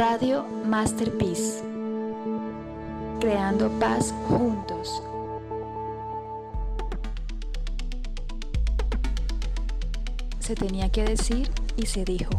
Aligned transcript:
Radio 0.00 0.46
Masterpiece. 0.64 1.62
Creando 3.20 3.68
paz 3.78 4.14
juntos. 4.26 5.02
Se 10.38 10.54
tenía 10.54 10.90
que 10.90 11.04
decir 11.04 11.50
y 11.76 11.84
se 11.84 12.06
dijo. 12.06 12.30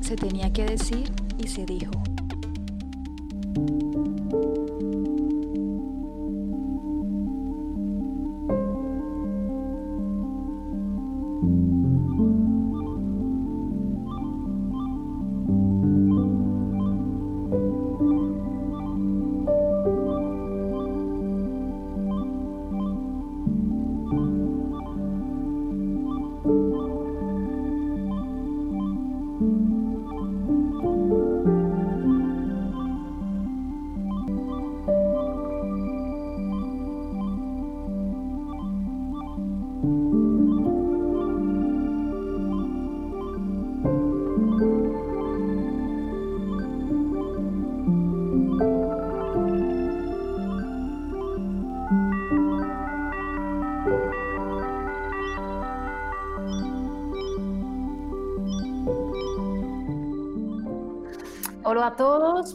Se 0.00 0.14
tenía 0.14 0.52
que 0.52 0.64
decir 0.66 1.10
y 1.38 1.48
se 1.48 1.66
dijo. 1.66 2.09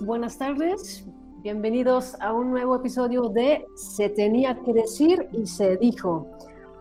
Buenas 0.02 0.40
tardes. 0.40 1.06
Bienvenidos 1.44 2.20
a 2.20 2.34
un 2.34 2.50
nuevo 2.50 2.78
episodio 2.78 3.30
de 3.30 3.64
Se 3.76 4.10
tenía 4.10 4.60
que 4.64 4.74
decir 4.74 5.30
y 5.34 5.46
se 5.46 5.78
dijo, 5.78 6.28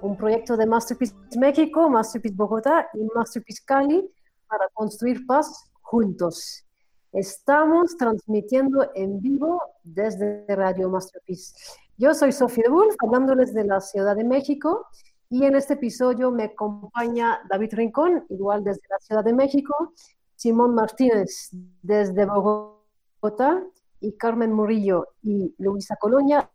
un 0.00 0.16
proyecto 0.16 0.56
de 0.56 0.64
Masterpiece 0.64 1.14
México, 1.38 1.90
Masterpiece 1.90 2.34
Bogotá 2.34 2.88
y 2.94 3.00
Masterpiece 3.14 3.62
Cali 3.66 4.10
para 4.48 4.66
construir 4.72 5.26
paz 5.26 5.70
juntos. 5.82 6.64
Estamos 7.12 7.98
transmitiendo 7.98 8.90
en 8.94 9.20
vivo 9.20 9.60
desde 9.82 10.46
Radio 10.48 10.88
Masterpiece. 10.88 11.54
Yo 11.98 12.14
soy 12.14 12.32
Sofía 12.32 12.70
Wolf, 12.70 12.94
hablándoles 13.00 13.52
de 13.52 13.64
la 13.64 13.82
Ciudad 13.82 14.16
de 14.16 14.24
México, 14.24 14.86
y 15.28 15.44
en 15.44 15.54
este 15.54 15.74
episodio 15.74 16.30
me 16.30 16.44
acompaña 16.44 17.40
David 17.50 17.74
Rincón, 17.74 18.24
igual 18.30 18.64
desde 18.64 18.88
la 18.88 18.98
Ciudad 19.00 19.22
de 19.22 19.34
México, 19.34 19.92
Simón 20.36 20.74
Martínez 20.74 21.50
desde 21.82 22.26
Bogotá 22.26 23.62
y 24.00 24.12
Carmen 24.16 24.52
Murillo 24.52 25.08
y 25.22 25.54
Luisa 25.58 25.96
Colonia 25.96 26.50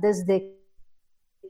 desde 0.00 0.58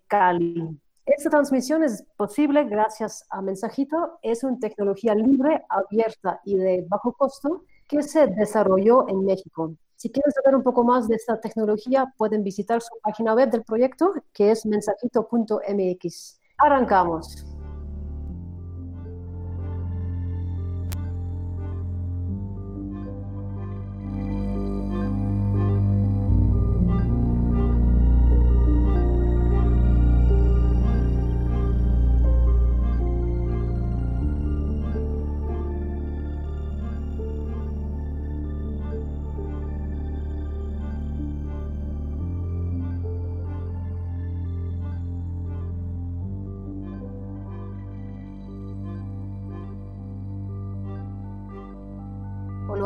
Cali. 0.06 0.80
Esta 1.06 1.30
transmisión 1.30 1.82
es 1.82 2.04
posible 2.16 2.64
gracias 2.64 3.24
a 3.30 3.42
Mensajito. 3.42 4.18
Es 4.22 4.44
una 4.44 4.58
tecnología 4.58 5.14
libre, 5.14 5.64
abierta 5.68 6.40
y 6.44 6.56
de 6.56 6.84
bajo 6.88 7.12
costo 7.14 7.64
que 7.88 8.02
se 8.02 8.28
desarrolló 8.28 9.08
en 9.08 9.24
México. 9.24 9.74
Si 9.96 10.10
quieren 10.10 10.32
saber 10.32 10.54
un 10.56 10.62
poco 10.62 10.84
más 10.84 11.08
de 11.08 11.16
esta 11.16 11.40
tecnología, 11.40 12.06
pueden 12.16 12.42
visitar 12.42 12.80
su 12.80 12.94
página 13.02 13.34
web 13.34 13.50
del 13.50 13.64
proyecto, 13.64 14.14
que 14.32 14.52
es 14.52 14.64
mensajito.mx. 14.64 16.40
Arrancamos. 16.58 17.49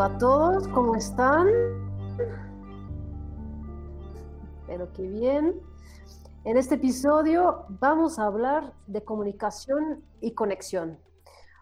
A 0.05 0.19
todos, 0.19 0.69
¿cómo 0.69 0.97
están? 0.97 1.49
Espero 4.61 4.93
que 4.93 5.01
bien. 5.01 5.59
En 6.45 6.59
este 6.59 6.75
episodio 6.75 7.65
vamos 7.81 8.19
a 8.19 8.27
hablar 8.27 8.75
de 8.87 9.03
comunicación 9.03 10.05
y 10.21 10.35
conexión, 10.35 10.99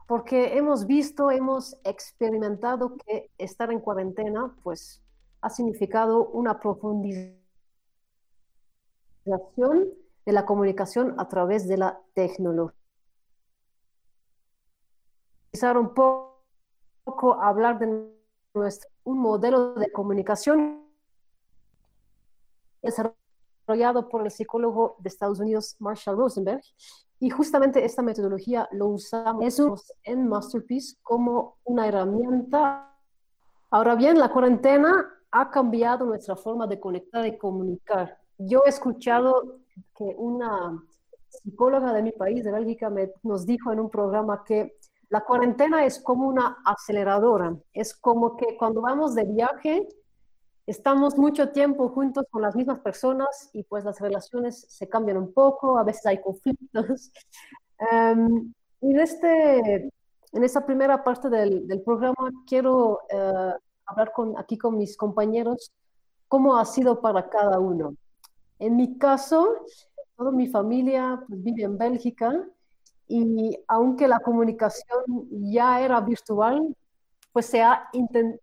porque 0.09 0.59
hemos 0.59 0.89
visto, 0.89 1.31
hemos 1.31 1.77
experimentado 1.85 2.97
que 3.07 3.31
estar 3.39 3.71
en 3.71 3.79
cuarentena, 3.79 4.53
pues, 4.65 5.01
ha 5.41 5.49
significado 5.49 6.27
una 6.31 6.59
profundización 6.59 7.37
de 9.25 10.33
la 10.33 10.45
comunicación 10.45 11.15
a 11.17 11.29
través 11.29 11.69
de 11.69 11.77
la 11.77 12.01
tecnología. 12.13 12.77
Un 15.63 15.95
poco 15.95 17.41
hablar 17.41 17.79
de 17.79 18.12
nuestro, 18.55 18.91
un 19.05 19.19
modelo 19.19 19.75
de 19.75 19.91
comunicación 19.91 20.83
desarrollado 22.83 24.09
por 24.09 24.23
el 24.23 24.31
psicólogo 24.31 24.97
de 24.99 25.09
Estados 25.09 25.41
Unidos 25.41 25.77
Marshall 25.79 26.17
Rosenberg. 26.17 26.63
Y 27.21 27.31
justamente 27.31 27.85
esta 27.85 28.03
metodología 28.03 28.69
lo 28.73 28.89
usamos 28.89 29.93
en 30.03 30.29
Masterpiece 30.29 30.97
como 31.03 31.57
una 31.65 31.87
herramienta. 31.87 32.93
Ahora 33.71 33.95
bien, 33.95 34.19
la 34.19 34.31
cuarentena 34.31 35.09
ha 35.31 35.51
cambiado 35.51 36.05
nuestra 36.05 36.35
forma 36.35 36.67
de 36.67 36.81
conectar 36.81 37.25
y 37.25 37.39
comunicar. 37.39 38.19
Yo 38.39 38.63
he 38.67 38.69
escuchado 38.69 39.61
que 39.97 40.15
una 40.19 40.83
psicóloga 41.29 41.93
de 41.93 42.03
mi 42.03 42.13
país, 42.13 42.45
de 42.45 42.53
Bélgica, 42.53 42.91
me, 42.91 43.13
nos 43.23 43.47
dijo 43.47 43.73
en 43.73 43.81
un 43.81 43.89
programa 43.89 44.43
que 44.45 44.77
la 45.13 45.21
cuarentena 45.21 45.85
es 45.85 46.01
como 46.01 46.27
una 46.27 46.57
aceleradora, 46.65 47.55
es 47.75 47.95
como 47.95 48.35
que 48.35 48.57
cuando 48.57 48.81
vamos 48.81 49.15
de 49.15 49.25
viaje, 49.25 49.87
estamos 50.67 51.19
mucho 51.19 51.51
tiempo 51.51 51.91
juntos 51.91 52.25
con 52.31 52.41
las 52.41 52.57
mismas 52.57 52.79
personas 52.79 53.51
y 53.53 53.63
pues 53.63 53.85
las 53.85 54.01
relaciones 54.01 54.65
se 54.71 54.89
cambian 54.89 55.19
un 55.19 55.35
poco, 55.35 55.77
a 55.77 55.85
veces 55.85 56.07
hay 56.07 56.21
conflictos. 56.21 57.13
Y 58.81 58.91
en, 58.91 59.01
este, 59.01 59.91
en 60.33 60.45
esta 60.45 60.65
primera 60.65 61.05
parte 61.05 61.29
del, 61.29 61.83
programa 61.85 62.31
quiero 62.47 63.01
uh, 63.13 63.53
hablar 63.87 64.13
con, 64.13 64.37
aquí 64.39 64.57
con 64.59 64.77
mis 64.77 64.97
compañeros 64.97 65.73
cómo 66.27 66.57
ha 66.57 66.65
sido 66.65 67.01
para 67.01 67.29
cada 67.29 67.61
uno. 67.61 67.95
En 68.59 68.77
mi 68.77 68.99
caso, 68.99 69.67
toda 70.17 70.33
mi 70.33 70.49
familia 70.49 71.23
pues, 71.29 71.43
vive 71.43 71.63
en 71.63 71.79
Bélgica 71.79 72.45
y 73.15 73.59
aunque 73.69 74.09
la 74.09 74.21
comunicación 74.21 75.05
ya 75.31 75.83
era 75.83 76.01
virtual, 76.01 76.75
pues 77.33 77.47
se 77.47 77.63
ha 77.63 77.89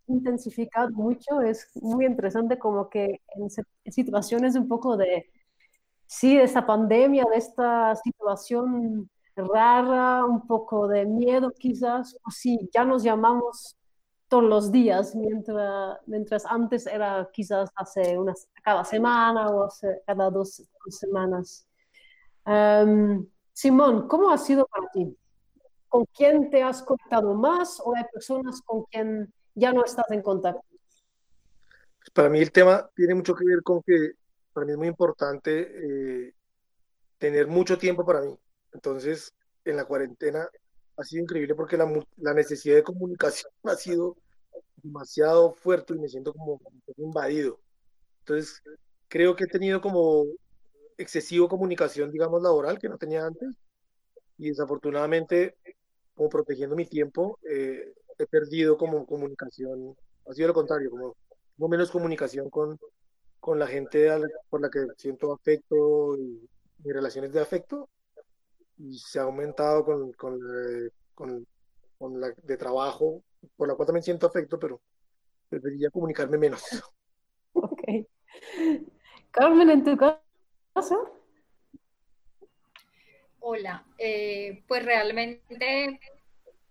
intensificado 0.07 0.91
mucho. 0.91 1.41
Es 1.41 1.69
muy 1.75 2.05
interesante 2.05 2.59
como 2.59 2.89
que 2.89 3.21
en, 3.35 3.49
situaciones 3.91 4.55
un 4.55 4.67
poco 4.67 4.97
de, 4.97 5.25
sí, 6.05 6.37
de 6.37 6.43
esta 6.43 6.65
pandemia, 6.65 7.25
de 7.31 7.37
esta 7.37 7.95
situación 7.95 9.09
rara, 9.35 10.25
un 10.25 10.45
poco 10.45 10.87
de 10.87 11.05
miedo 11.05 11.51
quizás, 11.57 12.17
sí, 12.29 12.69
ya 12.73 12.83
nos 12.83 13.03
llamamos 13.03 13.77
todos 14.27 14.43
los 14.43 14.71
días, 14.71 15.15
mientras, 15.15 15.97
mientras 16.05 16.45
antes 16.45 16.85
era 16.85 17.27
quizás 17.33 17.71
hace 17.75 18.17
unas, 18.19 18.47
cada 18.63 18.83
semana 18.83 19.47
o 19.49 19.63
hace 19.65 20.01
cada 20.05 20.29
dos, 20.29 20.61
semanas. 20.89 21.67
Um, 22.45 23.25
Simón, 23.61 24.07
¿cómo 24.07 24.31
ha 24.31 24.37
sido 24.37 24.65
para 24.67 24.89
ti? 24.89 25.17
¿Con 25.89 26.05
quién 26.15 26.49
te 26.49 26.63
has 26.63 26.81
conectado 26.81 27.33
más 27.33 27.81
o 27.83 27.93
hay 27.93 28.05
personas 28.05 28.61
con 28.61 28.85
quien 28.85 29.33
ya 29.53 29.73
no 29.73 29.83
estás 29.83 30.09
en 30.11 30.21
contacto? 30.21 30.63
Para 32.13 32.29
mí 32.29 32.39
el 32.39 32.53
tema 32.53 32.89
tiene 32.95 33.15
mucho 33.15 33.35
que 33.35 33.43
ver 33.43 33.61
con 33.61 33.81
que 33.83 34.13
para 34.53 34.65
mí 34.65 34.71
es 34.71 34.77
muy 34.77 34.87
importante 34.87 35.73
eh, 35.75 36.33
tener 37.17 37.47
mucho 37.47 37.77
tiempo 37.77 38.05
para 38.05 38.21
mí. 38.21 38.33
Entonces, 38.71 39.33
en 39.65 39.75
la 39.75 39.83
cuarentena 39.83 40.47
ha 40.95 41.03
sido 41.03 41.23
increíble 41.23 41.53
porque 41.53 41.75
la 41.75 42.33
necesidad 42.33 42.75
de 42.75 42.83
comunicación 42.83 43.51
ha 43.65 43.75
sido 43.75 44.15
demasiado 44.81 45.51
fuerte 45.51 45.95
y 45.95 45.99
me 45.99 46.07
siento 46.07 46.31
como 46.31 46.61
invadido. 46.95 47.59
Entonces, 48.19 48.63
creo 49.09 49.35
que 49.35 49.43
he 49.43 49.47
tenido 49.47 49.81
como 49.81 50.23
excesivo 50.99 51.47
comunicación, 51.47 52.11
digamos, 52.11 52.41
laboral 52.41 52.77
que 52.77 52.89
no 52.89 52.97
tenía 52.97 53.25
antes 53.25 53.49
y 54.37 54.49
desafortunadamente, 54.49 55.55
como 56.13 56.29
protegiendo 56.29 56.75
mi 56.75 56.85
tiempo, 56.85 57.39
eh, 57.49 57.93
he 58.17 58.25
perdido 58.25 58.77
como 58.77 59.05
comunicación, 59.05 59.95
ha 60.27 60.33
sido 60.33 60.49
lo 60.49 60.53
contrario, 60.53 60.89
como, 60.91 61.15
menos 61.69 61.89
comunicación 61.89 62.49
con, 62.49 62.77
con 63.39 63.59
la 63.59 63.67
gente 63.67 64.09
por 64.49 64.61
la 64.61 64.69
que 64.69 64.85
siento 64.97 65.33
afecto 65.33 66.17
y 66.17 66.91
relaciones 66.91 67.33
de 67.33 67.41
afecto 67.41 67.89
y 68.77 68.97
se 68.97 69.19
ha 69.19 69.23
aumentado 69.23 69.83
con, 69.83 70.11
con, 70.13 70.35
eh, 70.35 70.89
con, 71.13 71.45
con 71.97 72.19
la 72.19 72.33
de 72.43 72.57
trabajo, 72.57 73.23
por 73.55 73.67
la 73.67 73.75
cual 73.75 73.87
también 73.87 74.03
siento 74.03 74.27
afecto, 74.27 74.57
pero 74.59 74.81
preferiría 75.49 75.89
comunicarme 75.89 76.37
menos. 76.37 76.61
Ok. 77.53 77.81
Carmen, 79.31 79.69
¿en 79.69 79.83
tu 79.83 79.97
casa? 79.97 80.21
Hola, 83.39 83.85
eh, 83.97 84.63
pues 84.67 84.85
realmente 84.85 85.99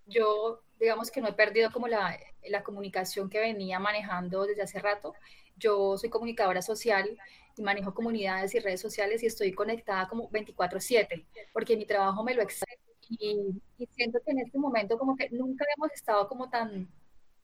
yo 0.07 0.63
digamos 0.79 1.11
que 1.11 1.21
no 1.21 1.29
he 1.29 1.33
perdido 1.33 1.73
como 1.73 1.89
la, 1.89 2.19
la, 2.49 2.63
comunicación 2.63 3.29
que 3.29 3.41
venía 3.41 3.79
manejando 3.79 4.45
desde 4.47 4.63
hace 4.63 4.79
rato. 4.79 5.15
Yo 5.57 5.99
soy 5.99 6.09
comunicadora 6.09 6.63
social 6.63 7.19
y 7.57 7.63
manejo 7.63 7.95
comunidades 7.95 8.55
y 8.55 8.61
redes 8.61 8.81
sociales 8.81 9.23
y 9.23 9.27
estoy 9.27 9.53
conectada 9.53 10.09
como 10.09 10.31
24/7 10.31 11.27
porque 11.53 11.77
mi 11.77 11.85
trabajo 11.87 12.23
me 12.23 12.35
lo 12.35 12.43
exige 12.43 12.79
y, 13.09 13.61
y, 13.79 13.87
siento 13.87 14.21
que 14.25 14.33
en 14.33 14.41
este 14.41 14.59
momento 14.59 14.99
como 14.99 15.17
que 15.17 15.31
nunca 15.31 15.65
hemos 15.77 15.91
estado 15.93 16.29
como 16.29 16.49
tan, 16.51 16.89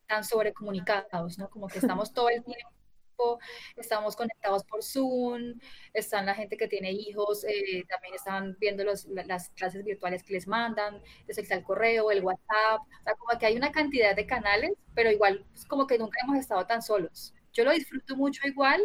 tan 0.07 0.23
sobrecomunicados, 0.23 1.39
¿no? 1.39 1.49
Como 1.50 1.69
que 1.69 1.79
estamos 1.79 2.12
todo 2.12 2.29
el 2.29 2.45
tiempo 2.45 2.71
estamos 3.76 4.16
conectados 4.16 4.64
por 4.64 4.82
Zoom, 4.82 5.58
están 5.93 6.26
la 6.26 6.34
gente 6.34 6.56
que 6.56 6.69
tiene 6.69 6.93
hijos, 6.93 7.44
eh, 7.44 7.84
también 7.88 8.14
están 8.14 8.56
viendo 8.58 8.84
los, 8.84 9.06
las 9.06 9.50
clases 9.50 9.84
virtuales 9.84 10.22
que 10.22 10.34
les 10.34 10.46
mandan, 10.46 11.02
está 11.26 11.55
el 11.55 11.62
correo, 11.62 12.11
el 12.11 12.25
WhatsApp, 12.25 12.81
o 12.81 13.02
sea, 13.05 13.14
como 13.14 13.38
que 13.38 13.46
hay 13.46 13.56
una 13.56 13.72
cantidad 13.72 14.14
de 14.14 14.26
canales, 14.26 14.72
pero 14.94 15.11
igual 15.11 15.44
pues, 15.52 15.64
como 15.66 15.87
que 15.87 15.99
nunca 15.99 16.20
hemos 16.22 16.38
estado 16.38 16.66
tan 16.66 16.82
solos. 16.82 17.34
Yo 17.52 17.64
lo 17.64 17.72
disfruto 17.72 18.16
mucho 18.16 18.46
igual 18.46 18.81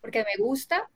porque 0.00 0.24
me 0.24 0.42
gusta 0.42 0.88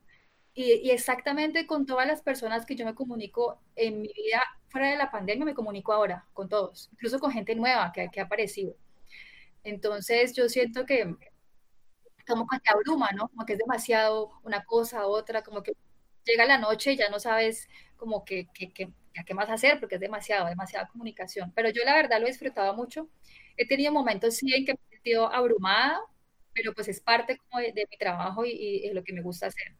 y, 0.53 0.73
y 0.87 0.91
exactamente 0.91 1.65
con 1.65 1.85
todas 1.85 2.07
las 2.07 2.21
personas 2.21 2.65
que 2.65 2.75
yo 2.75 2.85
me 2.85 2.95
comunico 2.95 3.61
en 3.75 4.01
mi 4.01 4.11
vida 4.13 4.41
fuera 4.69 4.89
de 4.91 4.97
la 4.97 5.11
pandemia, 5.11 5.45
me 5.45 5.53
comunico 5.53 5.93
ahora 5.93 6.27
con 6.33 6.49
todos, 6.49 6.89
incluso 6.93 7.19
con 7.19 7.31
gente 7.31 7.55
nueva 7.55 7.91
que, 7.93 8.09
que 8.11 8.21
ha 8.21 8.23
aparecido. 8.23 8.75
Entonces 9.63 10.33
yo 10.33 10.49
siento 10.49 10.85
que 10.85 11.15
como 12.27 12.47
que 12.47 12.59
te 12.59 12.71
abruma, 12.71 13.11
¿no? 13.11 13.29
Como 13.29 13.45
que 13.45 13.53
es 13.53 13.59
demasiado 13.59 14.31
una 14.43 14.63
cosa, 14.65 15.07
otra, 15.07 15.43
como 15.43 15.63
que 15.63 15.73
llega 16.25 16.45
la 16.45 16.57
noche 16.57 16.93
y 16.93 16.97
ya 16.97 17.09
no 17.09 17.19
sabes 17.19 17.67
como 17.97 18.23
que, 18.23 18.47
que, 18.53 18.71
que 18.71 18.91
qué 19.25 19.33
más 19.33 19.49
hacer 19.49 19.79
porque 19.79 19.95
es 19.95 20.01
demasiado, 20.01 20.47
demasiada 20.47 20.87
comunicación. 20.87 21.51
Pero 21.55 21.69
yo 21.69 21.83
la 21.85 21.95
verdad 21.95 22.19
lo 22.19 22.25
he 22.25 22.29
disfrutado 22.29 22.73
mucho. 22.75 23.09
He 23.57 23.67
tenido 23.67 23.91
momentos 23.91 24.35
sí 24.35 24.53
en 24.53 24.65
que 24.65 24.73
me 24.73 24.79
he 24.89 24.95
sentido 24.95 25.31
abrumada, 25.31 25.99
pero 26.53 26.73
pues 26.73 26.87
es 26.87 27.01
parte 27.01 27.37
como 27.37 27.61
de, 27.61 27.73
mi 27.73 27.97
trabajo 27.97 28.45
y, 28.45 28.51
y, 28.51 28.87
y, 28.87 28.93
lo 28.93 29.03
que 29.03 29.13
me 29.13 29.21
gusta 29.21 29.47
hacer. 29.47 29.75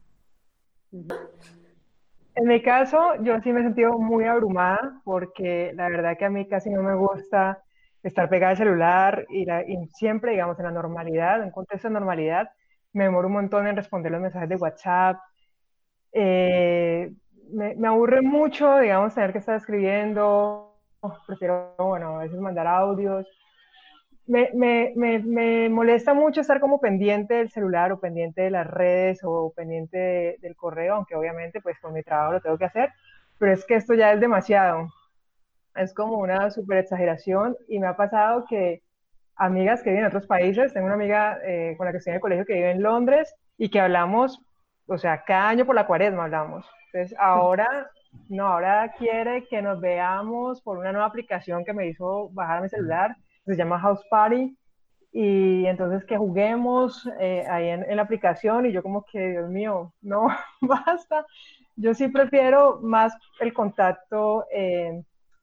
En 2.34 2.46
mi 2.46 2.62
caso, 2.62 3.14
yo 3.22 3.40
sí 3.42 3.52
me 3.52 3.60
he 3.60 3.64
sentido 3.64 3.98
muy 3.98 4.24
abrumada 4.24 5.00
porque 5.04 5.72
la 5.74 5.88
verdad 5.88 6.16
que 6.18 6.24
a 6.24 6.30
mí 6.30 6.46
casi 6.48 6.70
no 6.70 6.82
me 6.82 6.94
gusta 6.94 7.62
estar 8.02 8.28
pegada 8.28 8.50
al 8.50 8.56
celular 8.56 9.26
y, 9.28 9.46
siempre, 9.94 10.32
digamos, 10.32 10.58
en 10.58 10.66
la 10.66 10.70
normalidad, 10.70 11.42
en 11.42 11.50
contexto 11.50 11.88
de 11.88 11.94
normalidad, 11.94 12.50
me 12.92 13.04
demoro 13.04 13.28
un 13.28 13.34
montón 13.34 13.66
en 13.66 13.76
responder 13.76 14.12
los 14.12 14.20
mensajes 14.20 14.48
de 14.48 14.56
WhatsApp. 14.56 15.16
Eh, 16.12 17.12
me, 17.52 17.86
aburre 17.86 18.22
mucho, 18.22 18.78
digamos, 18.78 19.14
tener 19.14 19.32
que 19.32 19.38
estar 19.38 19.56
escribiendo. 19.56 20.76
Prefiero, 21.26 21.74
bueno, 21.78 22.16
a 22.16 22.22
veces 22.24 22.38
mandar 22.38 22.66
audios. 22.66 23.26
Me, 24.26 24.50
me, 24.54 24.92
me, 24.94 25.68
molesta 25.68 26.14
mucho 26.14 26.40
estar 26.40 26.60
como 26.60 26.80
pendiente 26.80 27.34
del 27.34 27.50
celular 27.50 27.92
o 27.92 28.00
pendiente 28.00 28.42
de 28.42 28.50
las 28.50 28.66
redes 28.66 29.20
o 29.24 29.52
pendiente 29.54 30.36
del 30.40 30.54
correo, 30.54 30.94
aunque 30.94 31.16
obviamente 31.16 31.60
pues 31.60 31.78
con 31.80 31.92
mi 31.92 32.02
trabajo 32.02 32.34
lo 32.34 32.40
tengo 32.40 32.56
que 32.56 32.64
hacer, 32.64 32.90
pero 33.38 33.52
es 33.52 33.64
que 33.66 33.74
esto 33.74 33.94
ya 33.94 34.12
es 34.12 34.20
demasiado 34.20 34.88
es 35.74 35.94
como 35.94 36.18
una 36.18 36.50
super 36.50 36.78
exageración 36.78 37.56
y 37.68 37.78
me 37.78 37.86
ha 37.86 37.96
pasado 37.96 38.44
que 38.48 38.82
amigas 39.36 39.82
que 39.82 39.90
viven 39.90 40.04
en 40.04 40.08
otros 40.08 40.26
países, 40.26 40.72
tengo 40.72 40.86
una 40.86 40.94
amiga 40.94 41.38
eh, 41.44 41.74
con 41.76 41.86
la 41.86 41.92
que 41.92 41.98
estoy 41.98 42.12
en 42.12 42.16
el 42.16 42.20
colegio 42.20 42.44
que 42.44 42.54
vive 42.54 42.70
en 42.70 42.82
Londres 42.82 43.34
y 43.58 43.70
que 43.70 43.80
hablamos, 43.80 44.40
o 44.86 44.98
sea, 44.98 45.24
cada 45.24 45.48
año 45.48 45.66
por 45.66 45.74
la 45.74 45.86
cuaresma 45.86 46.24
hablamos. 46.24 46.66
Entonces 46.92 47.16
ahora, 47.18 47.90
no, 48.28 48.46
ahora 48.46 48.92
quiere 48.98 49.46
que 49.48 49.62
nos 49.62 49.80
veamos 49.80 50.60
por 50.62 50.78
una 50.78 50.92
nueva 50.92 51.06
aplicación 51.06 51.64
que 51.64 51.72
me 51.72 51.88
hizo 51.88 52.28
bajar 52.30 52.58
a 52.58 52.60
mi 52.60 52.68
celular, 52.68 53.16
se 53.46 53.56
llama 53.56 53.80
House 53.80 54.04
Party, 54.10 54.56
y 55.12 55.66
entonces 55.66 56.04
que 56.06 56.16
juguemos 56.16 57.06
eh, 57.20 57.44
ahí 57.48 57.68
en, 57.68 57.96
la 57.96 58.02
aplicación 58.02 58.64
y 58.64 58.72
yo 58.72 58.82
como 58.82 59.04
que, 59.04 59.30
Dios 59.30 59.50
mío, 59.50 59.92
no, 60.00 60.28
basta. 60.60 61.26
Yo 61.76 61.94
sí 61.94 62.08
prefiero 62.08 62.80
más 62.82 63.14
el 63.40 63.52
contacto. 63.52 64.46
Eh, 64.52 65.02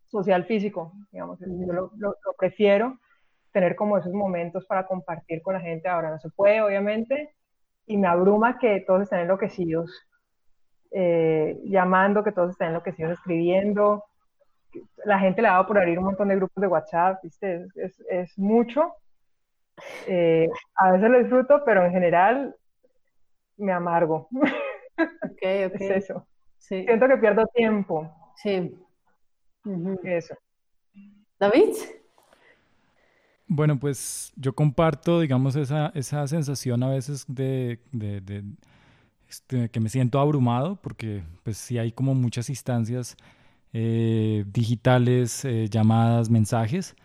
social 0.10 0.46
físico, 0.46 0.94
digamos, 1.12 1.40
yo 1.40 1.74
lo, 1.74 1.92
lo, 1.98 2.16
prefiero, 2.38 3.00
tener 3.52 3.76
como 3.76 3.98
esos 3.98 4.14
momentos 4.14 4.66
para 4.66 4.86
compartir 4.86 5.42
con 5.42 5.54
la 5.54 5.62
gente, 5.62 5.88
ahora 5.88 6.12
no 6.12 6.20
se 6.20 6.30
puede, 6.30 6.62
obviamente, 6.62 7.34
y 7.86 7.98
me 7.98 8.08
abruma 8.08 8.60
que 8.60 8.84
todos 8.86 9.04
estén 9.04 9.20
enloquecidos, 9.20 9.92
eh, 10.92 11.60
llamando, 11.66 12.24
que 12.24 12.32
todos 12.32 12.52
estén 12.52 12.70
enloquecidos 12.70 13.14
escribiendo, 13.14 14.04
la 15.06 15.20
gente 15.20 15.42
le 15.42 15.48
ha 15.48 15.54
dado 15.54 15.68
por 15.68 15.78
abrir 15.78 15.98
un 15.98 16.06
montón 16.06 16.28
de 16.28 16.36
grupos 16.36 16.62
de 16.62 16.68
WhatsApp, 16.68 17.24
¿viste? 17.24 17.66
Es, 17.76 18.00
es, 18.10 18.38
mucho. 18.38 18.94
Eh, 20.08 20.50
a 20.76 20.92
veces 20.92 21.10
lo 21.10 21.20
disfruto, 21.20 21.64
pero 21.66 21.86
en 21.86 21.92
general 21.92 22.56
me 23.58 23.72
amargo. 23.72 24.28
Ok, 25.00 25.44
ok. 25.68 25.76
Es 25.76 25.92
eso. 25.92 26.28
Sí. 26.58 26.84
Siento 26.84 27.08
que 27.08 27.16
pierdo 27.16 27.48
tiempo. 27.56 28.14
Sí. 28.36 28.78
Eso. 30.04 30.36
David. 31.40 31.76
Bueno, 33.48 33.80
pues 33.80 34.32
yo 34.36 34.54
comparto, 34.54 35.20
digamos, 35.20 35.56
esa, 35.56 35.92
esa 35.96 36.28
sensación 36.28 36.84
a 36.84 36.90
veces 36.90 37.26
de, 37.28 37.80
de, 37.92 38.44
este, 39.28 39.70
que 39.70 39.80
me 39.80 39.90
siento 39.90 40.20
abrumado, 40.20 40.76
porque 40.76 41.24
pues 41.44 41.58
sí 41.58 41.78
hay 41.78 41.92
como 41.92 42.14
muchas 42.14 42.50
instancias 42.50 43.18
eh, 43.74 44.46
digitales, 44.54 45.46
eh, 45.46 45.68
llamadas, 45.70 46.30
mensajes. 46.30 46.96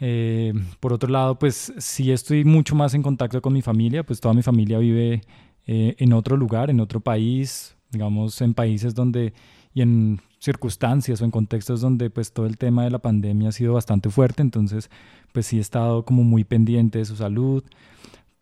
Eh, 0.00 0.54
por 0.78 0.92
otro 0.92 1.10
lado, 1.10 1.38
pues 1.38 1.72
sí 1.78 2.12
estoy 2.12 2.44
mucho 2.44 2.74
más 2.74 2.94
en 2.94 3.02
contacto 3.02 3.42
con 3.42 3.52
mi 3.52 3.60
familia, 3.60 4.04
pues 4.04 4.20
toda 4.20 4.34
mi 4.34 4.42
familia 4.42 4.78
vive 4.78 5.22
en 5.66 6.12
otro 6.14 6.36
lugar, 6.36 6.68
en 6.68 6.80
otro 6.80 6.98
país, 6.98 7.76
digamos, 7.90 8.40
en 8.40 8.54
países 8.54 8.92
donde 8.92 9.32
y 9.72 9.82
en 9.82 10.20
circunstancias 10.40 11.20
o 11.20 11.24
en 11.24 11.30
contextos 11.30 11.82
donde 11.82 12.10
pues 12.10 12.32
todo 12.32 12.46
el 12.46 12.56
tema 12.56 12.84
de 12.84 12.90
la 12.90 12.98
pandemia 12.98 13.50
ha 13.50 13.52
sido 13.52 13.74
bastante 13.74 14.08
fuerte, 14.08 14.42
entonces 14.42 14.90
pues 15.32 15.46
sí 15.46 15.58
he 15.58 15.60
estado 15.60 16.04
como 16.04 16.24
muy 16.24 16.44
pendiente 16.44 16.98
de 16.98 17.04
su 17.04 17.14
salud, 17.14 17.62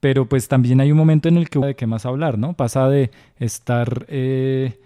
pero 0.00 0.28
pues 0.28 0.48
también 0.48 0.80
hay 0.80 0.92
un 0.92 0.98
momento 0.98 1.28
en 1.28 1.36
el 1.36 1.50
que 1.50 1.58
de 1.58 1.76
qué 1.76 1.86
más 1.86 2.06
hablar, 2.06 2.38
¿no? 2.38 2.54
Pasa 2.54 2.88
de 2.88 3.10
estar 3.38 4.06
eh, 4.08 4.80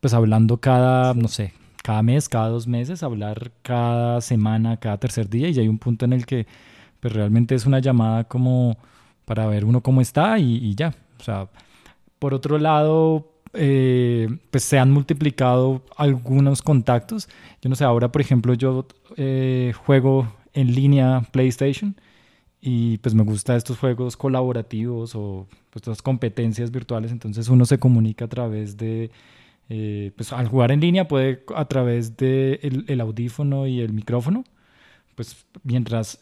pues 0.00 0.14
hablando 0.14 0.58
cada, 0.58 1.14
no 1.14 1.26
sé, 1.26 1.52
cada 1.82 2.02
mes, 2.02 2.28
cada 2.28 2.48
dos 2.48 2.68
meses, 2.68 3.02
hablar 3.02 3.50
cada 3.62 4.20
semana, 4.20 4.76
cada 4.76 4.98
tercer 4.98 5.28
día 5.28 5.48
y 5.48 5.58
hay 5.58 5.68
un 5.68 5.78
punto 5.78 6.04
en 6.04 6.12
el 6.12 6.26
que 6.26 6.46
pues 7.00 7.12
realmente 7.12 7.56
es 7.56 7.66
una 7.66 7.80
llamada 7.80 8.24
como 8.24 8.78
para 9.24 9.46
ver 9.46 9.64
uno 9.64 9.82
cómo 9.82 10.00
está 10.00 10.38
y, 10.38 10.58
y 10.58 10.76
ya, 10.76 10.94
o 11.18 11.22
sea, 11.24 11.48
por 12.20 12.34
otro 12.34 12.58
lado, 12.58 13.35
eh, 13.56 14.28
pues 14.50 14.64
se 14.64 14.78
han 14.78 14.90
multiplicado 14.90 15.82
algunos 15.96 16.62
contactos. 16.62 17.28
Yo 17.62 17.70
no 17.70 17.76
sé, 17.76 17.84
ahora 17.84 18.12
por 18.12 18.20
ejemplo 18.20 18.54
yo 18.54 18.86
eh, 19.16 19.72
juego 19.84 20.32
en 20.52 20.74
línea 20.74 21.22
PlayStation 21.32 21.96
y 22.60 22.98
pues 22.98 23.14
me 23.14 23.22
gusta 23.22 23.56
estos 23.56 23.78
juegos 23.78 24.16
colaborativos 24.16 25.14
o 25.14 25.46
pues 25.70 25.82
estas 25.82 26.02
competencias 26.02 26.70
virtuales, 26.70 27.12
entonces 27.12 27.48
uno 27.48 27.66
se 27.66 27.78
comunica 27.78 28.24
a 28.24 28.28
través 28.28 28.76
de, 28.76 29.10
eh, 29.68 30.12
pues 30.16 30.32
al 30.32 30.48
jugar 30.48 30.72
en 30.72 30.80
línea 30.80 31.06
puede 31.06 31.44
a 31.54 31.66
través 31.66 32.16
de 32.16 32.60
el, 32.88 33.00
audífono 33.00 33.66
y 33.66 33.80
el 33.80 33.92
micrófono, 33.92 34.44
pues 35.14 35.46
mientras 35.62 36.18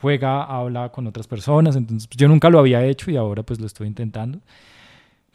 juega 0.00 0.44
habla 0.44 0.90
con 0.90 1.06
otras 1.06 1.26
personas, 1.26 1.76
entonces 1.76 2.08
yo 2.10 2.28
nunca 2.28 2.50
lo 2.50 2.58
había 2.58 2.84
hecho 2.84 3.10
y 3.10 3.16
ahora 3.16 3.42
pues 3.42 3.60
lo 3.60 3.66
estoy 3.66 3.86
intentando. 3.86 4.40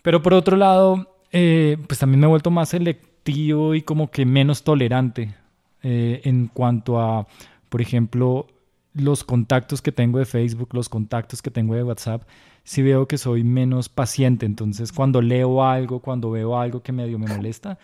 Pero 0.04 0.22
por 0.22 0.34
otro 0.34 0.58
lado, 0.58 1.13
eh, 1.34 1.78
pues 1.88 2.00
también 2.00 2.22
me 2.22 2.28
he 2.28 2.30
vuelto 2.30 2.52
más 2.52 2.72
restrictivo 2.72 3.74
y 3.74 3.82
como 3.82 4.12
que 4.12 4.26
menos 4.26 4.64
tolerante 4.64 5.36
eh, 5.82 6.22
en 6.24 6.48
cuanto 6.48 7.00
a, 7.00 7.28
por 7.70 7.82
ejemplo, 7.82 8.48
los 8.94 9.24
contactos 9.24 9.82
que 9.82 9.92
tengo 9.92 10.20
de 10.20 10.26
Facebook, 10.26 10.70
los 10.74 10.90
contactos 10.90 11.42
que 11.42 11.50
tengo 11.50 11.74
de 11.76 11.84
WhatsApp, 11.84 12.24
sí 12.64 12.84
veo 12.84 13.08
que 13.08 13.18
soy 13.18 13.44
menos 13.44 13.90
paciente. 13.90 14.46
Entonces, 14.46 14.92
cuando 14.92 15.22
leo 15.22 15.64
algo, 15.64 16.00
cuando 16.00 16.30
veo 16.30 16.58
algo 16.58 16.84
que 16.84 16.92
medio 16.92 17.18
me 17.18 17.28
molesta, 17.28 17.80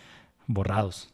borrados. 0.46 1.12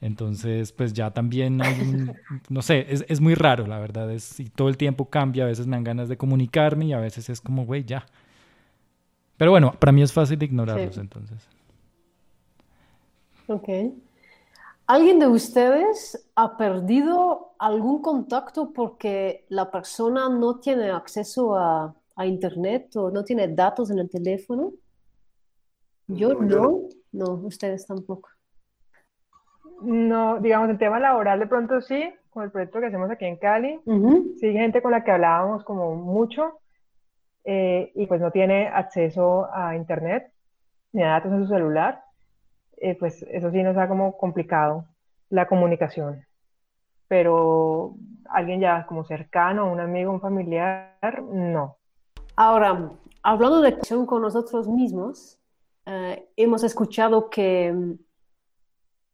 Entonces, 0.00 0.72
pues 0.72 0.92
ya 0.92 1.10
también 1.10 1.60
hay 1.62 1.80
un, 1.80 2.14
no 2.48 2.62
sé, 2.62 2.86
es, 2.88 3.04
es, 3.08 3.20
muy 3.20 3.34
raro, 3.34 3.66
la 3.66 3.78
verdad, 3.78 4.12
es, 4.12 4.38
y 4.38 4.44
todo 4.44 4.68
el 4.68 4.76
tiempo 4.76 5.08
cambia, 5.08 5.44
a 5.44 5.46
veces 5.46 5.66
me 5.66 5.74
dan 5.74 5.84
ganas 5.84 6.08
de 6.08 6.16
comunicarme 6.18 6.84
y 6.84 6.92
a 6.92 7.00
veces 7.00 7.28
es 7.30 7.40
como, 7.40 7.64
güey, 7.64 7.82
ya. 7.84 8.06
Pero 9.38 9.50
bueno, 9.50 9.74
para 9.78 9.92
mí 9.92 10.02
es 10.02 10.12
fácil 10.12 10.40
ignorarlos, 10.42 10.98
entonces. 10.98 11.55
Ok. 13.48 13.68
¿Alguien 14.86 15.18
de 15.18 15.26
ustedes 15.26 16.30
ha 16.36 16.56
perdido 16.56 17.54
algún 17.58 18.02
contacto 18.02 18.72
porque 18.72 19.44
la 19.48 19.70
persona 19.70 20.28
no 20.28 20.60
tiene 20.60 20.90
acceso 20.90 21.56
a, 21.56 21.94
a 22.14 22.26
Internet 22.26 22.94
o 22.96 23.10
no 23.10 23.24
tiene 23.24 23.48
datos 23.48 23.90
en 23.90 23.98
el 23.98 24.08
teléfono? 24.08 24.72
Yo 26.06 26.34
no, 26.34 26.40
no, 26.40 26.88
no 27.12 27.32
ustedes 27.46 27.86
tampoco. 27.86 28.28
No, 29.82 30.38
digamos, 30.40 30.70
en 30.70 30.78
tema 30.78 31.00
laboral 31.00 31.40
de 31.40 31.46
pronto 31.46 31.80
sí, 31.80 32.08
con 32.30 32.44
el 32.44 32.50
proyecto 32.50 32.80
que 32.80 32.86
hacemos 32.86 33.10
aquí 33.10 33.24
en 33.24 33.36
Cali, 33.36 33.80
sí, 34.38 34.52
gente 34.52 34.80
con 34.80 34.92
la 34.92 35.02
que 35.02 35.10
hablábamos 35.10 35.64
como 35.64 35.96
mucho 35.96 36.60
eh, 37.44 37.92
y 37.94 38.06
pues 38.06 38.20
no 38.20 38.30
tiene 38.30 38.68
acceso 38.68 39.48
a 39.52 39.76
internet 39.76 40.32
ni 40.92 41.02
a 41.02 41.08
datos 41.08 41.32
en 41.32 41.42
su 41.42 41.48
celular, 41.48 42.02
eh, 42.76 42.96
pues 42.98 43.22
eso 43.30 43.50
sí 43.50 43.62
nos 43.62 43.76
ha 43.76 43.88
como 43.88 44.16
complicado 44.16 44.86
la 45.30 45.46
comunicación. 45.46 46.24
Pero 47.08 47.94
alguien 48.28 48.60
ya 48.60 48.86
como 48.86 49.04
cercano, 49.04 49.70
un 49.70 49.80
amigo, 49.80 50.12
un 50.12 50.20
familiar, 50.20 51.22
no. 51.22 51.76
Ahora, 52.34 52.90
hablando 53.22 53.60
de 53.60 53.72
conexión 53.72 54.06
con 54.06 54.22
nosotros 54.22 54.68
mismos, 54.68 55.38
eh, 55.86 56.28
hemos 56.36 56.64
escuchado 56.64 57.30
que 57.30 57.74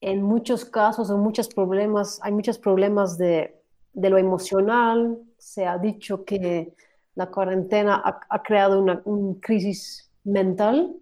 en 0.00 0.23
muchos 0.23 0.64
casos, 0.64 1.11
en 1.11 1.19
muchos 1.19 1.49
problemas, 1.49 2.19
hay 2.23 2.33
muchos 2.33 2.59
problemas 2.59 3.16
de, 3.19 3.62
de 3.92 4.11
lo 4.11 4.19
emocional. 4.19 5.19
Se 5.38 5.66
ha 5.66 5.78
dicho 5.78 6.25
que 6.25 6.75
la 7.14 7.26
cuarentena 7.26 8.02
ha, 8.28 8.42
creado 8.42 8.81
una, 8.81 9.02
crisis 9.40 10.11
mental. 10.25 10.95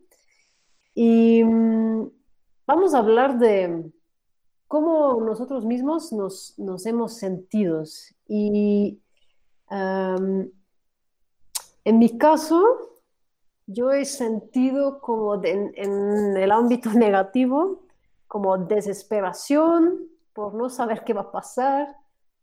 Y 0.94 1.42
mm, 1.44 2.10
vamos 2.70 2.94
a 2.94 2.98
hablar 2.98 3.36
de 3.36 3.90
cómo 4.68 5.20
nosotros 5.20 5.64
mismos 5.64 6.12
nos, 6.12 6.56
nos 6.56 6.86
hemos 6.86 7.14
sentido. 7.14 7.82
Y 8.28 9.00
en 9.68 10.52
mi 11.84 12.16
caso, 12.16 12.62
yo 13.66 13.90
he 13.90 14.04
sentido 14.04 15.00
como 15.00 15.44
en 15.44 16.36
el 16.36 16.52
ámbito 16.52 16.92
negativo, 16.94 17.86
como 18.28 18.56
desesperación 18.56 20.06
por 20.32 20.54
no 20.54 20.70
saber 20.70 21.02
qué 21.02 21.12
va 21.12 21.22
a 21.22 21.32
pasar, 21.32 21.96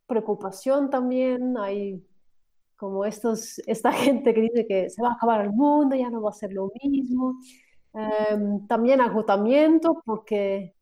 preocupación 0.07 0.89
también, 0.89 1.57
hay 1.57 2.05
como 2.75 3.05
estos, 3.05 3.59
esta 3.65 3.91
gente 4.03 4.33
que 4.33 4.41
dice 4.41 4.67
que 4.67 4.89
se 4.89 5.01
va 5.01 5.11
a 5.11 5.13
acabar 5.13 5.45
el 5.45 5.53
mundo, 5.53 5.95
ya 5.95 6.09
no 6.09 6.21
va 6.21 6.31
a 6.31 6.33
ser 6.33 6.51
lo 6.51 6.69
mismo, 6.83 7.39
em, 7.97 8.67
también 8.67 9.01
agotamiento 9.01 10.01
porque 10.05 10.75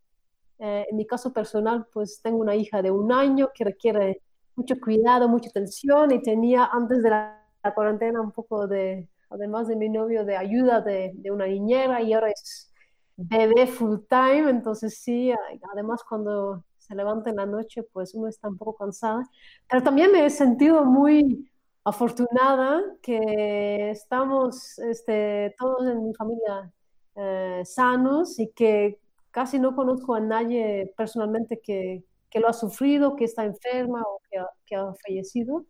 eh, 0.60 0.86
en 0.90 0.96
mi 0.96 1.06
caso 1.06 1.34
personal 1.34 1.88
pues 1.92 2.22
tengo 2.22 2.38
una 2.38 2.56
hija 2.56 2.82
de 2.82 2.92
un 2.92 3.12
año 3.12 3.50
que 3.54 3.64
requiere 3.64 4.22
mucho 4.56 4.76
cuidado, 4.80 5.28
mucha 5.28 5.50
atención 5.50 6.12
y 6.12 6.22
tenía 6.22 6.66
antes 6.66 7.04
de 7.04 7.10
la, 7.10 7.42
cuarentena 7.74 8.22
un 8.22 8.32
poco 8.32 8.68
de, 8.68 9.10
además 9.32 9.68
de 9.68 9.76
mi 9.76 9.90
novio, 9.90 10.24
de 10.24 10.38
ayuda 10.38 10.82
de, 10.82 11.14
de 11.16 11.32
una 11.32 11.48
niñera 11.48 12.02
y 12.02 12.14
ahora 12.14 12.30
es 12.30 12.72
bebé 13.18 13.66
full 13.68 14.00
time, 14.08 14.50
entonces 14.50 15.00
sí, 15.00 15.34
además 15.72 16.04
cuando 16.08 16.64
se 16.78 16.96
levanta 16.96 17.30
en 17.30 17.38
la 17.38 17.46
noche, 17.46 17.84
pues 17.84 18.14
uno 18.14 18.28
está 18.28 18.48
un 18.48 18.58
poco 18.58 18.76
cansada. 18.76 19.24
Pero 19.70 19.82
también 19.82 20.12
me 20.12 20.26
he 20.26 20.30
sentido 20.30 20.86
muy 20.86 21.50
afortunada 21.84 22.82
que 23.02 23.92
estamos 23.92 24.78
este, 24.80 25.56
todos 25.58 25.88
en 25.88 26.06
mi 26.06 26.14
familia 26.14 26.72
eh, 27.16 27.62
sanos 27.66 28.40
y 28.40 28.50
que 28.50 29.00
casi 29.32 29.60
no 29.60 29.76
conozco 29.76 30.16
a 30.16 30.20
nadie 30.20 30.94
personalmente 30.98 31.60
que, 31.60 32.04
que, 32.30 32.40
lo 32.40 32.48
ha 32.48 32.54
sufrido, 32.54 33.16
que 33.16 33.26
está 33.26 33.46
enferma 33.46 34.02
o 34.02 34.22
que 34.30 34.38
ha, 34.38 34.50
que 34.66 34.76
ha 34.76 34.94
fallecido. 35.06 35.66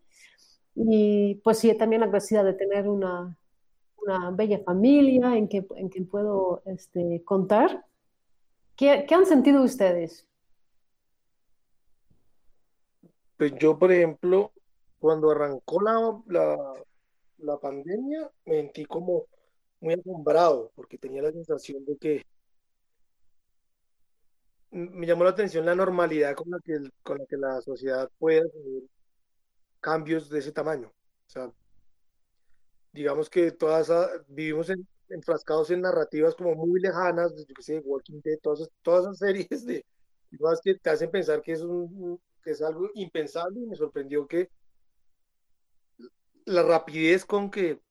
Y 0.76 1.36
pues 1.44 1.60
sí, 1.60 1.74
también 1.76 2.04
agradecida 2.04 2.44
de 2.44 2.54
tener 2.54 2.88
una, 2.88 3.38
una 3.98 4.32
bella 4.32 4.60
familia 4.60 5.36
en 5.36 5.48
que, 5.48 5.66
en 5.76 5.90
que 5.90 6.02
puedo 6.04 6.62
este, 6.66 7.24
contar. 7.24 7.86
¿Qué, 8.76 9.06
¿Qué, 9.08 9.16
han 9.16 9.26
sentido 9.26 9.64
ustedes? 9.64 10.28
Pues 13.38 13.54
yo, 13.60 13.78
por 13.80 13.92
ejemplo, 13.92 14.52
cuando 15.00 15.32
arrancó 15.32 15.82
la, 15.82 16.22
la, 16.28 16.74
la 17.38 17.58
pandemia, 17.58 18.30
me 18.46 18.56
sentí 18.56 18.86
como 18.86 19.26
muy 19.86 19.94
asombrado, 19.94 20.72
porque 20.76 20.98
tenía 20.98 21.22
la 21.22 21.32
sensación 21.32 21.86
de 21.86 21.96
que 21.98 22.26
me 24.72 25.06
llamó 25.06 25.24
la 25.24 25.30
atención 25.30 25.66
la 25.66 25.76
normalidad 25.76 26.36
con 26.36 26.50
la 26.50 26.60
que, 26.60 26.90
con 27.04 27.20
la, 27.20 27.26
que 27.26 27.38
la 27.38 27.62
sociedad 27.62 28.10
puede 28.18 28.40
hacer 28.40 28.84
cambios 29.80 30.30
de 30.30 30.40
ese 30.40 30.52
tamaño. 30.52 30.88
O 30.88 31.30
sea, 31.30 31.52
digamos 32.92 33.30
que 33.30 33.52
todas 33.52 33.92
vivimos 34.28 34.72
enfrascados 35.10 35.70
en 35.70 35.82
narrativas 35.82 36.36
como 36.36 36.56
muy 36.56 36.82
lejanas, 36.82 37.34
yo 37.36 37.46
sé, 37.60 37.80
Walking 37.80 38.22
Dead, 38.24 38.40
todas, 38.42 38.68
todas 38.82 39.04
esas 39.04 39.20
series 39.20 39.66
de 39.66 39.86
cosas 40.40 40.62
que 40.64 40.76
te 40.76 40.90
hacen 40.90 41.12
pensar 41.12 41.42
que 41.44 41.52
es, 41.54 41.62
un, 41.62 42.20
que 42.44 42.52
es 42.52 42.62
algo 42.62 42.90
impensable 42.96 43.62
y 43.62 43.68
me 43.68 43.76
sorprendió 43.76 44.28
que 44.28 44.50
la 46.46 46.64
rapidez 46.64 47.24
con 47.24 47.52
que 47.52 47.85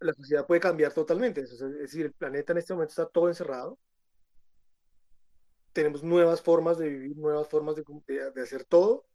la 0.00 0.12
sociedad 0.14 0.46
puede 0.46 0.60
cambiar 0.60 0.92
totalmente. 0.92 1.42
Es 1.42 1.58
decir, 1.58 2.06
el 2.06 2.12
planeta 2.12 2.52
en 2.52 2.58
este 2.58 2.74
momento 2.74 2.90
está 2.90 3.06
todo 3.06 3.28
encerrado. 3.28 3.78
Tenemos 5.72 6.02
nuevas 6.02 6.42
formas 6.42 6.78
de 6.78 6.88
vivir, 6.88 7.16
nuevas 7.16 7.48
formas 7.48 7.76
de, 7.76 7.84
de 8.34 8.42
hacer 8.42 8.64
todo. 8.64 9.06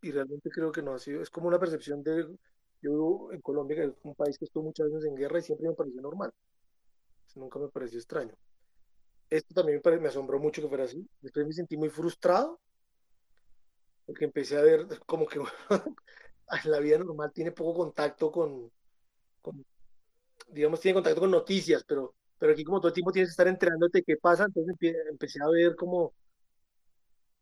Y 0.00 0.10
realmente 0.10 0.50
creo 0.50 0.72
que 0.72 0.82
no 0.82 0.94
ha 0.94 0.98
sido, 0.98 1.22
es 1.22 1.30
como 1.30 1.46
una 1.46 1.60
percepción 1.60 2.02
de, 2.02 2.26
yo 2.82 2.90
vivo 2.90 3.32
en 3.32 3.40
Colombia, 3.40 3.76
que 3.76 3.84
es 3.84 3.94
un 4.02 4.14
país 4.16 4.36
que 4.36 4.44
estuvo 4.44 4.64
muchas 4.64 4.90
veces 4.90 5.08
en 5.08 5.14
guerra 5.14 5.38
y 5.38 5.42
siempre 5.42 5.68
me 5.68 5.74
pareció 5.74 6.02
normal. 6.02 6.32
nunca 7.36 7.58
me 7.60 7.68
pareció 7.68 7.98
extraño. 7.98 8.34
Esto 9.30 9.54
también 9.54 9.80
me, 10.00 10.08
asombró 10.08 10.38
mucho 10.40 10.60
que 10.60 10.68
fuera 10.68 10.84
así. 10.84 11.08
Después 11.20 11.46
me 11.46 11.52
sentí 11.52 11.76
muy 11.76 11.88
frustrado 11.88 12.60
porque 14.04 14.24
empecé 14.24 14.58
a 14.58 14.62
ver 14.62 14.86
como 15.06 15.26
que 15.26 15.40
la 16.64 16.80
vida 16.80 16.98
normal 16.98 17.32
tiene 17.32 17.52
poco 17.52 17.74
contacto 17.74 18.32
con, 18.32 18.70
digamos, 20.48 20.80
tiene 20.80 20.94
contacto 20.94 21.20
con 21.20 21.30
noticias, 21.30 21.84
pero, 21.84 22.14
pero 22.38 22.52
aquí 22.52 22.64
como 22.64 22.80
todo 22.80 22.88
el 22.88 22.94
tiempo 22.94 23.12
tienes 23.12 23.30
que 23.30 23.32
estar 23.32 23.48
enterándote 23.48 24.02
qué 24.02 24.16
pasa, 24.16 24.44
entonces 24.44 24.76
empecé 25.10 25.42
a 25.42 25.48
ver 25.48 25.76
como 25.76 26.14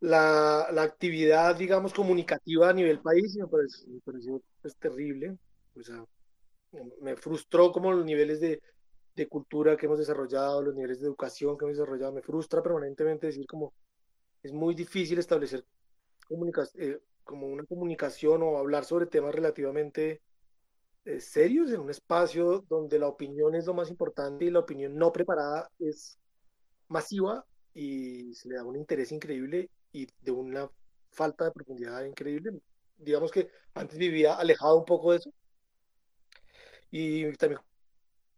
la, 0.00 0.68
la, 0.72 0.82
actividad, 0.82 1.56
digamos, 1.56 1.92
comunicativa 1.92 2.70
a 2.70 2.72
nivel 2.72 3.00
país 3.00 3.36
me 3.36 3.46
pareció, 3.46 3.88
me 3.88 4.00
pareció 4.00 4.42
pues, 4.62 4.76
terrible. 4.76 5.36
O 5.76 5.82
sea, 5.82 6.04
me 7.02 7.16
frustró 7.16 7.70
como 7.72 7.92
los 7.92 8.04
niveles 8.04 8.40
de, 8.40 8.60
de, 9.14 9.28
cultura 9.28 9.76
que 9.76 9.86
hemos 9.86 9.98
desarrollado, 9.98 10.62
los 10.62 10.74
niveles 10.74 11.00
de 11.00 11.06
educación 11.06 11.56
que 11.58 11.64
hemos 11.64 11.76
desarrollado. 11.76 12.12
Me 12.12 12.22
frustra 12.22 12.62
permanentemente 12.62 13.26
decir 13.26 13.46
como 13.46 13.74
es 14.42 14.52
muy 14.52 14.74
difícil 14.74 15.18
establecer 15.18 15.64
eh, 16.76 16.98
como 17.24 17.46
una 17.46 17.64
comunicación 17.64 18.42
o 18.42 18.56
hablar 18.56 18.84
sobre 18.84 19.06
temas 19.06 19.34
relativamente 19.34 20.22
serios 21.18 21.72
en 21.72 21.80
un 21.80 21.90
espacio 21.90 22.64
donde 22.68 22.98
la 22.98 23.08
opinión 23.08 23.54
es 23.54 23.66
lo 23.66 23.74
más 23.74 23.90
importante 23.90 24.44
y 24.44 24.50
la 24.50 24.60
opinión 24.60 24.96
no 24.96 25.12
preparada 25.12 25.68
es 25.78 26.18
masiva 26.88 27.44
y 27.74 28.34
se 28.34 28.48
le 28.48 28.56
da 28.56 28.64
un 28.64 28.76
interés 28.76 29.10
increíble 29.12 29.70
y 29.92 30.06
de 30.20 30.30
una 30.30 30.70
falta 31.10 31.46
de 31.46 31.52
profundidad 31.52 32.04
increíble. 32.04 32.60
Digamos 32.98 33.30
que 33.32 33.48
antes 33.74 33.98
vivía 33.98 34.34
alejado 34.34 34.76
un 34.76 34.84
poco 34.84 35.12
de 35.12 35.18
eso 35.18 35.32
y 36.90 37.32
también 37.36 37.60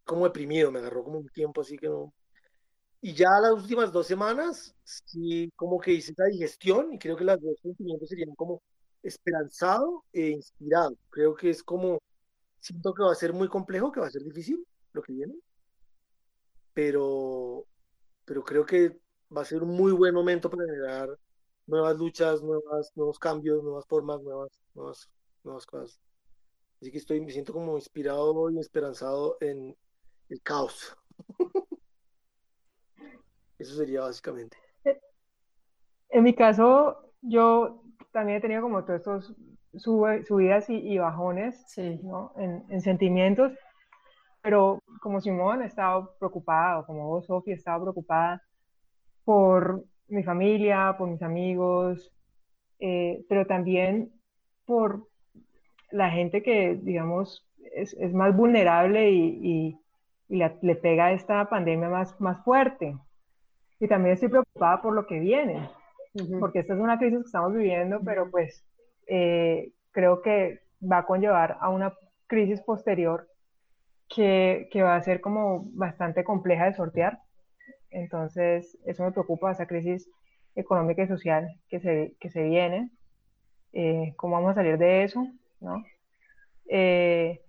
como 0.05 0.25
deprimido, 0.25 0.71
me 0.71 0.79
agarró 0.81 1.05
como 1.05 1.19
un 1.19 1.29
tiempo 1.29 1.61
así 1.63 1.77
que 1.79 1.89
no. 1.89 2.13
Y 3.01 3.15
ya 3.15 3.29
las 3.41 3.53
últimas 3.53 3.93
dos 3.93 4.07
semanas, 4.07 4.75
sí, 4.85 5.51
como 5.57 5.79
que 5.81 5.93
hice 5.93 6.13
esa 6.13 6.25
digestión 6.27 6.93
y 6.93 6.99
creo 6.99 7.17
que 7.17 7.25
las 7.25 7.41
dos 7.41 7.57
sentimientos 7.63 8.09
serían 8.09 8.35
como 8.37 8.63
esperanzado 9.03 10.05
e 10.13 10.29
inspirado. 10.31 10.97
Creo 11.11 11.35
que 11.35 11.51
es 11.51 11.63
como, 11.63 12.01
siento 12.63 12.95
que 12.95 13.03
va 13.03 13.13
a 13.13 13.17
ser 13.17 13.33
muy 13.33 13.49
complejo, 13.49 13.91
que 13.91 14.01
va 14.01 14.07
a 14.07 14.11
ser 14.11 14.23
difícil 14.23 14.65
lo 14.93 15.03
que 15.03 15.13
viene, 15.13 15.35
pero, 16.73 17.67
pero 18.25 18.45
creo 18.45 18.65
que 18.65 19.01
va 19.37 19.43
a 19.43 19.45
ser 19.45 19.63
un 19.63 19.71
muy 19.71 19.93
buen 19.93 20.15
momento 20.15 20.49
para 20.49 20.65
generar 20.65 21.09
nuevas 21.67 21.99
luchas, 21.99 22.43
nuevas, 22.43 22.93
nuevos 22.95 23.19
cambios, 23.19 23.63
nuevas 23.65 23.85
formas, 23.87 24.23
nuevas, 24.23 24.61
nuevas, 24.75 25.11
nuevas 25.43 25.67
cosas. 25.67 26.01
Así 26.81 26.93
que 26.93 26.99
estoy, 26.99 27.21
me 27.21 27.33
siento 27.33 27.53
como 27.53 27.77
inspirado 27.77 28.51
y 28.51 28.59
esperanzado 28.59 29.37
en 29.41 29.77
el 30.29 30.43
caos. 30.43 30.97
Eso 33.59 33.75
sería 33.75 34.03
básicamente. 34.03 34.57
En 36.11 36.23
mi 36.23 36.35
caso, 36.35 37.13
yo 37.23 37.83
también 38.13 38.39
he 38.39 38.41
tenido 38.41 38.63
como 38.63 38.85
todos 38.85 39.01
estos 39.01 39.35
subidas 39.75 40.69
y, 40.69 40.99
bajones 40.99 41.79
¿no? 42.03 42.33
en, 42.37 42.65
en, 42.69 42.81
sentimientos, 42.81 43.53
pero 44.43 44.81
como 45.01 45.21
Simón 45.21 45.63
he 45.63 45.67
estado 45.67 46.15
preocupado, 46.19 46.85
como 46.85 47.09
vos, 47.09 47.27
Sofía, 47.27 47.55
he 47.55 47.57
estado 47.57 47.83
preocupada 47.83 48.43
por 49.25 49.85
mi 50.09 50.23
familia, 50.23 50.95
por 50.99 51.09
mis 51.09 51.23
amigos, 51.23 52.13
eh, 52.79 53.25
pero 53.29 53.47
también 53.47 54.13
por 54.67 55.07
la 55.91 56.11
gente 56.11 56.43
que, 56.43 56.75
digamos, 56.75 57.47
es, 57.75 57.95
es 57.95 58.13
más 58.13 58.37
vulnerable 58.37 59.11
y, 59.11 59.39
y, 59.43 59.79
le 60.63 60.77
pega 60.77 61.13
esta 61.13 61.45
pandemia 61.51 61.91
más, 61.91 62.19
más 62.19 62.43
fuerte. 62.43 62.97
Y 63.79 63.87
también 63.87 64.15
estoy 64.15 64.31
preocupada 64.31 64.81
por 64.81 64.95
lo 64.95 65.07
que 65.07 65.21
viene, 65.21 65.69
porque 66.41 66.61
esta 66.61 66.73
es 66.73 66.81
una 66.81 66.99
crisis 66.99 67.19
que 67.19 67.27
estamos 67.27 67.53
viviendo, 67.53 68.01
pero 68.03 68.31
pues 68.31 68.65
eh, 69.07 69.73
creo 69.91 70.23
que 70.23 70.61
va 70.81 70.99
a 70.99 71.07
conllevar 71.07 71.59
a 71.61 71.69
una 71.69 71.93
crisis 72.27 72.61
posterior 72.63 73.29
que, 74.09 74.69
que, 74.71 74.83
va 74.83 74.97
a 74.97 75.03
ser 75.03 75.21
como 75.21 75.65
bastante 75.73 76.25
compleja 76.25 76.67
de 76.67 76.75
sortear. 76.75 77.21
Entonces, 77.91 78.79
eso 78.85 79.05
me 79.05 79.13
preocupa, 79.13 79.53
esa 79.53 79.67
crisis 79.67 80.09
económica 80.55 81.03
y 81.03 81.09
social 81.09 81.49
que 81.69 81.81
se, 81.81 82.15
que 82.21 82.31
se 82.31 82.43
viene. 82.43 82.91
Eh, 83.73 84.15
¿Cómo 84.17 84.35
vamos 84.35 84.53
a 84.53 84.55
salir 84.55 84.79
de 84.79 85.05
eso? 85.05 85.27
¿no? 85.61 85.83
Eh, 86.69 87.41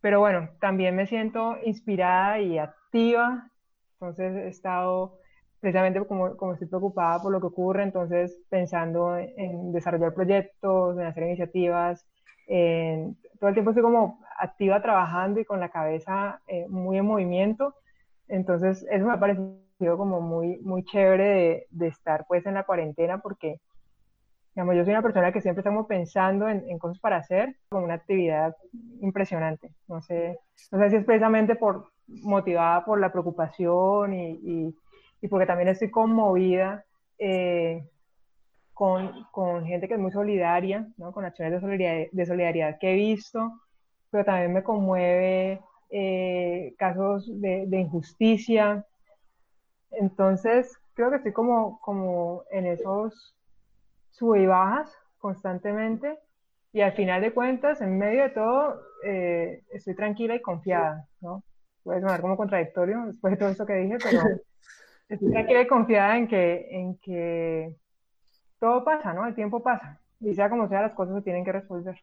pero 0.00 0.20
bueno, 0.20 0.50
también 0.60 0.94
me 0.94 1.06
siento 1.06 1.56
inspirada 1.64 2.40
y 2.40 2.58
activa. 2.58 3.50
Entonces, 3.94 4.36
he 4.36 4.48
estado 4.48 5.18
precisamente 5.66 6.06
como, 6.06 6.36
como 6.36 6.52
estoy 6.52 6.68
preocupada 6.68 7.20
por 7.20 7.32
lo 7.32 7.40
que 7.40 7.48
ocurre, 7.48 7.82
entonces 7.82 8.40
pensando 8.48 9.18
en 9.18 9.72
desarrollar 9.72 10.14
proyectos, 10.14 10.96
en 10.96 11.06
hacer 11.06 11.24
iniciativas, 11.24 12.06
todo 12.46 13.48
el 13.48 13.54
tiempo 13.54 13.70
estoy 13.70 13.82
como 13.82 14.20
activa 14.38 14.80
trabajando 14.80 15.40
y 15.40 15.44
con 15.44 15.58
la 15.58 15.70
cabeza 15.70 16.40
eh, 16.46 16.66
muy 16.68 16.98
en 16.98 17.06
movimiento, 17.06 17.74
entonces 18.28 18.86
eso 18.88 19.06
me 19.06 19.14
ha 19.14 19.18
parecido 19.18 19.98
como 19.98 20.20
muy, 20.20 20.58
muy 20.58 20.84
chévere 20.84 21.24
de, 21.24 21.66
de, 21.70 21.88
estar 21.88 22.26
pues 22.28 22.46
en 22.46 22.54
la 22.54 22.62
cuarentena 22.62 23.18
porque, 23.18 23.60
digamos, 24.54 24.76
yo 24.76 24.84
soy 24.84 24.92
una 24.92 25.02
persona 25.02 25.32
que 25.32 25.40
siempre 25.40 25.62
estamos 25.62 25.88
pensando 25.88 26.48
en, 26.48 26.62
en 26.68 26.78
cosas 26.78 27.00
para 27.00 27.16
hacer, 27.16 27.56
como 27.70 27.86
una 27.86 27.94
actividad 27.94 28.54
impresionante, 29.00 29.72
no 29.88 30.00
sé, 30.00 30.38
no 30.70 30.78
sé 30.78 30.90
si 30.90 30.96
es 30.96 31.04
precisamente 31.04 31.56
por, 31.56 31.88
motivada 32.06 32.84
por 32.84 33.00
la 33.00 33.10
preocupación 33.10 34.14
y, 34.14 34.30
y 34.44 34.76
y 35.20 35.28
porque 35.28 35.46
también 35.46 35.68
estoy 35.68 35.90
conmovida 35.90 36.84
eh, 37.18 37.88
con, 38.74 39.24
con, 39.30 39.64
gente 39.64 39.88
que 39.88 39.94
es 39.94 40.00
muy 40.00 40.12
solidaria, 40.12 40.86
¿no? 40.98 41.12
con 41.12 41.24
acciones 41.24 41.54
de 41.54 41.60
solidaridad, 41.60 42.10
de 42.12 42.26
solidaridad 42.26 42.78
que 42.78 42.92
he 42.92 42.94
visto, 42.94 43.60
pero 44.10 44.24
también 44.24 44.52
me 44.52 44.62
conmueve 44.62 45.60
eh, 45.90 46.74
casos 46.78 47.28
de, 47.40 47.66
injusticia. 47.70 48.84
Entonces, 49.92 50.76
creo 50.94 51.10
que 51.10 51.16
estoy 51.16 51.32
como, 51.32 51.80
como 51.80 52.44
en 52.50 52.66
esos 52.66 53.34
sube 54.10 54.42
y 54.42 54.46
bajas 54.46 54.94
constantemente 55.18 56.18
y 56.76 56.82
al 56.82 56.92
final 56.92 57.22
de 57.22 57.32
cuentas, 57.32 57.80
en 57.80 57.96
medio 57.96 58.24
de 58.24 58.28
todo, 58.28 58.82
eh, 59.02 59.62
estoy 59.70 59.94
tranquila 59.94 60.34
y 60.34 60.42
confiada, 60.42 61.06
¿no? 61.22 61.42
Puede 61.82 62.02
sonar 62.02 62.20
como 62.20 62.36
contradictorio 62.36 63.06
después 63.06 63.30
de 63.30 63.36
todo 63.38 63.48
esto 63.48 63.64
que 63.64 63.76
dije, 63.76 63.96
pero 64.02 64.20
estoy 65.08 65.30
tranquila 65.30 65.62
y 65.62 65.66
confiada 65.66 66.18
en 66.18 66.28
que, 66.28 66.68
en 66.70 66.98
que 66.98 67.76
todo 68.58 68.84
pasa, 68.84 69.12
¿no? 69.12 69.26
El 69.26 69.34
tiempo 69.34 69.62
pasa. 69.62 70.00
Y 70.20 70.34
sea 70.34 70.48
como 70.48 70.68
sea, 70.68 70.82
las 70.82 70.94
cosas 70.94 71.16
se 71.16 71.22
tienen 71.22 71.44
que 71.44 71.52
resolver. 71.52 72.02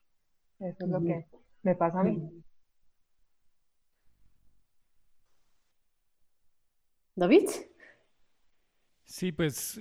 Eso 0.60 0.86
es 0.86 0.90
lo 0.90 1.02
que 1.02 1.26
me 1.64 1.76
pasa 1.76 2.00
a 2.00 2.04
mí. 2.04 2.44
David. 7.16 7.50
Sí, 9.06 9.32
pues 9.32 9.80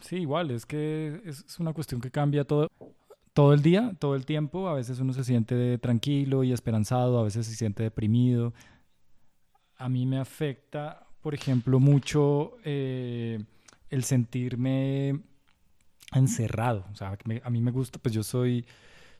sí, 0.00 0.16
igual, 0.16 0.50
es 0.50 0.66
que 0.66 1.20
es 1.24 1.58
una 1.58 1.72
cuestión 1.72 2.00
que 2.00 2.10
cambia 2.10 2.44
todo, 2.44 2.68
todo 3.32 3.54
el 3.54 3.62
día, 3.62 3.94
todo 3.98 4.14
el 4.14 4.26
tiempo. 4.26 4.68
A 4.68 4.74
veces 4.74 5.00
uno 5.00 5.12
se 5.12 5.24
siente 5.24 5.78
tranquilo 5.78 6.44
y 6.44 6.52
esperanzado, 6.52 7.18
a 7.18 7.24
veces 7.24 7.46
se 7.46 7.54
siente 7.54 7.82
deprimido. 7.82 8.52
A 9.76 9.88
mí 9.88 10.04
me 10.06 10.18
afecta 10.18 11.03
por 11.24 11.34
ejemplo, 11.34 11.80
mucho 11.80 12.58
eh, 12.64 13.42
el 13.88 14.04
sentirme 14.04 15.20
encerrado. 16.12 16.84
O 16.92 16.96
sea, 16.96 17.16
a 17.42 17.50
mí 17.50 17.62
me 17.62 17.70
gusta, 17.70 17.98
pues 17.98 18.14
yo 18.14 18.22
soy 18.22 18.66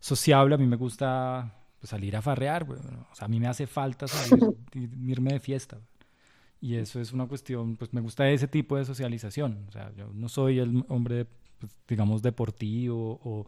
sociable, 0.00 0.54
a 0.54 0.58
mí 0.58 0.66
me 0.66 0.76
gusta 0.76 1.54
pues, 1.80 1.88
salir 1.88 2.14
a 2.14 2.20
farrear, 2.20 2.66
o 2.70 3.14
sea, 3.14 3.24
a 3.24 3.28
mí 3.28 3.40
me 3.40 3.46
hace 3.46 3.66
falta 3.66 4.06
salir, 4.06 4.54
irme 5.06 5.32
de 5.32 5.40
fiesta. 5.40 5.78
Y 6.60 6.74
eso 6.74 7.00
es 7.00 7.14
una 7.14 7.26
cuestión, 7.26 7.76
pues 7.76 7.94
me 7.94 8.02
gusta 8.02 8.28
ese 8.28 8.48
tipo 8.48 8.76
de 8.76 8.84
socialización. 8.84 9.64
O 9.68 9.72
sea, 9.72 9.90
yo 9.96 10.10
no 10.12 10.28
soy 10.28 10.58
el 10.58 10.84
hombre, 10.88 11.26
pues, 11.58 11.72
digamos, 11.88 12.20
deportivo 12.20 13.18
o 13.24 13.46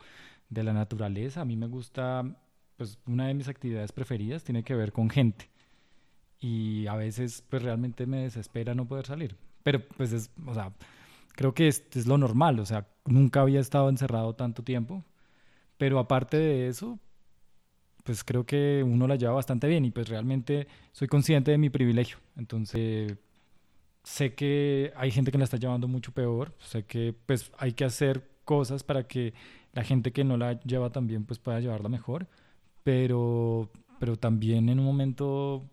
de 0.49 0.64
la 0.64 0.73
naturaleza. 0.73 1.42
A 1.42 1.45
mí 1.45 1.59
me 1.59 1.66
gusta, 1.66 2.25
pues 2.79 2.99
una 3.07 3.27
de 3.27 3.35
mis 3.35 3.49
actividades 3.49 3.92
preferidas 3.92 4.45
tiene 4.45 4.62
que 4.62 4.75
ver 4.75 4.92
con 4.92 5.11
gente 5.11 5.51
y 6.40 6.87
a 6.87 6.96
veces 6.96 7.44
pues 7.49 7.62
realmente 7.62 8.07
me 8.07 8.22
desespera 8.22 8.75
no 8.75 8.87
poder 8.87 9.07
salir. 9.07 9.37
Pero 9.62 9.81
pues 9.96 10.12
es, 10.12 10.31
o 10.46 10.55
sea, 10.55 10.72
creo 11.35 11.55
que 11.55 11.68
es, 11.68 11.85
es 11.94 12.07
lo 12.07 12.18
normal, 12.18 12.61
o 12.61 12.66
sea, 12.66 12.87
nunca 13.05 13.40
había 13.40 13.61
estado 13.61 13.88
encerrado 13.88 14.35
tanto 14.35 14.62
tiempo, 14.62 15.05
pero 15.79 15.99
aparte 15.99 16.37
de 16.37 16.68
eso, 16.68 16.99
pues 18.05 18.25
creo 18.25 18.46
que 18.46 18.85
uno 18.87 19.07
la 19.07 19.16
lleva 19.16 19.35
bastante 19.35 19.66
bien 19.66 19.85
y 19.85 19.90
pues 19.90 20.09
realmente 20.09 20.68
soy 20.92 21.09
consciente 21.09 21.51
de 21.51 21.59
mi 21.59 21.70
privilegio. 21.70 22.18
Entonces, 22.37 23.16
sé 24.05 24.35
que 24.35 24.92
hay 24.96 25.11
gente 25.11 25.33
que 25.33 25.38
la 25.38 25.44
está 25.44 25.57
llevando 25.57 25.88
mucho 25.88 26.12
peor, 26.12 26.55
sé 26.61 26.85
que 26.85 27.14
pues 27.27 27.51
hay 27.59 27.72
que 27.72 27.85
hacer 27.85 28.31
cosas 28.44 28.85
para 28.85 29.09
que 29.09 29.35
la 29.72 29.83
gente 29.83 30.12
que 30.12 30.25
no 30.25 30.37
la 30.37 30.61
lleva 30.61 30.90
tan 30.90 31.09
bien 31.09 31.25
pues 31.25 31.40
pueda 31.40 31.61
llevarla 31.61 31.88
mejor, 31.88 32.29
pero, 32.85 33.68
pero 33.99 34.16
también 34.16 34.68
en 34.68 34.79
un 34.79 34.87
momento 34.87 35.64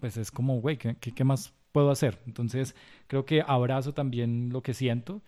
pues 0.00 0.16
es 0.16 0.30
como, 0.30 0.60
güey, 0.60 0.76
¿qué, 0.76 0.96
¿qué, 0.96 1.24
más 1.24 1.52
puedo 1.72 1.90
hacer? 1.90 2.18
Entonces, 2.26 2.74
creo 3.06 3.24
que 3.24 3.42
abrazo 3.46 3.92
también 3.92 4.50
lo 4.52 4.62
que 4.62 4.74
siento 4.74 5.22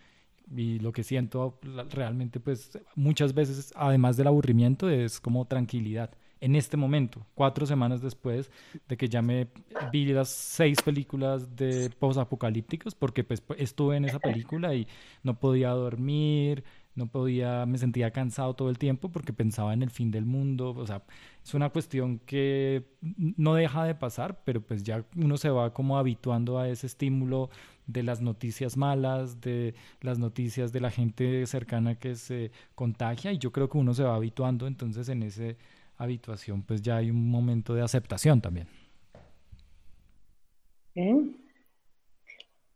y 0.55 0.79
lo 0.79 0.91
que 0.91 1.03
siento 1.03 1.59
realmente, 1.89 2.39
pues 2.39 2.77
muchas 2.95 3.33
veces, 3.33 3.73
además 3.75 4.17
del 4.17 4.27
aburrimiento, 4.27 4.89
es 4.89 5.19
como 5.19 5.45
tranquilidad. 5.45 6.11
En 6.41 6.55
este 6.55 6.75
momento, 6.75 7.25
cuatro 7.35 7.67
semanas 7.67 8.01
después 8.01 8.49
de 8.87 8.97
que 8.97 9.07
ya 9.07 9.21
me 9.21 9.47
vi 9.91 10.05
las 10.05 10.29
seis 10.29 10.81
películas 10.81 11.55
de 11.55 11.91
post-apocalípticos, 11.99 12.95
porque 12.95 13.23
pues 13.23 13.43
estuve 13.57 13.97
en 13.97 14.05
esa 14.05 14.19
película 14.19 14.73
y 14.73 14.87
no 15.21 15.39
podía 15.39 15.69
dormir, 15.69 16.63
no 16.95 17.07
podía, 17.07 17.65
me 17.65 17.77
sentía 17.77 18.11
cansado 18.11 18.53
todo 18.53 18.69
el 18.69 18.77
tiempo 18.77 19.09
porque 19.09 19.33
pensaba 19.33 19.73
en 19.73 19.83
el 19.83 19.89
fin 19.89 20.11
del 20.11 20.25
mundo, 20.25 20.71
o 20.71 20.85
sea, 20.85 21.03
es 21.43 21.53
una 21.53 21.69
cuestión 21.69 22.19
que 22.19 22.85
no 23.01 23.55
deja 23.55 23.85
de 23.85 23.95
pasar, 23.95 24.41
pero 24.43 24.61
pues 24.61 24.83
ya 24.83 25.05
uno 25.15 25.37
se 25.37 25.49
va 25.49 25.73
como 25.73 25.97
habituando 25.97 26.59
a 26.59 26.67
ese 26.67 26.87
estímulo 26.87 27.49
de 27.87 28.03
las 28.03 28.21
noticias 28.21 28.77
malas, 28.77 29.41
de 29.41 29.73
las 30.01 30.19
noticias 30.19 30.71
de 30.71 30.81
la 30.81 30.91
gente 30.91 31.45
cercana 31.47 31.95
que 31.95 32.15
se 32.15 32.51
contagia 32.75 33.31
y 33.31 33.37
yo 33.37 33.51
creo 33.51 33.69
que 33.69 33.77
uno 33.77 33.93
se 33.93 34.03
va 34.03 34.15
habituando, 34.15 34.67
entonces 34.67 35.09
en 35.09 35.23
esa 35.23 35.55
habituación 35.97 36.63
pues 36.63 36.81
ya 36.81 36.97
hay 36.97 37.09
un 37.09 37.29
momento 37.29 37.73
de 37.73 37.81
aceptación 37.81 38.41
también. 38.41 38.67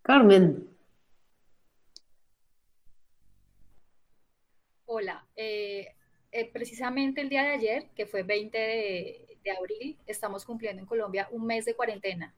Carmen, 0.03 0.74
Hola, 4.97 5.27
eh, 5.35 5.93
eh, 6.31 6.49
precisamente 6.53 7.19
el 7.19 7.27
día 7.27 7.43
de 7.43 7.49
ayer, 7.49 7.89
que 7.97 8.05
fue 8.05 8.23
20 8.23 8.57
de, 8.57 9.51
abril, 9.51 9.97
estamos 10.07 10.45
cumpliendo 10.45 10.81
en 10.81 10.85
Colombia 10.85 11.27
un 11.31 11.45
mes 11.45 11.65
de 11.65 11.75
cuarentena. 11.75 12.33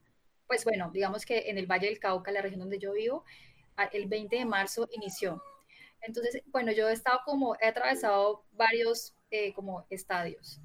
Pues 0.48 0.64
bueno, 0.64 0.90
digamos 0.92 1.24
que 1.24 1.52
en 1.52 1.60
el 1.60 1.68
Valle 1.68 1.86
del 1.86 2.00
Cauca, 2.00 2.32
la 2.32 2.42
región 2.42 2.62
donde 2.62 2.80
yo 2.80 2.94
vivo, 2.94 3.24
el 3.92 4.08
20 4.08 4.38
de 4.38 4.46
marzo 4.46 4.90
inició. 4.92 5.40
Entonces, 6.02 6.42
bueno, 6.48 6.72
yo 6.72 6.90
he 6.90 6.94
estado 6.94 7.20
como, 7.26 7.56
he 7.62 7.68
atravesado 7.68 8.42
varios 8.54 9.14
eh, 9.30 9.54
como 9.54 9.86
estadios. 9.92 10.60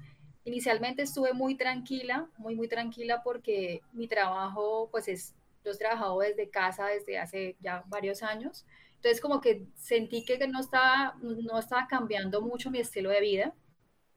Inicialmente 0.45 1.03
estuve 1.03 1.33
muy 1.33 1.53
tranquila, 1.53 2.27
muy, 2.37 2.55
muy 2.55 2.67
tranquila 2.67 3.21
porque 3.21 3.83
mi 3.91 4.07
trabajo 4.07 4.89
pues 4.89 5.07
es 5.07 5.35
yo 5.63 5.71
he 5.71 5.77
trabajado 5.77 6.19
desde 6.21 6.49
casa 6.49 6.87
desde 6.87 7.19
hace 7.19 7.55
ya 7.59 7.83
varios 7.85 8.23
años. 8.23 8.65
Entonces 9.03 9.19
como 9.19 9.41
que 9.41 9.67
sentí 9.75 10.23
que 10.23 10.47
no 10.47 10.61
estaba, 10.61 11.17
no 11.21 11.59
estaba 11.59 11.87
cambiando 11.87 12.41
mucho 12.41 12.71
mi 12.71 12.79
estilo 12.79 13.09
de 13.09 13.19
vida, 13.19 13.53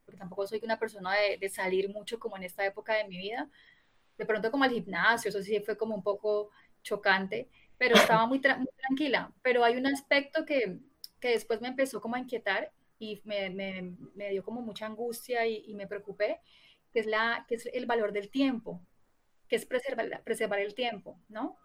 porque 0.05 0.17
tampoco 0.17 0.47
soy 0.47 0.61
una 0.63 0.79
persona 0.79 1.13
de, 1.13 1.37
de 1.37 1.49
salir 1.49 1.89
mucho 1.89 2.17
como 2.19 2.37
en 2.37 2.43
esta 2.43 2.65
época 2.65 2.93
de 2.93 3.03
mi 3.03 3.17
vida. 3.17 3.49
De 4.17 4.25
pronto 4.25 4.49
como 4.49 4.63
al 4.63 4.71
gimnasio, 4.71 5.27
eso 5.27 5.43
sí 5.43 5.59
fue 5.59 5.77
como 5.77 5.93
un 5.93 6.03
poco 6.03 6.51
chocante, 6.83 7.49
pero 7.77 7.95
estaba 7.97 8.25
muy, 8.27 8.39
muy 8.39 8.69
tranquila. 8.77 9.33
Pero 9.41 9.65
hay 9.65 9.75
un 9.75 9.87
aspecto 9.87 10.45
que, 10.45 10.79
que, 11.19 11.31
después 11.31 11.59
me 11.59 11.67
empezó 11.67 11.99
como 11.99 12.15
a 12.15 12.19
inquietar 12.19 12.71
y 12.97 13.21
me, 13.25 13.49
me, 13.49 13.93
me 14.15 14.29
dio 14.29 14.41
como 14.41 14.61
mucha 14.61 14.85
angustia 14.85 15.45
y, 15.47 15.65
y, 15.67 15.73
me 15.75 15.87
preocupé, 15.87 16.39
que 16.93 17.01
es, 17.01 17.07
la, 17.07 17.43
que 17.49 17.55
es 17.55 17.65
el 17.73 17.87
valor 17.87 18.13
del 18.13 18.29
tiempo, 18.29 18.81
que 19.49 19.57
es 19.57 19.65
preservar, 19.65 20.23
preservar 20.23 20.59
el 20.59 20.75
tiempo, 20.75 21.19
¿no? 21.27 21.57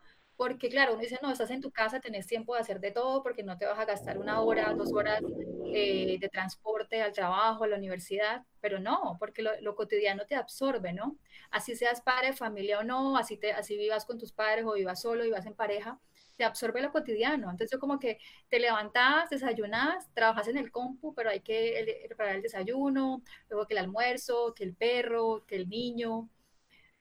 Porque 0.42 0.68
claro, 0.68 0.94
uno 0.94 1.02
dice, 1.02 1.20
no, 1.22 1.30
estás 1.30 1.52
en 1.52 1.60
tu 1.60 1.70
casa, 1.70 2.00
tenés 2.00 2.26
tiempo 2.26 2.56
de 2.56 2.62
hacer 2.62 2.80
de 2.80 2.90
todo 2.90 3.22
porque 3.22 3.44
no 3.44 3.56
te 3.58 3.64
vas 3.64 3.78
a 3.78 3.84
gastar 3.84 4.18
una 4.18 4.40
hora, 4.40 4.74
dos 4.74 4.92
horas 4.92 5.22
eh, 5.72 6.18
de 6.18 6.28
transporte 6.28 7.00
al 7.00 7.12
trabajo, 7.12 7.62
a 7.62 7.68
la 7.68 7.76
universidad, 7.76 8.44
pero 8.60 8.80
no, 8.80 9.16
porque 9.20 9.40
lo, 9.40 9.52
lo, 9.60 9.76
cotidiano 9.76 10.26
te 10.26 10.34
absorbe, 10.34 10.92
¿no? 10.92 11.16
Así 11.52 11.76
seas 11.76 12.00
padre, 12.00 12.32
familia 12.32 12.80
o 12.80 12.82
no, 12.82 13.16
así, 13.16 13.36
te, 13.36 13.52
así 13.52 13.76
vivas 13.76 14.04
con 14.04 14.18
tus 14.18 14.32
padres 14.32 14.64
o 14.66 14.72
vivas 14.72 15.00
solo, 15.00 15.22
vivas 15.22 15.46
en 15.46 15.54
pareja, 15.54 16.00
te 16.36 16.42
absorbe 16.42 16.82
lo 16.82 16.90
cotidiano. 16.90 17.48
Entonces 17.48 17.70
yo 17.70 17.78
como 17.78 18.00
que 18.00 18.18
te 18.48 18.58
levantas, 18.58 19.30
desayunas, 19.30 20.12
trabajas 20.12 20.48
en 20.48 20.58
el 20.58 20.72
compu, 20.72 21.14
pero 21.14 21.30
hay 21.30 21.38
que 21.38 22.04
preparar 22.08 22.34
el 22.34 22.42
desayuno, 22.42 23.22
luego 23.48 23.68
que 23.68 23.74
el 23.74 23.78
almuerzo, 23.78 24.54
que 24.54 24.64
el 24.64 24.74
perro, 24.74 25.44
que 25.46 25.54
el 25.54 25.68
niño, 25.68 26.28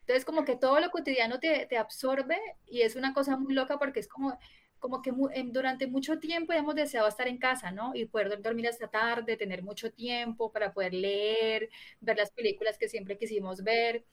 entonces, 0.02 0.26
como 0.26 0.46
que 0.46 0.56
todo 0.56 0.80
lo 0.80 0.90
cotidiano 0.92 1.40
te, 1.40 1.66
te 1.68 1.78
absorbe 1.78 2.38
y 2.68 2.82
es 2.82 2.96
una 2.96 3.14
cosa 3.14 3.38
muy 3.38 3.54
loca 3.54 3.78
porque 3.78 4.00
es 4.00 4.08
como, 4.08 4.38
como 4.80 5.02
que 5.02 5.14
durante 5.46 5.88
mucho 5.88 6.20
tiempo 6.20 6.54
hemos 6.54 6.76
deseado 6.76 7.08
estar 7.08 7.28
en 7.28 7.38
casa, 7.38 7.72
¿no? 7.72 7.94
Y 7.96 8.06
poder 8.06 8.42
dormir 8.42 8.68
hasta 8.68 8.90
tarde, 8.90 9.38
tener 9.38 9.64
mucho 9.64 9.92
tiempo 9.92 10.52
para 10.52 10.74
poder 10.74 10.94
leer, 10.94 11.70
ver 12.02 12.18
las 12.18 12.32
películas 12.32 12.78
que 12.78 12.90
siempre 12.90 13.18
quisimos 13.18 13.64
ver. 13.64 14.06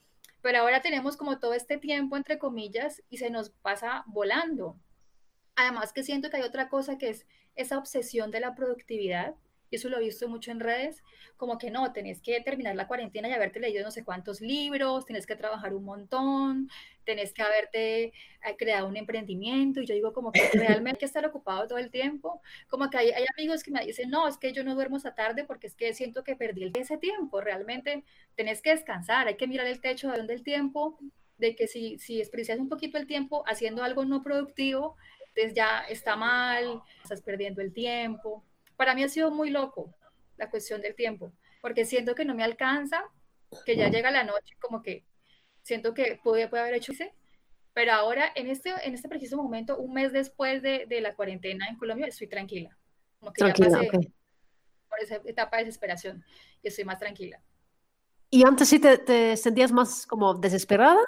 Pero 0.42 0.58
ahora 0.58 0.82
tenemos 0.82 1.16
como 1.16 1.38
todo 1.40 1.54
este 1.54 1.78
tiempo, 1.78 2.16
entre 2.16 2.38
comillas, 2.38 3.02
y 3.08 3.16
se 3.16 3.30
nos 3.30 3.50
pasa 3.50 4.04
volando. 4.06 4.78
Además 5.56 5.92
que 5.92 6.04
siento 6.04 6.30
que 6.30 6.36
hay 6.36 6.42
otra 6.42 6.68
cosa 6.68 6.98
que 6.98 7.08
es 7.08 7.26
esa 7.56 7.78
obsesión 7.78 8.30
de 8.30 8.40
la 8.40 8.54
productividad 8.54 9.34
y 9.70 9.76
eso 9.76 9.88
lo 9.88 9.98
he 9.98 10.00
visto 10.00 10.28
mucho 10.28 10.50
en 10.50 10.60
redes, 10.60 11.02
como 11.36 11.58
que 11.58 11.70
no, 11.70 11.92
tenés 11.92 12.20
que 12.20 12.40
terminar 12.40 12.76
la 12.76 12.86
cuarentena 12.86 13.28
y 13.28 13.32
haberte 13.32 13.60
leído 13.60 13.84
no 13.84 13.90
sé 13.90 14.04
cuántos 14.04 14.40
libros, 14.40 15.04
tenés 15.04 15.26
que 15.26 15.36
trabajar 15.36 15.74
un 15.74 15.84
montón, 15.84 16.68
tenés 17.04 17.32
que 17.32 17.42
haberte 17.42 18.04
eh, 18.04 18.12
creado 18.58 18.86
un 18.86 18.96
emprendimiento, 18.96 19.80
y 19.80 19.86
yo 19.86 19.94
digo 19.94 20.12
como 20.12 20.32
que 20.32 20.40
realmente 20.84 20.96
hay 20.96 20.98
que 21.00 21.06
estar 21.06 21.24
ocupado 21.26 21.66
todo 21.66 21.78
el 21.78 21.90
tiempo, 21.90 22.40
como 22.68 22.90
que 22.90 22.98
hay, 22.98 23.10
hay, 23.10 23.24
amigos 23.36 23.62
que 23.62 23.70
me 23.70 23.84
dicen, 23.84 24.10
no, 24.10 24.28
es 24.28 24.36
que 24.36 24.52
yo 24.52 24.64
no 24.64 24.74
duermo 24.74 24.96
esta 24.96 25.14
tarde 25.14 25.44
porque 25.44 25.66
es 25.66 25.74
que 25.74 25.94
siento 25.94 26.24
que 26.24 26.36
perdí 26.36 26.70
ese 26.74 26.98
tiempo, 26.98 27.40
realmente 27.40 28.04
tenés 28.34 28.62
que 28.62 28.70
descansar, 28.70 29.28
hay 29.28 29.36
que 29.36 29.46
mirar 29.46 29.66
el 29.66 29.80
techo 29.80 30.10
de 30.10 30.18
el 30.18 30.42
tiempo, 30.42 30.98
de 31.38 31.54
que 31.54 31.68
si, 31.68 31.98
si 31.98 32.18
desperdicias 32.18 32.58
un 32.58 32.68
poquito 32.68 32.98
el 32.98 33.06
tiempo 33.06 33.44
haciendo 33.46 33.82
algo 33.82 34.04
no 34.04 34.22
productivo, 34.22 34.96
entonces 35.28 35.54
ya 35.54 35.84
está 35.88 36.16
mal, 36.16 36.82
estás 37.02 37.22
perdiendo 37.22 37.62
el 37.62 37.72
tiempo, 37.72 38.44
para 38.78 38.94
mí 38.94 39.02
ha 39.02 39.08
sido 39.08 39.32
muy 39.32 39.50
loco 39.50 39.92
la 40.36 40.48
cuestión 40.48 40.80
del 40.80 40.94
tiempo, 40.94 41.32
porque 41.60 41.84
siento 41.84 42.14
que 42.14 42.24
no 42.24 42.34
me 42.34 42.44
alcanza, 42.44 43.02
que 43.66 43.76
ya 43.76 43.88
llega 43.88 44.12
la 44.12 44.22
noche, 44.22 44.54
como 44.60 44.82
que 44.82 45.04
siento 45.62 45.92
que 45.94 46.20
pude, 46.22 46.44
haber 46.44 46.74
hecho 46.74 46.92
ese, 46.92 47.12
pero 47.74 47.92
ahora 47.92 48.30
en 48.36 48.48
este, 48.48 48.72
en 48.84 48.94
este 48.94 49.08
preciso 49.08 49.36
momento, 49.36 49.76
un 49.78 49.94
mes 49.94 50.12
después 50.12 50.62
de, 50.62 50.86
de 50.86 51.00
la 51.00 51.16
cuarentena 51.16 51.66
en 51.68 51.76
Colombia, 51.76 52.06
estoy 52.06 52.28
tranquila. 52.28 52.78
Como 53.18 53.32
que 53.32 53.40
tranquila, 53.40 53.68
ya 53.68 53.74
pasé 53.74 53.88
okay. 53.88 54.12
por 54.88 55.00
esa 55.00 55.16
etapa 55.26 55.56
de 55.56 55.64
desesperación 55.64 56.24
y 56.62 56.68
estoy 56.68 56.84
más 56.84 57.00
tranquila. 57.00 57.42
¿Y 58.30 58.44
antes 58.44 58.68
sí 58.68 58.78
te, 58.78 58.96
te 58.98 59.36
sentías 59.36 59.72
más 59.72 60.06
como 60.06 60.34
desesperada? 60.34 61.00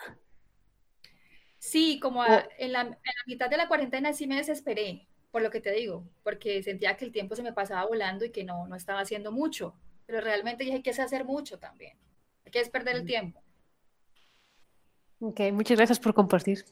Sí, 1.58 2.00
como 2.00 2.22
a, 2.22 2.48
en, 2.58 2.72
la, 2.72 2.80
en, 2.80 2.90
la, 2.90 2.96
mitad 3.26 3.48
de 3.48 3.58
la 3.58 3.68
cuarentena 3.68 4.12
sí 4.12 4.26
me 4.26 4.36
desesperé, 4.36 5.06
por 5.30 5.42
lo 5.42 5.50
que 5.50 5.60
te 5.60 5.72
digo, 5.72 6.04
porque 6.22 6.62
sentía 6.62 6.96
que 6.96 7.04
el 7.04 7.12
tiempo 7.12 7.36
se 7.36 7.42
me 7.42 7.52
pasaba 7.52 7.86
volando 7.86 8.24
y 8.24 8.30
que 8.30 8.44
no, 8.44 8.66
no 8.66 8.76
estaba 8.76 9.00
haciendo 9.00 9.32
mucho, 9.32 9.74
pero 10.06 10.20
realmente 10.20 10.64
dije 10.64 10.82
que 10.82 10.90
es 10.90 10.98
hacer 10.98 11.24
mucho 11.24 11.58
también, 11.58 11.96
hay 12.44 12.50
que 12.50 12.60
es 12.60 12.68
perder 12.68 12.96
el 12.96 13.04
tiempo. 13.04 13.42
Ok, 15.20 15.40
muchas 15.52 15.76
gracias 15.76 16.00
por 16.00 16.14
compartir. 16.14 16.64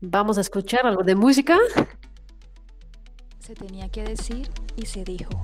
Vamos 0.00 0.38
a 0.38 0.42
escuchar 0.42 0.86
algo 0.86 1.02
de 1.02 1.16
música. 1.16 1.58
Se 3.40 3.54
tenía 3.54 3.88
que 3.88 4.04
decir 4.04 4.48
y 4.76 4.86
se 4.86 5.02
dijo. 5.02 5.42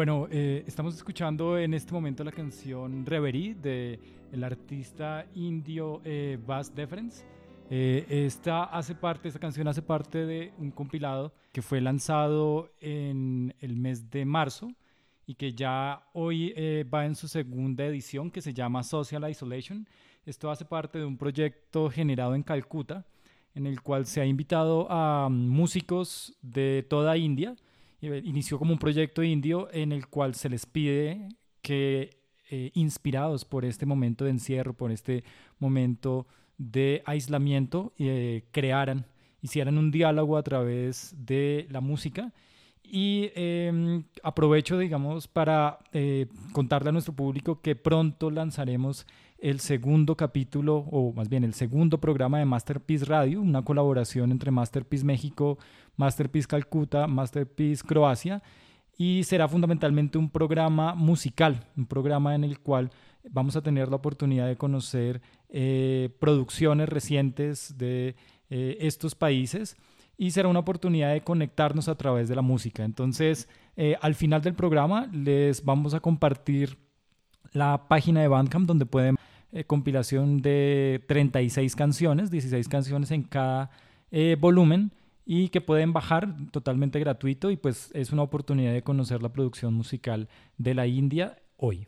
Bueno, 0.00 0.28
eh, 0.30 0.64
estamos 0.66 0.96
escuchando 0.96 1.58
en 1.58 1.74
este 1.74 1.92
momento 1.92 2.24
la 2.24 2.32
canción 2.32 3.04
Reverie 3.04 3.54
de 3.54 4.00
el 4.32 4.42
artista 4.44 5.26
indio 5.34 6.00
eh, 6.06 6.38
Bass 6.46 6.74
Deference. 6.74 7.22
Eh, 7.68 8.06
esta 8.08 8.64
hace 8.64 8.94
parte, 8.94 9.28
esta 9.28 9.38
canción 9.38 9.68
hace 9.68 9.82
parte 9.82 10.24
de 10.24 10.54
un 10.56 10.70
compilado 10.70 11.34
que 11.52 11.60
fue 11.60 11.82
lanzado 11.82 12.72
en 12.80 13.54
el 13.60 13.76
mes 13.76 14.10
de 14.10 14.24
marzo 14.24 14.72
y 15.26 15.34
que 15.34 15.52
ya 15.52 16.02
hoy 16.14 16.54
eh, 16.56 16.86
va 16.90 17.04
en 17.04 17.14
su 17.14 17.28
segunda 17.28 17.84
edición 17.84 18.30
que 18.30 18.40
se 18.40 18.54
llama 18.54 18.82
Social 18.82 19.30
Isolation. 19.30 19.86
Esto 20.24 20.50
hace 20.50 20.64
parte 20.64 20.98
de 20.98 21.04
un 21.04 21.18
proyecto 21.18 21.90
generado 21.90 22.34
en 22.34 22.42
Calcuta 22.42 23.04
en 23.54 23.66
el 23.66 23.82
cual 23.82 24.06
se 24.06 24.22
ha 24.22 24.24
invitado 24.24 24.90
a 24.90 25.28
músicos 25.28 26.34
de 26.40 26.86
toda 26.88 27.18
India 27.18 27.54
inició 28.00 28.58
como 28.58 28.72
un 28.72 28.78
proyecto 28.78 29.22
indio 29.22 29.68
en 29.72 29.92
el 29.92 30.06
cual 30.06 30.34
se 30.34 30.48
les 30.48 30.66
pide 30.66 31.28
que, 31.62 32.10
eh, 32.50 32.70
inspirados 32.74 33.44
por 33.44 33.64
este 33.64 33.86
momento 33.86 34.24
de 34.24 34.30
encierro, 34.30 34.74
por 34.74 34.90
este 34.90 35.24
momento 35.58 36.26
de 36.58 37.02
aislamiento, 37.06 37.92
eh, 37.98 38.44
crearan, 38.50 39.06
hicieran 39.40 39.78
un 39.78 39.90
diálogo 39.90 40.36
a 40.36 40.42
través 40.42 41.14
de 41.16 41.66
la 41.70 41.80
música. 41.80 42.32
Y 42.82 43.30
em, 43.36 44.02
aprovecho, 44.22 44.76
digamos, 44.76 45.28
para 45.28 45.78
eh, 45.92 46.26
contarle 46.52 46.88
a 46.88 46.92
nuestro 46.92 47.14
público 47.14 47.60
que 47.60 47.76
pronto 47.76 48.30
lanzaremos 48.30 49.06
el 49.38 49.60
segundo 49.60 50.16
capítulo, 50.16 50.78
o 50.90 51.12
más 51.12 51.28
bien 51.28 51.44
el 51.44 51.54
segundo 51.54 51.98
programa 51.98 52.38
de 52.38 52.44
Masterpiece 52.44 53.04
Radio, 53.04 53.40
una 53.40 53.62
colaboración 53.62 54.32
entre 54.32 54.50
Masterpiece 54.50 55.04
México, 55.04 55.58
Masterpiece 55.96 56.48
Calcuta, 56.48 57.06
Masterpiece 57.06 57.86
Croacia, 57.86 58.42
y 59.00 59.24
será 59.24 59.48
fundamentalmente 59.48 60.18
un 60.18 60.28
programa 60.28 60.94
musical, 60.94 61.64
un 61.74 61.86
programa 61.86 62.34
en 62.34 62.44
el 62.44 62.60
cual 62.60 62.90
vamos 63.30 63.56
a 63.56 63.62
tener 63.62 63.88
la 63.88 63.96
oportunidad 63.96 64.46
de 64.46 64.58
conocer 64.58 65.22
eh, 65.48 66.10
producciones 66.20 66.86
recientes 66.86 67.78
de 67.78 68.14
eh, 68.50 68.76
estos 68.80 69.14
países 69.14 69.76
y 70.18 70.32
será 70.32 70.48
una 70.48 70.58
oportunidad 70.58 71.14
de 71.14 71.22
conectarnos 71.22 71.88
a 71.88 71.94
través 71.94 72.28
de 72.28 72.36
la 72.36 72.42
música. 72.42 72.84
Entonces, 72.84 73.48
eh, 73.74 73.96
al 74.02 74.14
final 74.14 74.42
del 74.42 74.52
programa 74.52 75.08
les 75.14 75.64
vamos 75.64 75.94
a 75.94 76.00
compartir 76.00 76.76
la 77.52 77.88
página 77.88 78.20
de 78.20 78.28
Bandcamp 78.28 78.66
donde 78.66 78.84
pueden 78.84 79.16
eh, 79.52 79.64
compilación 79.64 80.42
de 80.42 81.02
36 81.08 81.74
canciones, 81.74 82.30
16 82.30 82.68
canciones 82.68 83.10
en 83.12 83.22
cada 83.22 83.70
volumen 84.40 84.92
y 85.32 85.48
que 85.50 85.60
pueden 85.60 85.92
bajar 85.92 86.34
totalmente 86.50 86.98
gratuito 86.98 87.52
y 87.52 87.56
pues 87.56 87.92
es 87.94 88.10
una 88.10 88.24
oportunidad 88.24 88.72
de 88.72 88.82
conocer 88.82 89.22
la 89.22 89.32
producción 89.32 89.72
musical 89.74 90.28
de 90.58 90.74
la 90.74 90.88
India 90.88 91.40
hoy. 91.56 91.86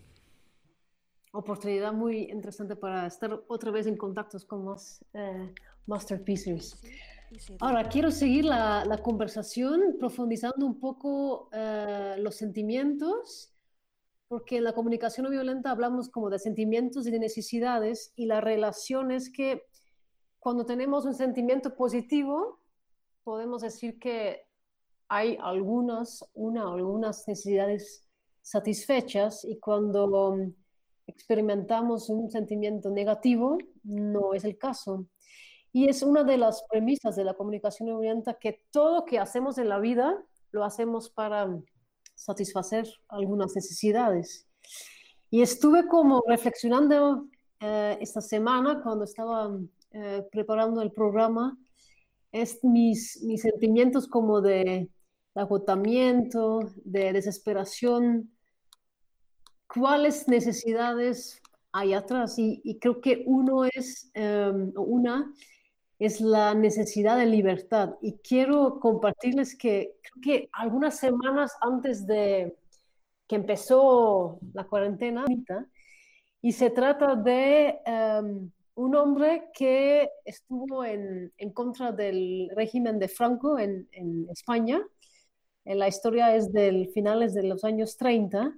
Oportunidad 1.32 1.92
muy 1.92 2.30
interesante 2.30 2.76
para 2.76 3.04
estar 3.04 3.42
otra 3.48 3.72
vez 3.72 3.88
en 3.88 3.96
contactos 3.96 4.44
con 4.44 4.66
más 4.66 5.04
masterpieces. 5.86 6.80
Ahora, 7.58 7.88
quiero 7.88 8.12
seguir 8.12 8.44
la, 8.44 9.00
conversación 9.02 9.96
profundizando 9.98 10.64
un 10.64 10.78
poco 10.78 11.48
eh, 11.52 12.14
los 12.18 12.36
sentimientos, 12.36 13.52
porque 14.28 14.58
en 14.58 14.64
la 14.64 14.72
comunicación 14.72 15.24
no 15.24 15.30
violenta 15.30 15.72
hablamos 15.72 16.08
como 16.08 16.30
de 16.30 16.38
sentimientos 16.38 17.08
y 17.08 17.10
de 17.10 17.18
necesidades, 17.18 18.12
y 18.14 18.26
la 18.26 18.40
relación 18.40 19.10
es 19.10 19.32
que 19.32 19.64
cuando 20.38 20.64
tenemos 20.64 21.06
un 21.06 21.14
sentimiento 21.14 21.74
positivo, 21.74 22.61
podemos 23.24 23.62
decir 23.62 23.98
que 23.98 24.42
hay 25.08 25.38
algunas, 25.40 26.24
una 26.34 26.72
algunas 26.72 27.26
necesidades 27.28 28.08
satisfechas, 28.40 29.44
y 29.44 29.58
cuando 29.58 30.34
experimentamos 31.06 32.08
un 32.08 32.30
sentimiento 32.30 32.90
negativo, 32.90 33.58
no 33.84 34.34
es 34.34 34.44
el 34.44 34.56
caso. 34.58 35.06
Y 35.72 35.88
es 35.88 36.02
una 36.02 36.22
de 36.24 36.36
las 36.36 36.64
premisas 36.70 37.16
de 37.16 37.24
la 37.24 37.34
comunicación 37.34 37.90
oriental 37.90 38.36
que 38.40 38.64
todo 38.70 38.96
lo 38.96 39.04
que 39.04 39.18
hacemos 39.18 39.58
en 39.58 39.68
la 39.68 39.78
vida 39.78 40.22
lo 40.50 40.64
hacemos 40.64 41.08
para 41.08 41.48
satisfacer 42.14 42.86
algunas 43.08 43.54
necesidades. 43.54 44.46
Y 45.30 45.40
estuve 45.40 45.86
como 45.88 46.22
reflexionando 46.26 47.26
eh, 47.60 47.96
esta 48.00 48.20
semana 48.20 48.82
cuando 48.82 49.04
estaba 49.04 49.50
eh, 49.92 50.26
preparando 50.30 50.82
el 50.82 50.92
programa, 50.92 51.56
es 52.32 52.62
mis, 52.64 53.22
mis 53.22 53.42
sentimientos 53.42 54.08
como 54.08 54.40
de, 54.40 54.90
agotamiento, 55.34 56.60
de 56.84 57.12
desesperación, 57.12 58.30
cuáles 59.66 60.28
necesidades 60.28 61.40
hay 61.72 61.94
atrás. 61.94 62.34
Y, 62.38 62.78
creo 62.80 63.00
que 63.00 63.22
uno 63.26 63.64
es, 63.64 64.10
em, 64.14 64.72
una 64.76 65.32
es 65.98 66.20
la 66.20 66.54
necesidad 66.54 67.16
de 67.16 67.26
libertad. 67.26 67.96
Y 68.02 68.14
quiero 68.18 68.80
compartirles 68.80 69.56
que 69.56 69.96
que 70.20 70.48
algunas 70.52 70.98
semanas 70.98 71.56
antes 71.60 72.06
de 72.06 72.54
que 73.26 73.36
empezó 73.36 74.38
la 74.52 74.64
cuarentena, 74.64 75.24
y 76.42 76.52
se 76.52 76.70
trata 76.70 77.14
de 77.14 77.80
em, 77.86 78.50
un 78.74 78.94
hombre 78.94 79.50
que 79.54 80.10
estuvo 80.24 80.84
en, 80.84 81.32
en, 81.36 81.52
contra 81.52 81.92
del 81.92 82.50
régimen 82.54 82.98
de 82.98 83.08
Franco 83.08 83.58
en, 83.58 83.88
en 83.92 84.28
España. 84.30 84.80
La 85.64 85.88
historia 85.88 86.34
es 86.34 86.52
del 86.52 86.88
finales 86.88 87.34
de 87.34 87.44
los 87.44 87.64
años 87.64 87.96
30 87.96 88.56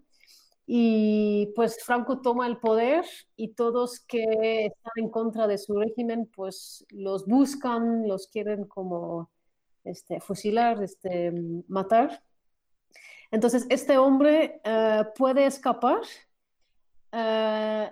y 0.67 1.53
pues 1.55 1.83
Franco 1.85 2.23
toma 2.23 2.47
el 2.47 2.57
poder 2.57 3.05
y 3.37 3.49
todos 3.49 4.01
que 4.01 4.67
están 4.67 4.93
en 4.97 5.11
contra 5.11 5.47
de 5.47 5.59
su 5.59 5.75
régimen 5.75 6.27
pues 6.35 6.87
los 6.91 7.27
buscan, 7.27 8.09
los 8.09 8.29
quieren 8.29 8.65
como 8.65 9.31
este, 9.85 10.21
fusilar, 10.21 10.83
este, 10.83 11.33
matar. 11.69 12.23
Entonces 13.31 13.67
este 13.69 13.99
hombre 13.99 14.61
eh, 14.65 15.05
puede 15.17 15.45
escapar 15.47 16.01
eh, 17.13 17.91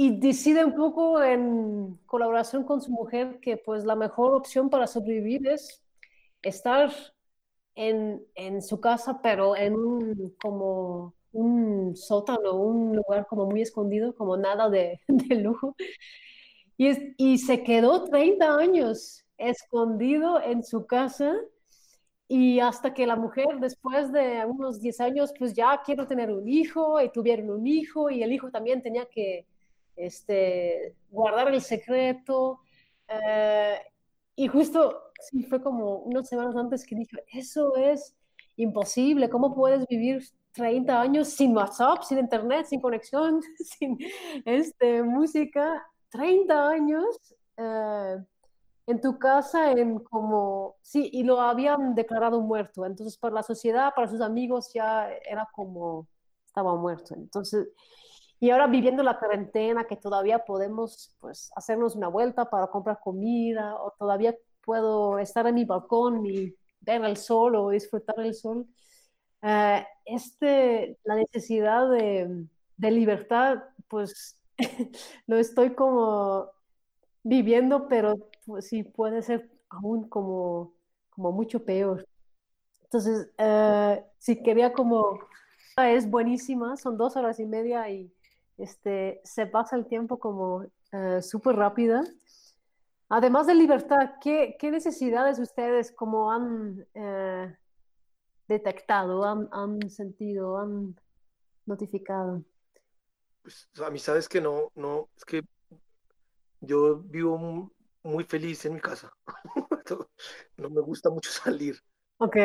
y 0.00 0.16
decide 0.20 0.64
un 0.64 0.76
poco 0.76 1.20
en 1.20 1.98
colaboración 2.06 2.62
con 2.62 2.80
su 2.80 2.92
mujer 2.92 3.40
que 3.40 3.56
pues 3.56 3.84
la 3.84 3.96
mejor 3.96 4.32
opción 4.32 4.70
para 4.70 4.86
sobrevivir 4.86 5.48
es 5.48 5.82
estar 6.40 6.92
en, 7.74 8.24
en 8.36 8.62
su 8.62 8.80
casa 8.80 9.20
pero 9.20 9.56
en 9.56 9.74
un 9.74 10.36
como 10.40 11.14
un 11.32 11.96
sótano, 11.96 12.54
un 12.54 12.94
lugar 12.94 13.26
como 13.26 13.46
muy 13.46 13.62
escondido, 13.62 14.14
como 14.14 14.36
nada 14.36 14.70
de, 14.70 15.00
lujo. 15.42 15.74
Y, 16.76 16.92
y 17.16 17.38
se 17.38 17.64
quedó 17.64 18.04
30 18.04 18.56
años 18.56 19.24
escondido 19.36 20.40
en 20.40 20.62
su 20.62 20.86
casa 20.86 21.34
y 22.28 22.60
hasta 22.60 22.94
que 22.94 23.04
la 23.04 23.16
mujer 23.16 23.58
después 23.60 24.12
de 24.12 24.44
unos 24.46 24.80
10 24.80 25.00
años, 25.00 25.32
pues 25.36 25.54
ya 25.54 25.82
quiero 25.84 26.06
tener 26.06 26.30
un 26.30 26.48
hijo 26.48 27.00
y 27.00 27.10
tuvieron 27.10 27.50
un 27.50 27.66
hijo 27.66 28.10
y 28.10 28.22
el 28.22 28.32
hijo 28.32 28.52
también 28.52 28.80
tenía 28.80 29.04
que 29.06 29.44
este, 29.98 30.96
guardar 31.10 31.52
el 31.52 31.60
secreto. 31.60 32.60
Eh, 33.08 33.78
y 34.36 34.48
justo, 34.48 35.12
sí, 35.20 35.42
fue 35.44 35.62
como 35.62 35.98
unas 35.98 36.28
semanas 36.28 36.56
antes 36.56 36.86
que 36.86 36.94
dije, 36.94 37.24
eso 37.32 37.76
es 37.76 38.14
imposible, 38.56 39.28
¿cómo 39.28 39.54
puedes 39.54 39.86
vivir 39.86 40.22
30 40.52 41.00
años 41.00 41.28
sin 41.28 41.56
WhatsApp, 41.56 42.02
sin 42.02 42.18
internet, 42.18 42.66
sin 42.66 42.80
conexión, 42.80 43.40
sin 43.58 43.98
este, 44.44 45.02
música, 45.02 45.86
30 46.10 46.68
años 46.68 47.06
eh, 47.56 48.16
en 48.86 49.00
tu 49.00 49.18
casa 49.18 49.72
en 49.72 49.98
como, 50.00 50.76
sí, 50.82 51.10
y 51.12 51.22
lo 51.22 51.40
habían 51.40 51.94
declarado 51.94 52.40
muerto, 52.40 52.86
entonces 52.86 53.18
para 53.18 53.34
la 53.34 53.42
sociedad, 53.42 53.92
para 53.94 54.08
sus 54.08 54.20
amigos 54.20 54.72
ya 54.74 55.10
era 55.28 55.46
como, 55.52 56.08
estaba 56.46 56.74
muerto, 56.74 57.14
entonces, 57.14 57.68
y 58.40 58.50
ahora 58.50 58.66
viviendo 58.66 59.02
la 59.02 59.18
cuarentena, 59.18 59.84
que 59.84 59.96
todavía 59.96 60.44
podemos 60.44 61.16
pues 61.20 61.50
hacernos 61.56 61.96
una 61.96 62.08
vuelta 62.08 62.48
para 62.48 62.68
comprar 62.68 63.00
comida, 63.02 63.74
o 63.76 63.92
todavía 63.98 64.34
puedo 64.64 65.18
estar 65.18 65.46
en 65.46 65.56
mi 65.56 65.64
balcón 65.64 66.24
y 66.26 66.54
ver 66.80 67.04
el 67.04 67.16
sol 67.16 67.56
o 67.56 67.70
disfrutar 67.70 68.20
el 68.20 68.34
sol, 68.34 68.66
uh, 69.42 69.80
este, 70.04 70.98
la 71.04 71.16
necesidad 71.16 71.90
de, 71.90 72.46
de 72.76 72.90
libertad, 72.90 73.58
pues 73.88 74.38
lo 75.26 75.36
estoy 75.38 75.74
como 75.74 76.50
viviendo, 77.22 77.88
pero 77.88 78.14
pues, 78.46 78.68
sí 78.68 78.82
puede 78.84 79.22
ser 79.22 79.50
aún 79.68 80.08
como, 80.08 80.74
como 81.10 81.32
mucho 81.32 81.64
peor. 81.64 82.06
Entonces, 82.84 83.30
uh, 83.38 84.02
sí 84.18 84.42
quería 84.42 84.72
como, 84.72 85.20
es 85.76 86.10
buenísima, 86.10 86.76
son 86.76 86.96
dos 86.96 87.16
horas 87.16 87.38
y 87.40 87.46
media 87.46 87.88
y 87.90 88.12
este, 88.58 89.20
se 89.24 89.46
pasa 89.46 89.76
el 89.76 89.86
tiempo 89.86 90.18
como 90.18 90.56
uh, 90.92 91.22
súper 91.22 91.56
rápida. 91.56 92.04
Además 93.08 93.46
de 93.46 93.54
libertad, 93.54 94.14
¿qué, 94.20 94.56
¿qué, 94.58 94.70
necesidades 94.70 95.38
ustedes 95.38 95.92
como 95.92 96.30
han 96.30 96.86
detectado, 98.46 99.24
han, 99.24 99.90
sentido, 99.90 100.58
han 100.58 100.94
notificado? 101.64 102.42
Pues 103.42 103.66
a 103.82 103.88
mí 103.90 103.98
sabes 103.98 104.28
que 104.28 104.42
no, 104.42 104.70
no, 104.74 105.08
es 105.16 105.24
que 105.24 105.42
yo 106.60 106.98
vivo 106.98 107.72
muy 108.02 108.24
feliz 108.24 108.64
en 108.64 108.74
mi 108.74 108.80
casa. 108.80 109.12
no 110.56 110.70
me 110.70 110.80
gusta 110.80 111.10
mucho 111.10 111.30
salir. 111.30 111.80
Ok. 112.18 112.36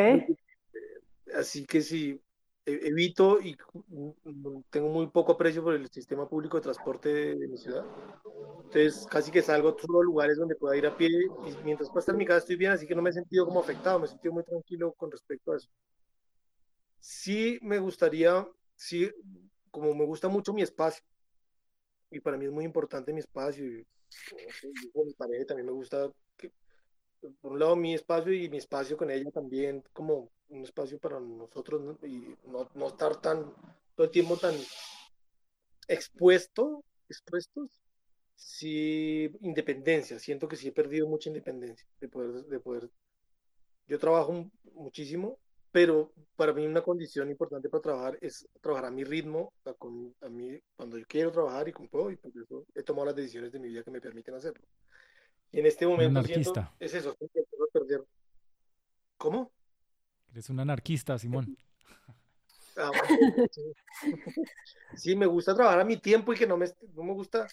Así 1.35 1.65
que 1.65 1.81
sí, 1.81 2.11
e, 2.11 2.32
evito 2.65 3.41
y 3.41 3.57
tengo 4.69 4.89
muy 4.89 5.07
poco 5.07 5.33
aprecio 5.33 5.63
por 5.63 5.73
el 5.73 5.89
sistema 5.89 6.27
público 6.27 6.57
de 6.57 6.63
transporte 6.63 7.09
de, 7.35 7.47
mi 7.47 7.57
ciudad. 7.57 7.85
Entonces, 8.63 9.05
casi 9.09 9.31
que 9.31 9.41
salgo 9.41 9.69
a 9.69 9.75
todos 9.75 9.89
los 9.89 10.05
lugares 10.05 10.37
donde 10.37 10.55
pueda 10.55 10.77
ir 10.77 10.85
a 10.85 10.95
pie 10.95 11.09
y 11.09 11.63
mientras 11.63 11.89
pueda 11.89 11.99
estar 11.99 12.15
en 12.15 12.19
mi 12.19 12.25
casa 12.25 12.39
estoy 12.39 12.55
bien, 12.55 12.71
así 12.71 12.87
que 12.87 12.95
no 12.95 13.01
me 13.01 13.09
he 13.09 13.13
sentido 13.13 13.45
como 13.45 13.59
afectado, 13.59 13.99
me 13.99 14.05
he 14.05 14.09
sentido 14.09 14.33
muy 14.33 14.43
tranquilo 14.43 14.93
con 14.93 15.11
respecto 15.11 15.51
a 15.51 15.57
eso. 15.57 15.69
Sí 16.99 17.59
me 17.61 17.79
gustaría, 17.79 18.47
sí, 18.75 19.11
como 19.69 19.93
me 19.93 20.05
gusta 20.05 20.29
mucho 20.29 20.53
mi 20.53 20.61
espacio, 20.61 21.03
y 22.09 22.19
para 22.19 22.37
mí 22.37 22.45
es 22.45 22.51
muy 22.51 22.63
importante 22.63 23.11
mi 23.11 23.19
espacio, 23.19 23.65
y, 23.65 23.85
con 24.93 25.07
mi 25.07 25.13
pareja 25.13 25.45
también 25.45 25.65
me 25.65 25.73
gusta 25.73 26.09
que, 26.37 26.51
por 27.41 27.53
un 27.53 27.59
lado 27.59 27.75
mi 27.75 27.93
espacio 27.93 28.31
y 28.31 28.47
mi 28.49 28.57
espacio 28.57 28.95
con 28.95 29.11
ella 29.11 29.29
también, 29.31 29.83
como 29.91 30.29
un 30.53 30.63
espacio 30.63 30.99
para 30.99 31.19
nosotros 31.19 31.97
y 32.03 32.35
no, 32.45 32.69
no, 32.75 32.87
estar 32.87 33.19
tan 33.19 33.53
todo 33.95 34.05
el 34.05 34.11
tiempo 34.11 34.37
tan 34.37 34.55
expuesto, 35.87 36.83
expuestos. 37.09 37.69
Sí, 38.35 39.29
independencia, 39.41 40.19
siento 40.19 40.47
que 40.47 40.55
sí 40.55 40.67
he 40.67 40.71
perdido 40.71 41.07
mucha 41.07 41.29
independencia 41.29 41.87
de 41.99 42.09
poder, 42.09 42.45
de 42.45 42.59
poder. 42.59 42.89
Yo 43.87 43.99
trabajo 43.99 44.49
muchísimo, 44.73 45.37
pero 45.71 46.11
para 46.35 46.51
mí 46.53 46.65
una 46.65 46.81
condición 46.81 47.29
importante 47.29 47.69
para 47.69 47.81
trabajar 47.81 48.17
es 48.21 48.47
trabajar 48.59 48.87
a 48.87 48.91
mi 48.91 49.03
ritmo, 49.03 49.53
a, 49.65 49.73
con, 49.73 50.13
a 50.21 50.29
mí, 50.29 50.59
cuando 50.75 50.97
yo 50.97 51.05
quiero 51.07 51.31
trabajar 51.31 51.67
y 51.67 51.71
con 51.71 51.87
puedo, 51.87 52.11
y 52.11 52.17
por 52.17 52.31
eso 52.35 52.65
he 52.75 52.83
tomado 52.83 53.05
las 53.05 53.15
decisiones 53.15 53.51
de 53.51 53.59
mi 53.59 53.69
vida 53.69 53.83
que 53.83 53.91
me 53.91 54.01
permiten 54.01 54.35
hacerlo. 54.35 54.63
Y 55.51 55.59
en 55.59 55.67
este 55.67 55.85
momento 55.85 56.23
siento, 56.23 56.53
es 56.79 56.93
eso, 56.93 57.15
perder. 57.71 58.03
¿Cómo? 59.17 59.51
Eres 60.33 60.49
un 60.49 60.59
anarquista, 60.59 61.17
Simón. 61.17 61.55
Ah, 62.75 62.89
sí. 64.95 65.15
me 65.15 65.27
gusta 65.27 65.53
trabajar 65.53 65.81
a 65.81 65.85
mi 65.85 65.97
tiempo 65.97 66.33
y 66.33 66.37
que 66.37 66.47
no 66.47 66.57
me, 66.57 66.65
no 66.95 67.03
me 67.03 67.13
gusta, 67.13 67.47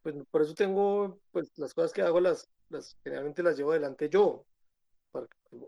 pues 0.00 0.14
por 0.30 0.40
eso 0.40 0.54
tengo, 0.54 1.20
pues 1.30 1.52
las 1.56 1.74
cosas 1.74 1.92
que 1.92 2.00
hago 2.00 2.20
las, 2.20 2.48
las 2.70 2.96
generalmente 3.04 3.42
las 3.42 3.58
llevo 3.58 3.72
adelante 3.72 4.08
yo. 4.08 4.46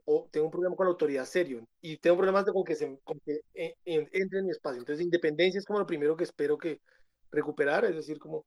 O 0.06 0.26
tengo 0.32 0.46
un 0.46 0.50
problema 0.50 0.74
con 0.74 0.86
la 0.86 0.92
autoridad 0.92 1.26
serio 1.26 1.68
y 1.82 1.98
tengo 1.98 2.16
problemas 2.16 2.46
con 2.46 2.64
que, 2.64 2.76
se, 2.76 2.98
con 3.04 3.20
que 3.20 3.42
e, 3.52 3.76
entre 3.84 4.38
en 4.38 4.46
mi 4.46 4.52
espacio. 4.52 4.78
Entonces, 4.78 5.04
independencia 5.04 5.58
es 5.58 5.66
como 5.66 5.80
lo 5.80 5.86
primero 5.86 6.16
que 6.16 6.24
espero 6.24 6.56
que 6.56 6.80
recuperar, 7.30 7.84
es 7.84 7.94
decir, 7.94 8.18
como 8.18 8.46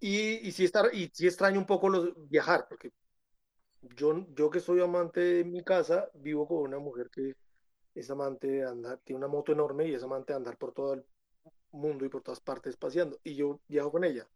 y, 0.00 0.48
y, 0.48 0.52
sí, 0.52 0.64
estar, 0.64 0.90
y 0.92 1.10
sí 1.12 1.26
extraño 1.26 1.58
un 1.58 1.66
poco 1.66 1.88
los, 1.88 2.12
viajar, 2.28 2.66
porque 2.68 2.90
yo, 3.94 4.26
yo 4.34 4.50
que 4.50 4.60
soy 4.60 4.80
amante 4.80 5.20
de 5.20 5.44
mi 5.44 5.62
casa, 5.62 6.10
vivo 6.14 6.46
con 6.46 6.58
una 6.58 6.78
mujer 6.78 7.10
que 7.10 7.34
es 7.94 8.10
amante 8.10 8.46
de 8.46 8.64
andar, 8.64 8.98
tiene 9.04 9.18
una 9.18 9.28
moto 9.28 9.52
enorme 9.52 9.88
y 9.88 9.94
es 9.94 10.02
amante 10.02 10.32
de 10.32 10.38
andar 10.38 10.56
por 10.58 10.72
todo 10.72 10.94
el 10.94 11.04
mundo 11.70 12.04
y 12.04 12.08
por 12.08 12.22
todas 12.22 12.40
partes 12.40 12.76
paseando, 12.76 13.18
y 13.24 13.34
yo 13.34 13.60
viajo 13.68 13.92
con 13.92 14.04
ella. 14.04 14.26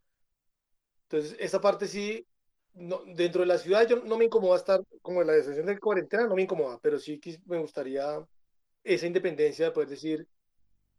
Entonces, 1.09 1.37
esa 1.41 1.61
parte 1.61 1.87
sí, 1.87 2.27
no, 2.75 3.03
dentro 3.05 3.43
de 3.43 3.47
la 3.47 3.59
ciudad 3.59 3.87
yo 3.87 3.97
no 4.05 4.17
me 4.17 4.27
incomoda 4.27 4.57
estar 4.57 4.81
como 5.03 5.21
en 5.21 5.27
la 5.27 5.33
decisión 5.35 5.67
de 5.67 5.79
cuarentena, 5.79 6.27
no 6.27 6.37
me 6.37 6.43
incomoda, 6.43 6.79
pero 6.81 6.99
sí 6.99 7.21
me 7.47 7.59
gustaría 7.59 8.25
esa 8.85 9.07
independencia 9.07 9.67
de 9.67 9.73
poder 9.73 9.89
decir, 9.89 10.27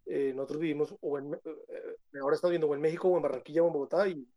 eh, 0.06 0.34
nosotros 0.36 0.60
vivimos, 0.60 0.96
o 1.00 1.18
en, 1.18 1.34
eh, 1.34 2.20
ahora 2.22 2.36
estamos 2.36 2.52
viendo 2.52 2.68
o 2.68 2.76
en 2.76 2.82
México, 2.82 3.08
o 3.08 3.16
en 3.16 3.24
Barranquilla, 3.24 3.64
o 3.64 3.68
en 3.68 3.74
Bogotá, 3.74 4.08
y 4.08 4.28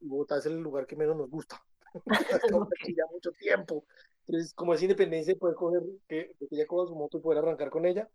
Bogotá 0.00 0.38
es 0.38 0.46
el 0.46 0.58
lugar 0.58 0.86
que 0.86 0.96
menos 0.96 1.16
nos 1.16 1.30
gusta. 1.30 1.62
ya 2.96 3.06
mucho 3.10 3.30
tiempo. 3.32 3.84
Entonces, 4.26 4.54
como 4.54 4.74
es 4.74 4.82
independencia, 4.82 5.34
poder 5.36 5.54
coger, 5.54 5.82
que, 6.08 6.34
que 6.38 6.48
ella 6.50 6.66
coja 6.66 6.88
su 6.88 6.94
moto 6.94 7.18
y 7.18 7.20
poder 7.20 7.38
arrancar 7.38 7.70
con 7.70 7.86
ella. 7.86 8.08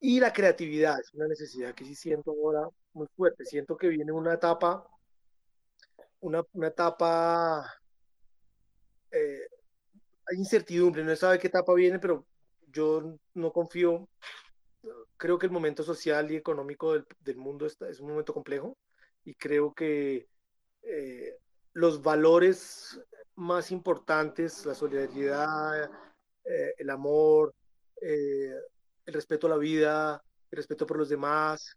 Y 0.00 0.20
la 0.20 0.32
creatividad 0.32 1.00
es 1.00 1.12
una 1.14 1.26
necesidad 1.26 1.74
que 1.74 1.84
sí 1.84 1.94
siento 1.94 2.30
ahora 2.30 2.68
muy 2.92 3.06
fuerte. 3.16 3.44
Siento 3.44 3.76
que 3.76 3.88
viene 3.88 4.12
una 4.12 4.34
etapa, 4.34 4.86
una, 6.20 6.44
una 6.52 6.68
etapa, 6.68 7.66
eh, 9.10 9.48
hay 10.26 10.36
incertidumbre, 10.36 11.02
no 11.02 11.16
sabe 11.16 11.38
qué 11.38 11.48
etapa 11.48 11.74
viene, 11.74 11.98
pero 11.98 12.26
yo 12.68 13.18
no 13.34 13.52
confío. 13.52 14.08
Creo 15.16 15.38
que 15.38 15.46
el 15.46 15.52
momento 15.52 15.82
social 15.82 16.30
y 16.30 16.36
económico 16.36 16.92
del, 16.92 17.06
del 17.20 17.36
mundo 17.36 17.66
está, 17.66 17.88
es 17.88 18.00
un 18.00 18.10
momento 18.10 18.32
complejo 18.32 18.76
y 19.24 19.34
creo 19.34 19.74
que 19.74 20.28
eh, 20.82 21.38
los 21.72 22.02
valores 22.02 23.00
más 23.38 23.70
importantes, 23.70 24.66
la 24.66 24.74
solidaridad, 24.74 25.84
eh, 26.44 26.74
el 26.78 26.90
amor, 26.90 27.54
eh, 28.00 28.52
el 29.06 29.14
respeto 29.14 29.46
a 29.46 29.50
la 29.50 29.56
vida, 29.56 30.22
el 30.50 30.56
respeto 30.56 30.86
por 30.86 30.98
los 30.98 31.08
demás, 31.08 31.76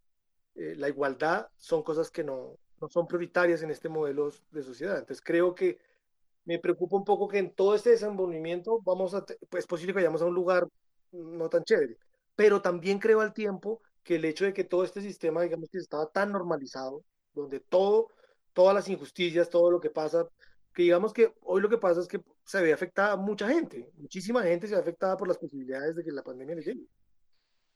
la 0.53 0.89
igualdad, 0.89 1.47
son 1.55 1.81
cosas 1.81 2.11
que 2.11 2.25
no, 2.25 2.57
no 2.81 2.89
son 2.89 3.07
prioritarias 3.07 3.61
en 3.63 3.71
este 3.71 3.87
modelo 3.87 4.31
de 4.51 4.63
sociedad. 4.63 4.97
Entonces 4.99 5.23
creo 5.23 5.55
que 5.55 5.77
me 6.45 6.59
preocupa 6.59 6.97
un 6.97 7.05
poco 7.05 7.27
que 7.27 7.37
en 7.37 7.53
todo 7.53 7.75
este 7.75 7.91
desenvolvimiento 7.91 8.79
vamos 8.83 9.13
a, 9.13 9.25
pues 9.49 9.63
es 9.63 9.67
posible 9.67 9.93
que 9.93 9.99
vayamos 9.99 10.21
a 10.21 10.25
un 10.25 10.35
lugar 10.35 10.67
no 11.11 11.49
tan 11.49 11.63
chévere, 11.63 11.97
pero 12.35 12.61
también 12.61 12.99
creo 12.99 13.21
al 13.21 13.33
tiempo 13.33 13.81
que 14.03 14.15
el 14.15 14.25
hecho 14.25 14.45
de 14.45 14.53
que 14.53 14.63
todo 14.63 14.83
este 14.83 15.01
sistema, 15.01 15.41
digamos 15.41 15.69
que 15.69 15.77
estaba 15.77 16.07
tan 16.07 16.31
normalizado, 16.31 17.03
donde 17.33 17.59
todo 17.59 18.09
todas 18.53 18.75
las 18.75 18.89
injusticias, 18.89 19.49
todo 19.49 19.71
lo 19.71 19.79
que 19.79 19.89
pasa, 19.89 20.27
que 20.73 20.83
digamos 20.83 21.13
que 21.13 21.33
hoy 21.41 21.61
lo 21.61 21.69
que 21.69 21.77
pasa 21.77 22.01
es 22.01 22.07
que 22.07 22.21
se 22.45 22.61
ve 22.61 22.73
afectada 22.73 23.15
mucha 23.17 23.47
gente, 23.47 23.91
muchísima 23.97 24.43
gente 24.43 24.67
se 24.67 24.75
ve 24.75 24.81
afectada 24.81 25.17
por 25.17 25.27
las 25.27 25.37
posibilidades 25.37 25.95
de 25.95 26.03
que 26.03 26.11
la 26.11 26.23
pandemia 26.23 26.55
le 26.55 26.61
llegue. 26.61 26.87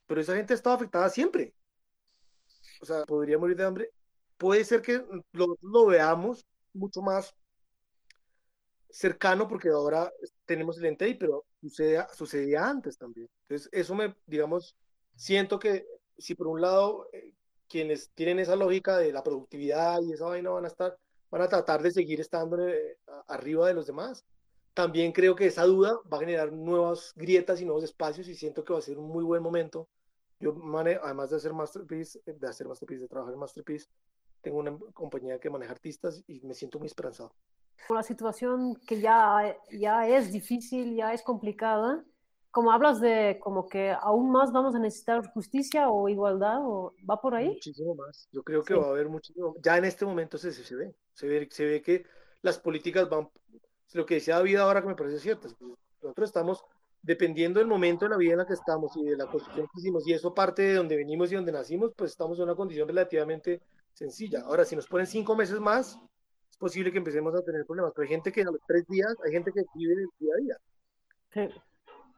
Pero 0.06 0.20
esa 0.20 0.36
gente 0.36 0.52
ha 0.52 0.56
estado 0.56 0.76
afectada 0.76 1.08
siempre. 1.10 1.52
O 2.80 2.86
sea, 2.86 3.04
podría 3.04 3.38
morir 3.38 3.56
de 3.56 3.64
hambre. 3.64 3.90
Puede 4.36 4.64
ser 4.64 4.82
que 4.82 5.04
lo, 5.32 5.58
lo 5.62 5.86
veamos 5.86 6.46
mucho 6.72 7.02
más 7.02 7.34
cercano 8.90 9.48
porque 9.48 9.68
ahora 9.68 10.12
tenemos 10.44 10.78
el 10.78 10.92
NTI, 10.92 11.14
pero 11.14 11.44
sucedía 12.12 12.66
antes 12.66 12.96
también. 12.96 13.28
Entonces, 13.42 13.68
eso 13.72 13.94
me, 13.94 14.14
digamos, 14.26 14.76
siento 15.14 15.58
que 15.58 15.86
si 16.16 16.34
por 16.34 16.46
un 16.46 16.60
lado 16.60 17.08
eh, 17.12 17.34
quienes 17.68 18.10
tienen 18.12 18.38
esa 18.38 18.56
lógica 18.56 18.96
de 18.98 19.12
la 19.12 19.22
productividad 19.22 20.00
y 20.02 20.12
esa 20.12 20.26
vaina 20.26 20.50
van 20.50 20.64
a 20.64 20.68
estar, 20.68 20.96
van 21.36 21.46
a 21.46 21.48
tratar 21.48 21.82
de 21.82 21.90
seguir 21.90 22.18
estando 22.20 22.66
eh, 22.66 22.98
arriba 23.28 23.68
de 23.68 23.74
los 23.74 23.86
demás. 23.86 24.24
También 24.72 25.12
creo 25.12 25.36
que 25.36 25.46
esa 25.46 25.64
duda 25.64 25.98
va 26.10 26.16
a 26.16 26.20
generar 26.20 26.50
nuevas 26.52 27.12
grietas 27.14 27.60
y 27.60 27.64
nuevos 27.64 27.84
espacios 27.84 28.28
y 28.28 28.34
siento 28.34 28.64
que 28.64 28.72
va 28.72 28.78
a 28.78 28.82
ser 28.82 28.98
un 28.98 29.08
muy 29.08 29.22
buen 29.22 29.42
momento. 29.42 29.88
Yo, 30.40 30.54
además 31.02 31.30
de 31.30 31.36
hacer 31.36 31.52
Masterpiece, 31.52 32.20
de 32.24 32.48
hacer 32.48 32.68
Masterpiece, 32.68 33.02
de 33.02 33.08
trabajar 33.08 33.34
en 33.34 33.40
Masterpiece, 33.40 33.88
tengo 34.40 34.58
una 34.58 34.78
compañía 34.92 35.38
que 35.38 35.50
maneja 35.50 35.72
artistas 35.72 36.22
y 36.26 36.40
me 36.40 36.54
siento 36.54 36.78
muy 36.78 36.86
esperanzado. 36.86 37.32
La 37.90 38.02
situación 38.02 38.76
que 38.86 39.00
ya, 39.00 39.56
ya 39.70 40.08
es 40.08 40.32
difícil, 40.32 40.94
ya 40.94 41.12
es 41.12 41.22
complicada, 41.22 42.04
como 42.56 42.72
hablas 42.72 43.02
de 43.02 43.38
como 43.38 43.68
que 43.68 43.90
aún 43.90 44.30
más 44.30 44.50
vamos 44.50 44.74
a 44.74 44.78
necesitar 44.78 45.30
justicia 45.34 45.90
o 45.90 46.08
igualdad, 46.08 46.60
o 46.62 46.94
¿va 47.08 47.20
por 47.20 47.34
ahí? 47.34 47.48
Muchísimo 47.48 47.94
más. 47.94 48.30
Yo 48.32 48.42
creo 48.42 48.64
que 48.64 48.72
va 48.72 48.86
a 48.86 48.88
haber 48.88 49.10
muchísimo. 49.10 49.54
Ya 49.62 49.76
en 49.76 49.84
este 49.84 50.06
momento 50.06 50.38
se, 50.38 50.50
se, 50.52 50.74
ve, 50.74 50.94
se 51.12 51.28
ve, 51.28 51.48
se 51.50 51.66
ve 51.66 51.82
que 51.82 52.06
las 52.40 52.58
políticas 52.58 53.10
van, 53.10 53.28
lo 53.92 54.06
que 54.06 54.14
decía 54.14 54.36
David 54.36 54.56
ahora 54.56 54.80
que 54.80 54.88
me 54.88 54.94
parece 54.94 55.18
cierto, 55.18 55.48
nosotros 56.00 56.30
estamos 56.30 56.64
dependiendo 57.02 57.60
del 57.60 57.68
momento 57.68 58.06
de 58.06 58.12
la 58.12 58.16
vida 58.16 58.32
en 58.32 58.38
la 58.38 58.46
que 58.46 58.54
estamos 58.54 58.96
y 58.96 59.04
de 59.04 59.18
la 59.18 59.26
construcción 59.26 59.66
que 59.66 59.78
hicimos, 59.78 60.08
y 60.08 60.14
eso 60.14 60.32
parte 60.32 60.62
de 60.62 60.76
donde 60.76 60.96
venimos 60.96 61.30
y 61.30 61.34
donde 61.34 61.52
nacimos, 61.52 61.92
pues 61.94 62.12
estamos 62.12 62.38
en 62.38 62.44
una 62.44 62.54
condición 62.54 62.88
relativamente 62.88 63.60
sencilla. 63.92 64.44
Ahora, 64.46 64.64
si 64.64 64.74
nos 64.74 64.86
ponen 64.86 65.06
cinco 65.06 65.36
meses 65.36 65.60
más, 65.60 66.00
es 66.50 66.56
posible 66.56 66.90
que 66.90 66.96
empecemos 66.96 67.34
a 67.34 67.42
tener 67.42 67.66
problemas, 67.66 67.92
pero 67.94 68.04
hay 68.04 68.14
gente 68.14 68.32
que 68.32 68.40
a 68.40 68.44
los 68.44 68.62
tres 68.66 68.86
días, 68.88 69.14
hay 69.26 69.32
gente 69.32 69.52
que 69.52 69.62
vive 69.74 69.92
el 69.92 70.08
día 70.18 70.32
a 70.32 70.40
día. 70.40 70.56
Sí 71.34 71.60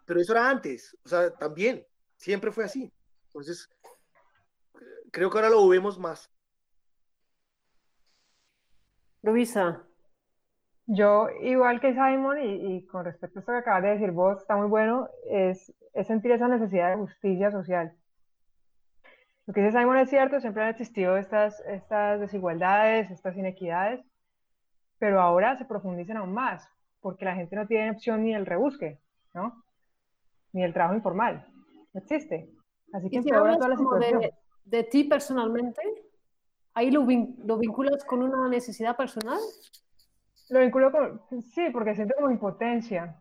pero 0.09 0.21
eso 0.21 0.33
era 0.33 0.49
antes, 0.49 0.97
o 1.05 1.09
sea, 1.09 1.31
también, 1.35 1.85
siempre 2.17 2.51
fue 2.51 2.65
así. 2.65 2.91
Entonces, 3.27 3.69
creo 5.13 5.29
que 5.29 5.37
ahora 5.37 5.51
lo 5.51 5.69
vemos 5.69 5.99
más. 5.99 6.33
Luisa. 9.21 9.85
Yo, 10.87 11.29
igual 11.43 11.79
que 11.81 11.93
Simon, 11.93 12.39
y, 12.43 12.87
con 12.87 13.05
respecto 13.05 13.39
a 13.39 13.41
esto 13.41 13.53
que 13.53 13.59
acabas 13.59 13.83
de 13.83 13.89
decir 13.91 14.11
vos, 14.13 14.39
está 14.39 14.57
muy 14.57 14.69
bueno, 14.69 15.11
es, 15.27 15.75
sentir 16.07 16.33
esa 16.33 16.49
necesidad 16.49 16.89
de 16.89 16.97
justicia 16.97 17.51
social. 17.51 17.95
Lo 19.45 19.53
que 19.53 19.61
dice 19.61 19.79
Simon 19.79 19.99
es 19.99 20.09
cierto, 20.09 20.41
siempre 20.41 20.63
han 20.63 20.71
existido 20.71 21.19
estas, 21.19 21.61
estas 21.67 22.19
desigualdades, 22.19 23.11
estas 23.11 23.37
inequidades, 23.37 24.01
pero 24.99 25.21
ahora 25.21 25.59
se 25.59 25.67
profundizan 25.67 26.17
aún 26.17 26.33
más, 26.33 26.67
porque 27.03 27.27
la 27.27 27.35
gente 27.35 27.57
no 27.57 27.67
tiene 27.67 27.91
opción 27.91 28.25
ni 28.25 28.35
el 28.35 28.47
rebusque, 28.47 28.99
¿no? 29.35 29.68
Ni 30.53 30.63
el 30.63 30.73
trabajo 30.73 30.97
informal. 30.97 31.47
No 31.93 32.01
existe. 32.01 32.51
Así 32.93 33.11
que 33.11 33.23
toda 33.23 33.69
la 33.69 33.77
situación. 33.77 34.21
De, 34.21 34.35
de, 34.65 34.85
ti 34.85 35.05
personalmente, 35.05 35.83
¿ahí 36.75 36.91
lo, 36.91 37.07
lo, 37.45 37.59
vinculas 37.59 38.05
con 38.05 38.23
una 38.23 38.49
necesidad 38.49 38.97
personal? 38.97 39.39
Lo 40.51 40.61
vinculo 40.61 40.91
con, 40.91 41.23
sí, 41.43 41.69
porque 41.73 41.95
siento 41.95 42.15
como 42.17 42.31
impotencia. 42.31 43.17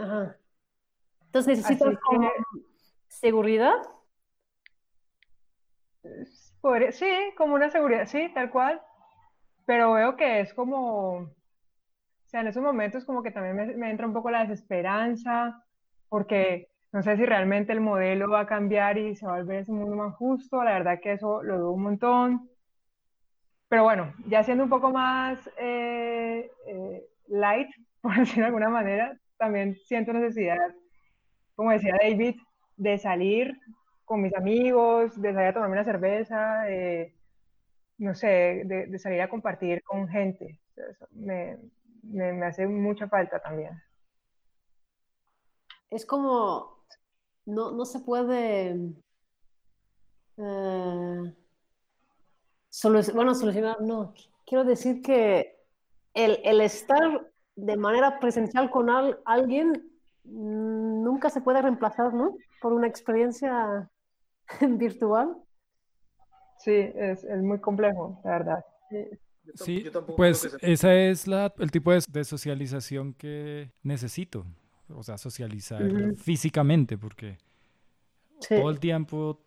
Ajá. 0.00 0.36
Entonces 1.26 1.58
necesitas 1.58 1.98
seguridad. 3.08 3.74
sí, 6.90 7.10
como 7.36 7.54
una 7.54 7.70
seguridad, 7.70 8.06
sí, 8.06 8.30
tal 8.34 8.50
cual. 8.50 8.82
Pero 9.64 9.94
veo 9.94 10.16
que 10.16 10.40
es 10.40 10.52
como, 10.52 11.12
o 11.16 11.34
sea, 12.26 12.42
en 12.42 12.48
esos 12.48 12.62
momentos 12.62 13.06
como 13.06 13.22
que 13.22 13.30
también 13.30 13.56
me, 13.56 13.66
me 13.74 13.90
entra 13.90 14.06
un 14.06 14.12
poco 14.12 14.30
la 14.30 14.44
desesperanza, 14.44 15.63
porque 16.14 16.68
no 16.92 17.02
sé 17.02 17.16
si 17.16 17.26
realmente 17.26 17.72
el 17.72 17.80
modelo 17.80 18.30
va 18.30 18.42
a 18.42 18.46
cambiar 18.46 18.98
y 18.98 19.16
se 19.16 19.26
va 19.26 19.34
a 19.34 19.38
volver 19.38 19.62
ese 19.62 19.72
mundo 19.72 19.96
más 19.96 20.14
justo, 20.14 20.62
la 20.62 20.74
verdad 20.74 21.00
que 21.02 21.14
eso 21.14 21.42
lo 21.42 21.58
dudo 21.58 21.72
un 21.72 21.82
montón. 21.82 22.50
Pero 23.68 23.82
bueno, 23.82 24.14
ya 24.28 24.44
siendo 24.44 24.62
un 24.62 24.70
poco 24.70 24.92
más 24.92 25.50
eh, 25.58 26.48
eh, 26.68 27.02
light, 27.26 27.68
por 28.00 28.14
decirlo 28.14 28.42
de 28.42 28.46
alguna 28.46 28.68
manera, 28.68 29.18
también 29.38 29.74
siento 29.74 30.12
necesidad 30.12 30.72
como 31.56 31.72
decía 31.72 31.96
David, 32.00 32.36
de 32.76 32.96
salir 32.98 33.58
con 34.04 34.22
mis 34.22 34.36
amigos, 34.36 35.20
de 35.20 35.32
salir 35.32 35.48
a 35.48 35.54
tomarme 35.54 35.74
una 35.74 35.84
cerveza, 35.84 36.64
no 37.98 38.14
sé, 38.14 38.62
de, 38.66 38.98
salir 39.00 39.20
a 39.20 39.28
compartir 39.28 39.82
con 39.82 40.06
gente. 40.06 40.60
me, 41.10 41.58
me, 42.04 42.46
hace 42.46 42.68
mucha 42.68 43.08
falta 43.08 43.40
también. 43.40 43.72
Es 45.94 46.04
como, 46.04 46.84
no, 47.46 47.70
no 47.70 47.84
se 47.84 48.00
puede 48.00 48.70
eh, 50.36 51.34
bueno, 53.14 53.34
solucionar, 53.34 53.80
no. 53.80 54.12
Quiero 54.44 54.64
decir 54.64 55.02
que 55.02 55.56
el, 56.14 56.40
el 56.42 56.60
estar 56.60 57.30
de 57.54 57.76
manera 57.76 58.18
presencial 58.18 58.70
con 58.70 58.88
alguien 59.24 59.88
nunca 60.24 61.30
se 61.30 61.40
puede 61.40 61.62
reemplazar, 61.62 62.12
¿no? 62.12 62.36
Por 62.60 62.72
una 62.72 62.88
experiencia 62.88 63.88
virtual. 64.60 65.36
Sí, 66.58 66.72
es, 66.72 67.22
es 67.22 67.40
muy 67.40 67.60
complejo, 67.60 68.20
la 68.24 68.30
verdad. 68.30 68.64
Sí, 69.54 69.84
pues 70.16 70.56
ese 70.60 71.10
es 71.10 71.28
la, 71.28 71.54
el 71.58 71.70
tipo 71.70 71.92
de, 71.92 72.02
de, 72.08 72.24
socialización 72.24 73.14
que 73.14 73.70
necesito. 73.84 74.44
O 74.88 75.02
sea, 75.02 75.18
socializar 75.18 75.82
físicamente, 76.16 76.98
porque 76.98 77.38
todo 78.48 78.70
el 78.70 78.78
tiempo 78.78 79.40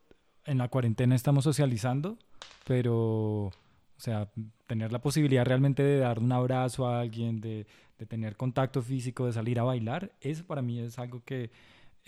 en 0.45 0.57
la 0.57 0.69
cuarentena 0.69 1.15
estamos 1.15 1.43
socializando, 1.43 2.17
pero, 2.65 3.47
o 3.47 3.53
sea, 3.97 4.29
tener 4.65 4.91
la 4.91 4.99
posibilidad 4.99 5.45
realmente 5.45 5.83
de 5.83 5.99
dar 5.99 6.19
un 6.19 6.31
abrazo 6.31 6.87
a 6.87 7.01
alguien, 7.01 7.39
de, 7.41 7.67
de 7.97 8.05
tener 8.05 8.35
contacto 8.35 8.81
físico, 8.81 9.25
de 9.25 9.33
salir 9.33 9.59
a 9.59 9.63
bailar, 9.63 10.13
eso 10.21 10.45
para 10.45 10.61
mí 10.61 10.79
es 10.79 10.97
algo 10.97 11.21
que 11.23 11.51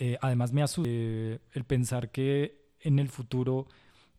eh, 0.00 0.16
además 0.22 0.52
me 0.52 0.62
asusta. 0.62 0.90
Eh, 0.90 1.38
el 1.52 1.64
pensar 1.64 2.10
que 2.10 2.70
en 2.80 2.98
el 2.98 3.10
futuro 3.10 3.66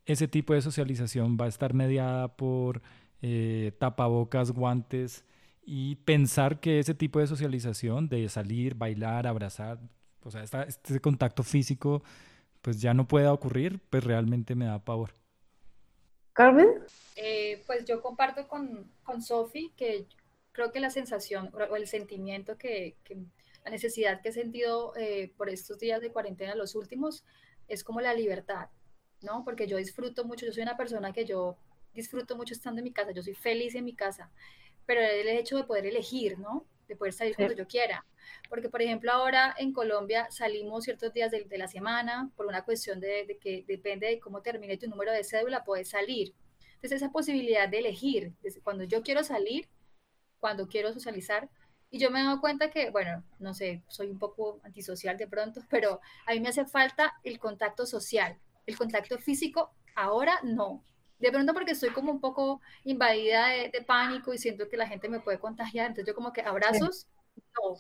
ese 0.05 0.28
tipo 0.28 0.53
de 0.53 0.62
socialización 0.62 1.38
va 1.39 1.45
a 1.45 1.49
estar 1.49 1.74
mediada 1.74 2.28
por 2.36 2.82
eh, 3.24 3.72
tapabocas, 3.80 4.51
guantes 4.51 5.26
y 5.62 5.95
pensar 5.97 6.59
que 6.59 6.80
ese 6.80 6.93
tipo 6.93 7.20
de 7.20 7.28
socialización, 7.28 8.09
de 8.09 8.28
salir, 8.30 8.76
bailar, 8.76 9.28
abrazar, 9.28 9.80
o 10.24 10.32
sea, 10.32 10.43
este 10.43 10.99
contacto 10.99 11.43
físico, 11.43 12.03
pues 12.62 12.82
ya 12.82 12.93
no 12.93 13.07
pueda 13.07 13.34
ocurrir, 13.34 13.80
pues 13.89 14.03
realmente 14.03 14.55
me 14.55 14.66
da 14.66 14.84
pavor. 14.84 15.14
Carmen. 16.34 16.68
Eh, 17.16 17.64
pues 17.66 17.86
yo 17.86 18.01
comparto 18.01 18.47
con, 18.47 18.89
con 19.03 19.22
Sofi 19.22 19.72
que 19.76 20.07
creo 20.51 20.72
que 20.72 20.80
la 20.80 20.89
sensación 20.89 21.51
o 21.53 21.76
el 21.76 21.88
sentimiento 21.88 22.57
que, 22.57 22.95
la 23.64 23.72
necesidad 23.72 24.22
que 24.22 24.30
he 24.30 24.34
sentido 24.34 24.93
eh, 24.95 25.32
por 25.38 25.49
estos 25.49 25.80
días 25.80 26.01
de 26.01 26.12
cuarentena, 26.12 26.55
los 26.55 26.76
últimos, 26.76 27.24
es 27.68 27.84
como 27.84 28.01
la 28.01 28.14
libertad, 28.14 28.70
¿no? 29.22 29.43
Porque 29.45 29.68
yo 29.68 29.78
disfruto 29.78 30.26
mucho, 30.26 30.45
yo 30.45 30.51
soy 30.51 30.64
una 30.64 30.78
persona 30.78 31.14
que 31.14 31.26
yo 31.26 31.57
disfruto 31.93 32.36
mucho 32.36 32.53
estando 32.53 32.80
en 32.80 32.86
mi 32.86 32.91
casa, 32.91 33.12
yo 33.12 33.22
soy 33.22 33.36
feliz 33.36 33.76
en 33.76 33.86
mi 33.86 33.93
casa, 33.93 34.32
pero 34.86 35.02
el 35.02 35.28
hecho 35.28 35.58
de 35.58 35.64
poder 35.64 35.86
elegir, 35.86 36.40
¿no? 36.40 36.66
De 36.88 36.96
poder 36.96 37.14
salir 37.14 37.36
cuando 37.36 37.56
yo 37.56 37.68
quiera. 37.68 38.06
Porque, 38.50 38.70
por 38.70 38.82
ejemplo, 38.82 39.12
ahora 39.12 39.56
en 39.58 39.74
Colombia 39.74 40.28
salimos 40.30 40.84
ciertos 40.84 41.14
días 41.14 41.32
de, 41.32 41.46
la 41.58 41.68
semana 41.68 42.30
por 42.36 42.46
una 42.46 42.64
cuestión 42.64 43.00
de, 43.00 43.38
que 43.42 43.64
depende 43.68 44.08
de 44.08 44.20
cómo 44.20 44.42
termine 44.42 44.78
tu 44.78 44.88
número 44.90 45.12
de 45.12 45.24
cédula, 45.24 45.64
puedes 45.64 45.90
salir. 45.90 46.34
Entonces, 46.76 47.02
esa 47.02 47.12
posibilidad 47.12 47.70
de 47.70 47.80
elegir, 47.80 48.34
desde 48.42 48.62
cuando 48.62 48.84
yo 48.84 49.04
quiero 49.04 49.24
salir, 49.24 49.70
cuando 50.40 50.68
quiero 50.68 50.92
socializar, 50.92 51.50
y 51.90 52.00
yo 52.00 52.10
me 52.10 52.22
he 52.22 52.24
dado 52.24 52.40
cuenta 52.40 52.72
que, 52.72 52.90
bueno, 52.90 53.24
no 53.40 53.54
sé, 53.54 53.84
soy 53.88 54.10
un 54.10 54.18
poco 54.18 54.62
antisocial 54.64 55.18
de 55.18 55.28
pronto, 55.28 55.62
pero 55.70 56.00
a 56.26 56.34
mí 56.34 56.40
me 56.40 56.50
hace 56.50 56.66
falta 56.66 57.14
el 57.24 57.38
contacto 57.38 57.86
social, 57.86 58.38
el 58.66 58.78
contacto 58.78 59.18
físico, 59.20 59.72
ahora 59.96 60.40
no. 60.44 60.84
De 61.22 61.32
pronto 61.32 61.54
porque 61.54 61.72
estoy 61.72 61.92
como 61.92 62.12
un 62.12 62.20
poco 62.20 62.62
invadida 62.84 63.48
de, 63.50 63.84
pánico 63.86 64.34
y 64.34 64.38
siento 64.38 64.68
que 64.68 64.78
la 64.78 64.88
gente 64.88 65.08
me 65.08 65.20
puede 65.20 65.40
contagiar, 65.40 65.88
entonces 65.88 66.08
yo 66.08 66.16
como 66.16 66.34
que 66.34 66.42
abrazos, 66.42 67.08
no. 67.36 67.78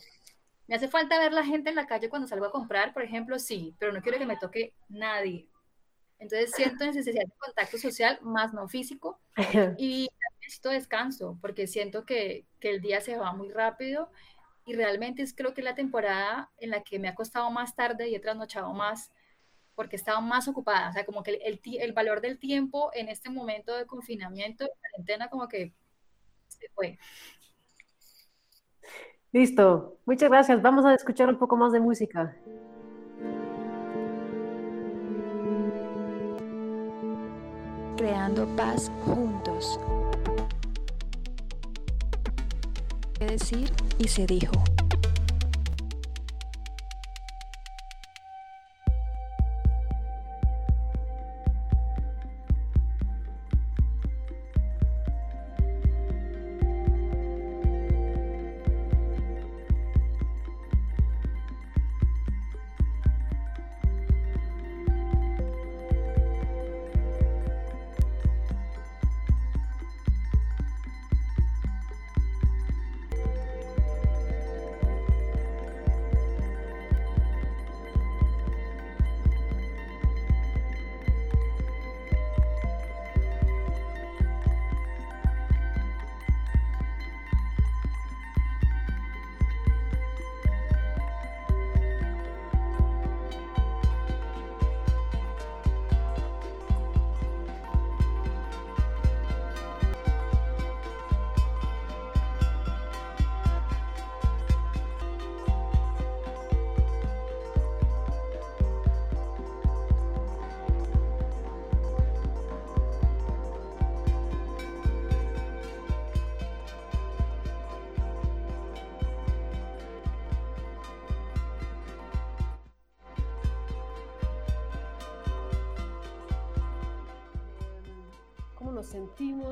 Me 0.67 0.75
hace 0.75 0.87
falta 0.87 1.19
ver 1.19 1.33
la 1.33 1.43
gente 1.43 1.69
en 1.69 1.75
la 1.75 1.87
calle 1.87 2.07
cuando 2.07 2.27
salgo 2.27 2.45
a 2.45 2.51
comprar, 2.51 2.93
por 2.93 3.03
ejemplo, 3.03 3.39
sí, 3.39 3.75
pero 3.79 3.91
no 3.91 4.01
quiero 4.01 4.19
que 4.19 4.25
me 4.25 4.37
toque 4.37 4.73
nadie. 4.89 5.49
Entonces 6.19 6.51
siento 6.55 6.85
necesidad 6.85 7.23
de 7.23 7.31
contacto 7.37 7.77
social, 7.77 8.19
más 8.21 8.53
no 8.53 8.67
físico, 8.67 9.19
y 9.77 10.07
necesito 10.39 10.69
descanso, 10.69 11.37
porque 11.41 11.65
siento 11.65 12.05
que, 12.05 12.45
que 12.59 12.69
el 12.69 12.79
día 12.79 13.01
se 13.01 13.17
va 13.17 13.33
muy 13.33 13.49
rápido 13.49 14.11
y 14.65 14.75
realmente 14.75 15.23
es 15.23 15.33
creo 15.33 15.53
que 15.53 15.63
la 15.63 15.75
temporada 15.75 16.51
en 16.57 16.69
la 16.69 16.83
que 16.83 16.99
me 16.99 17.07
ha 17.07 17.15
costado 17.15 17.49
más 17.49 17.75
tarde 17.75 18.07
y 18.07 18.15
he 18.15 18.19
trasnochado 18.19 18.71
más 18.73 19.11
porque 19.75 19.95
estaba 19.95 20.21
más 20.21 20.47
ocupada, 20.47 20.89
o 20.89 20.93
sea, 20.93 21.05
como 21.05 21.23
que 21.23 21.31
el, 21.43 21.61
el, 21.63 21.93
valor 21.93 22.21
del 22.21 22.39
tiempo 22.39 22.91
en 22.93 23.09
este 23.09 23.29
momento 23.29 23.75
de 23.75 23.85
confinamiento, 23.85 24.63
de 24.65 24.71
cuarentena, 24.79 25.29
como 25.29 25.47
que 25.47 25.73
se 26.47 26.69
fue. 26.75 26.99
Listo, 29.31 29.97
muchas 30.05 30.29
gracias. 30.29 30.61
Vamos 30.61 30.85
a 30.85 30.93
escuchar 30.93 31.29
un 31.29 31.37
poco 31.37 31.55
más 31.55 31.71
de 31.71 31.79
música. 31.79 32.35
Creando 37.95 38.45
paz 38.57 38.91
juntos. 39.05 39.79
¿Qué 43.17 43.25
decir? 43.25 43.71
Y 43.99 44.07
se 44.07 44.25
dijo. 44.25 44.51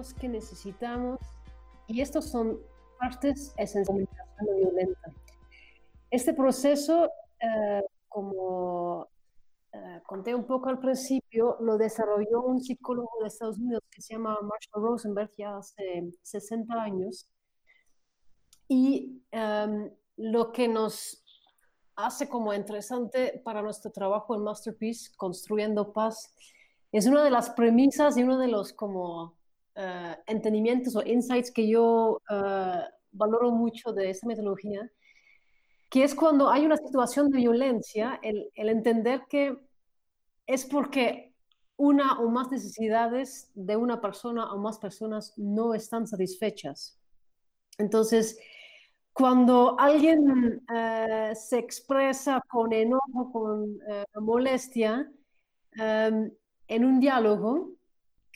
Sentimos, 0.04 0.14
qué 0.14 0.28
necesitamos. 0.30 1.20
Y 1.88 2.02
estos 2.02 2.26
son 2.26 2.60
partes 3.00 3.54
esenciales 3.58 4.08
de 4.40 4.46
la 4.46 4.54
violenta. 4.56 5.12
Este 6.12 6.34
proceso, 6.34 7.12
eh, 7.40 7.84
como 8.08 9.08
eh, 9.72 10.02
conté 10.06 10.34
un 10.36 10.46
poco 10.46 10.70
al 10.70 10.80
principio, 10.80 11.58
lo 11.60 11.78
desarrolló 11.78 12.42
un 12.42 12.62
psicólogo 12.62 13.10
de 13.22 13.28
Estados 13.28 13.58
Unidos 13.58 13.84
que 13.90 14.02
se 14.02 14.14
llama 14.14 14.38
Marshall 14.42 14.84
Rosenberg 14.84 15.32
ya 15.38 15.58
hace 15.58 16.12
60 16.22 16.74
años. 16.82 17.28
Y 18.68 19.24
em, 19.32 19.92
lo 20.18 20.52
que 20.52 20.68
nos 20.68 21.24
hace 21.96 22.30
como 22.30 22.54
interesante 22.54 23.42
para 23.44 23.62
nuestro 23.62 23.92
trabajo 23.92 24.36
en 24.36 24.44
Masterpiece, 24.44 25.12
Construyendo 25.18 25.92
Paz, 25.92 26.34
es 26.92 27.08
una 27.08 27.24
de 27.24 27.32
las 27.32 27.50
premisas 27.52 28.18
y 28.18 28.24
uno 28.24 28.38
de 28.38 28.48
los 28.48 28.74
como 28.74 29.39
uh, 29.80 30.16
entendimientos 30.28 30.96
o 30.96 31.02
insights 31.04 31.52
que 31.52 31.68
yo 31.68 32.22
uh, 32.30 32.84
valoro 33.12 33.52
mucho 33.52 33.94
de 33.94 34.10
esta 34.10 34.28
metodología, 34.28 34.92
que 35.90 36.04
es 36.04 36.14
cuando 36.14 36.50
hay 36.50 36.66
una 36.66 36.78
situación 36.78 37.30
de 37.30 37.38
violencia, 37.38 38.20
el, 38.22 38.52
el 38.54 38.70
entender 38.70 39.24
que 39.28 39.58
es 40.46 40.66
porque 40.66 41.34
una 41.78 42.20
o 42.20 42.30
más 42.30 42.52
necesidades 42.52 43.50
de 43.56 43.78
una 43.78 44.02
persona 44.02 44.52
o 44.52 44.58
más 44.58 44.78
personas 44.78 45.34
no 45.38 45.74
están 45.74 46.06
satisfechas. 46.06 47.00
Entonces, 47.78 48.38
cuando 49.14 49.80
alguien 49.80 50.62
eh, 50.74 51.32
se 51.36 51.58
expresa 51.58 52.42
con 52.50 52.74
enojo, 52.74 53.32
con 53.32 53.80
molestia, 54.22 55.10
em, 55.74 56.32
en 56.68 56.86
un 56.86 57.00
diálogo, 57.00 57.79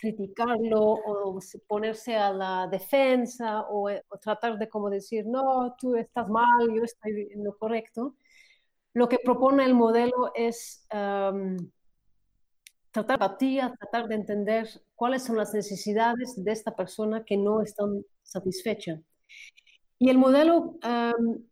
criticarlo 0.04 0.82
o 0.82 1.39
ponerse 1.66 2.18
a 2.18 2.34
la 2.34 2.68
defensa 2.68 3.62
o, 3.70 3.89
eh, 3.89 4.04
tratar 4.22 4.58
de 4.58 4.68
como 4.68 4.89
decir, 4.89 5.26
no, 5.26 5.76
tú 5.80 5.95
estás 5.95 6.28
mal, 6.28 6.68
yo 6.76 6.84
estoy 6.84 7.30
en 7.32 7.41
lo 7.41 7.58
correcto, 7.58 8.16
lo 8.93 9.08
que 9.08 9.18
propone 9.24 9.64
el 9.64 9.74
modelo 9.74 10.32
es 10.36 10.86
em, 10.89 11.58
tratar 12.91 13.18
de 13.18 13.26
empatía, 13.26 13.74
tratar 13.80 14.10
de 14.10 14.16
entender 14.16 14.68
cuáles 14.93 15.24
son 15.24 15.38
las 15.38 15.54
necesidades 15.54 16.36
de 16.36 16.51
esta 16.51 16.76
persona 16.76 17.24
que 17.24 17.38
no 17.38 17.62
están 17.62 18.04
satisfechas. 18.24 18.99
Y 19.99 20.10
el 20.10 20.18
modelo 20.18 20.78
em, 20.84 21.45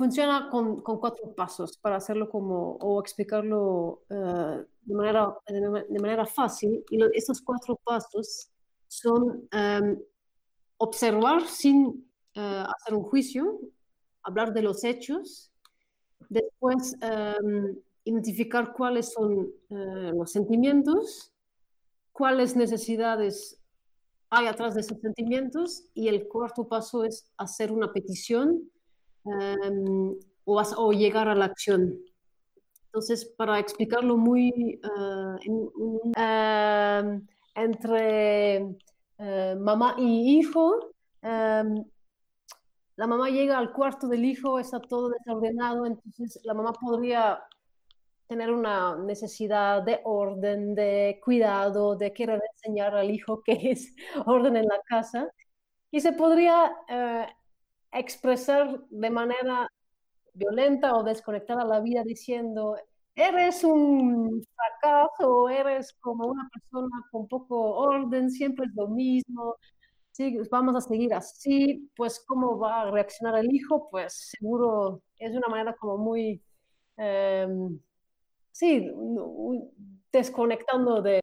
funciona 0.00 0.48
con, 0.50 0.80
con, 0.80 0.98
cuatro 0.98 1.34
pasos 1.34 1.76
para 1.76 1.96
hacerlo 1.96 2.30
como, 2.30 2.78
o 2.80 2.98
explicarlo 3.02 4.02
uh, 4.08 4.64
de, 4.80 4.94
manera, 4.94 5.36
de, 5.46 6.00
manera 6.00 6.24
fácil. 6.24 6.82
Y 6.88 6.98
estos 7.12 7.42
cuatro 7.42 7.78
pasos 7.84 8.50
son 8.88 9.46
um, 9.52 9.98
observar 10.78 11.46
sin 11.46 11.84
uh, 12.34 12.64
hacer 12.74 12.94
un 12.94 13.02
juicio, 13.02 13.60
hablar 14.22 14.54
de 14.54 14.62
los 14.62 14.84
hechos, 14.84 15.52
después 16.30 16.96
um, 17.02 17.76
identificar 18.04 18.72
cuáles 18.72 19.12
son 19.12 19.52
uh, 19.68 20.12
los 20.16 20.32
sentimientos, 20.32 21.30
cuáles 22.10 22.56
necesidades 22.56 23.60
hay 24.30 24.46
atrás 24.46 24.74
de 24.74 24.80
esos 24.80 24.98
sentimientos 24.98 25.84
y 25.92 26.08
el 26.08 26.26
cuarto 26.26 26.66
paso 26.66 27.04
es 27.04 27.30
hacer 27.36 27.70
una 27.70 27.92
petición 27.92 28.70
um, 29.24 30.16
o, 30.44 30.92
llegar 30.92 31.28
a 31.28 31.34
la 31.34 31.46
acción. 31.46 31.98
Entonces, 32.86 33.24
para 33.24 33.58
explicarlo 33.58 34.16
muy 34.16 34.80
uh, 34.82 35.36
en, 36.16 37.28
entre 37.54 38.62
uh, 39.18 39.56
mamá 39.60 39.94
y 39.98 40.38
hijo, 40.38 40.92
la 41.22 43.06
mamá 43.06 43.30
llega 43.30 43.56
al 43.56 43.72
cuarto 43.72 44.08
del 44.08 44.24
hijo, 44.24 44.58
está 44.58 44.78
todo 44.78 45.08
desordenado, 45.08 45.86
entonces 45.86 46.38
la 46.44 46.52
mamá 46.52 46.72
podría 46.72 47.42
tener 48.30 48.50
una 48.52 48.96
necesidad 48.96 49.82
de 49.82 50.00
orden, 50.04 50.74
de 50.74 51.18
cuidado, 51.24 51.96
de 51.96 52.12
querer 52.12 52.40
enseñar 52.52 52.94
al 52.94 53.10
hijo 53.10 53.42
qué 53.44 53.58
es 53.72 53.94
orden 54.26 54.56
en 54.56 54.66
la 54.66 54.80
casa. 54.86 55.28
Y 55.90 56.00
se 56.00 56.12
podría 56.12 56.72
eh, 56.88 57.26
expresar 57.92 58.80
de 58.90 59.10
manera 59.10 59.68
violenta 60.34 60.96
o 60.96 61.02
desconectada 61.02 61.64
la 61.64 61.80
vida 61.80 62.02
diciendo, 62.04 62.76
eres 63.14 63.64
un 63.64 64.44
fracaso, 64.54 65.48
eres 65.48 65.92
como 66.00 66.26
una 66.26 66.48
persona 66.52 67.06
con 67.10 67.28
poco 67.28 67.74
orden, 67.74 68.30
siempre 68.30 68.66
es 68.66 68.74
lo 68.74 68.88
mismo, 68.88 69.56
sí, 70.12 70.38
vamos 70.50 70.76
a 70.76 70.80
seguir 70.80 71.14
así, 71.14 71.90
pues 71.96 72.20
cómo 72.26 72.58
va 72.58 72.82
a 72.82 72.90
reaccionar 72.90 73.36
el 73.38 73.54
hijo, 73.54 73.88
pues 73.90 74.34
seguro 74.38 75.02
es 75.18 75.34
una 75.34 75.48
manera 75.48 75.74
como 75.76 75.98
muy... 75.98 76.42
Em, 76.96 77.80
sí, 78.52 78.90
desconectando 80.12 81.02
de, 81.02 81.20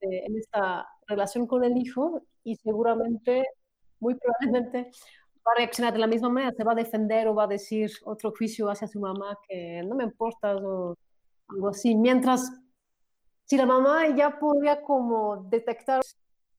en 0.00 0.36
esta 0.36 0.86
relación 1.06 1.46
con 1.46 1.64
el 1.64 1.76
hijo 1.76 2.22
y 2.44 2.56
seguramente, 2.56 3.44
muy 4.00 4.14
probablemente, 4.14 4.90
reaccionar 5.56 5.92
de 5.92 5.98
la 5.98 6.06
misma 6.06 6.28
manera, 6.28 6.52
se 6.52 6.64
va 6.64 6.72
a 6.72 6.74
defender 6.74 7.28
o 7.28 7.34
va 7.34 7.44
a 7.44 7.46
decir 7.46 7.90
otro 8.04 8.32
juicio 8.36 8.68
hacia 8.68 8.88
su 8.88 9.00
mamá 9.00 9.38
que 9.48 9.82
no 9.84 9.94
me 9.94 10.04
importa 10.04 10.56
o 10.56 10.96
algo 11.48 11.68
así. 11.68 11.94
Mientras, 11.94 12.52
si 13.44 13.56
la 13.56 13.66
mamá 13.66 14.08
ya 14.16 14.38
podría 14.38 14.82
como 14.82 15.44
detectar, 15.50 16.02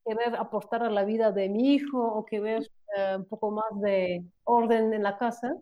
querer 0.06 0.36
aportar 0.36 0.84
a 0.84 0.90
la 0.90 1.04
vida 1.04 1.32
de 1.32 1.50
mi 1.50 1.74
hijo 1.76 2.02
o 2.02 2.26
querer 2.26 2.70
eh, 2.98 3.16
un 3.18 3.26
poco 3.26 3.52
más 3.52 3.82
de 3.82 4.26
orden 4.44 4.94
en 4.94 5.04
la 5.04 5.18
casa, 5.18 5.56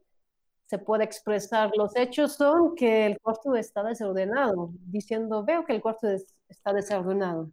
se 0.68 0.78
puede 0.78 1.04
expresar. 1.04 1.72
Los 1.76 1.96
hechos 1.96 2.34
son 2.34 2.76
que 2.76 3.08
el 3.08 3.20
cuarto 3.20 3.56
está 3.56 3.84
desordenado, 3.84 4.72
diciendo, 4.86 5.44
veo 5.44 5.66
que 5.66 5.74
el 5.74 5.82
cuarto 5.82 6.08
está 6.48 6.74
desordenado. 6.74 7.50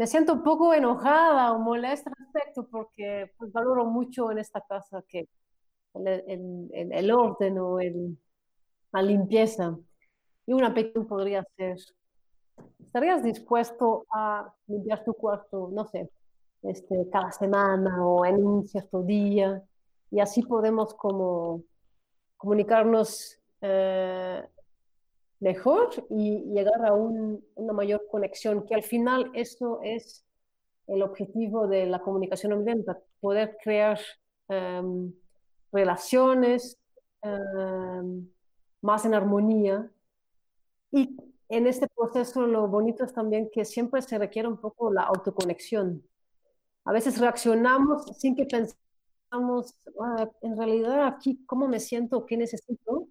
Me 0.00 0.06
siento 0.06 0.32
un 0.32 0.42
poco 0.42 0.72
enojada 0.72 1.52
o 1.52 1.58
molesta 1.58 2.08
al 2.08 2.16
respecto 2.24 2.66
porque 2.70 3.30
pues, 3.36 3.52
valoro 3.52 3.84
mucho 3.84 4.30
en 4.30 4.38
esta 4.38 4.62
casa 4.62 5.04
que 5.06 5.28
el, 5.92 6.70
el, 6.72 7.10
orden 7.10 7.58
o 7.58 7.78
el, 7.80 8.18
la 8.92 9.02
limpieza. 9.02 9.78
Y 10.46 10.54
una 10.54 10.72
pequeña 10.72 11.06
podría 11.06 11.44
ser, 11.54 11.76
¿estarías 12.82 13.22
dispuesto 13.22 14.06
a 14.10 14.50
limpiar 14.68 15.04
tu 15.04 15.12
cuarto, 15.12 15.68
no 15.70 15.84
sé, 15.84 16.08
este, 16.62 17.06
cada 17.12 17.30
semana 17.30 18.02
o 18.02 18.24
en 18.24 18.42
un 18.42 18.66
cierto 18.66 19.02
día? 19.02 19.62
Y 20.10 20.20
así 20.20 20.40
podemos 20.40 20.94
como 20.94 21.62
comunicarnos 22.38 23.38
eh, 23.60 24.48
mejor 25.40 25.90
y 26.10 26.42
llegar 26.52 26.84
a 26.84 26.92
una 26.94 27.72
mayor 27.72 28.06
conexión, 28.10 28.64
que 28.66 28.74
al 28.74 28.82
final 28.82 29.30
eso 29.34 29.80
es 29.82 30.24
el 30.86 31.02
objetivo 31.02 31.66
de 31.66 31.86
la 31.86 32.00
comunicación 32.00 32.64
no 32.64 32.96
poder 33.20 33.56
crear 33.62 33.98
em, 34.48 35.12
relaciones 35.72 36.78
em, 37.22 38.28
más 38.82 39.04
en 39.04 39.14
armonía. 39.14 39.90
Y 40.92 41.16
en 41.48 41.66
este 41.66 41.86
proceso 41.88 42.46
lo 42.46 42.68
bonito 42.68 43.04
es 43.04 43.12
también 43.12 43.50
que 43.52 43.64
siempre 43.64 44.02
se 44.02 44.18
requiere 44.18 44.48
un 44.48 44.58
poco 44.58 44.92
la 44.92 45.02
autoconexión. 45.02 46.02
A 46.84 46.92
veces 46.92 47.18
reaccionamos 47.18 48.04
sin 48.18 48.34
que 48.36 48.46
pensemos 48.46 48.76
Ah, 50.00 50.28
en 50.42 50.56
realidad 50.56 51.06
aquí, 51.06 51.44
¿cómo 51.46 51.68
me 51.68 51.78
siento? 51.78 52.26
¿Qué 52.26 52.36
necesito? 52.36 53.06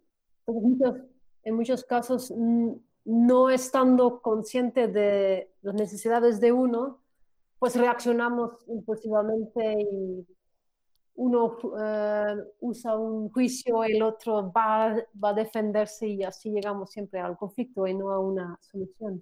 En 1.43 1.55
muchos 1.55 1.83
casos, 1.83 2.33
no 3.05 3.49
estando 3.49 4.21
consciente 4.21 4.87
de 4.87 5.51
las 5.61 5.75
necesidades 5.75 6.39
de 6.39 6.51
uno, 6.51 6.99
pues 7.57 7.75
reaccionamos 7.75 8.51
impulsivamente 8.67 9.81
y 9.81 10.27
uno 11.15 11.57
eh, 11.77 12.35
usa 12.61 12.97
un 12.97 13.29
juicio, 13.29 13.83
el 13.83 14.01
otro 14.01 14.51
va, 14.51 14.95
va, 15.21 15.29
a 15.29 15.33
defenderse 15.33 16.07
y 16.07 16.23
así 16.23 16.49
llegamos 16.49 16.91
siempre 16.91 17.19
al 17.19 17.35
conflicto 17.35 17.85
y 17.85 17.93
no 17.93 18.11
a 18.11 18.19
una 18.19 18.57
solución. 18.61 19.21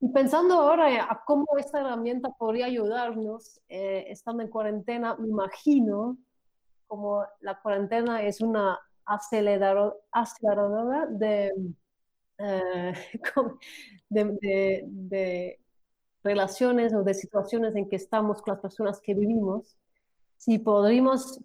Y 0.00 0.08
pensando 0.08 0.54
ahora 0.54 1.04
a 1.10 1.24
cómo 1.24 1.46
esta 1.56 1.80
herramienta 1.80 2.30
podría 2.38 2.66
ayudarnos, 2.66 3.62
eh, 3.68 4.04
estando 4.08 4.42
en 4.42 4.50
cuarentena, 4.50 5.16
me 5.16 5.28
imagino 5.28 6.18
como 6.86 7.24
la 7.40 7.60
cuarentena 7.60 8.22
es 8.22 8.42
una 8.42 8.78
aceleradora 9.06 11.06
de, 11.08 11.52
eh, 12.38 12.92
de, 14.08 14.84
de, 14.86 15.60
relaciones 16.22 16.92
o 16.92 17.04
de 17.04 17.14
situaciones 17.14 17.74
en 17.76 17.88
que 17.88 17.96
estamos 17.96 18.42
con 18.42 18.54
las 18.54 18.60
personas 18.60 19.00
que 19.00 19.14
vivimos, 19.14 19.76
si 20.36 20.58
podríamos 20.58 21.40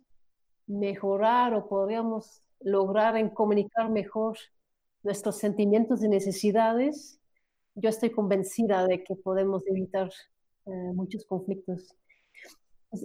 mejorar 0.68 1.54
o 1.54 1.68
podríamos 1.68 2.42
lograr 2.62 3.18
en 3.18 3.30
comunicar 3.30 3.90
mejor 3.90 4.38
nuestros 5.04 5.38
sentimientos 5.38 6.04
y 6.04 6.10
necesidades, 6.10 7.20
yo 7.76 7.90
estoy 7.90 8.12
convencida 8.12 8.86
de 8.88 9.04
que 9.04 9.16
podemos 9.16 9.66
evitar 9.68 10.10
eh, 10.66 10.94
muchos 10.94 11.26
conflictos. 11.26 11.96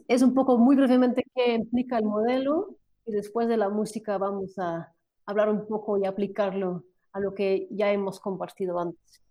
Es 0.08 0.22
un 0.22 0.34
poco 0.34 0.58
muy 0.58 0.76
brevemente 0.76 1.24
qué 1.34 1.54
implica 1.54 1.98
el 1.98 2.04
modelo 2.04 2.76
y 3.06 3.12
después 3.12 3.48
de 3.48 3.56
la 3.56 3.68
música 3.68 4.18
vamos 4.18 4.58
a 4.58 4.92
hablar 5.24 5.48
un 5.48 5.66
poco 5.66 5.96
y 5.98 6.04
aplicarlo 6.04 6.84
a 7.12 7.20
lo 7.20 7.34
que 7.34 7.68
ya 7.70 7.92
hemos 7.92 8.20
compartido 8.20 8.78
antes. 8.78 9.25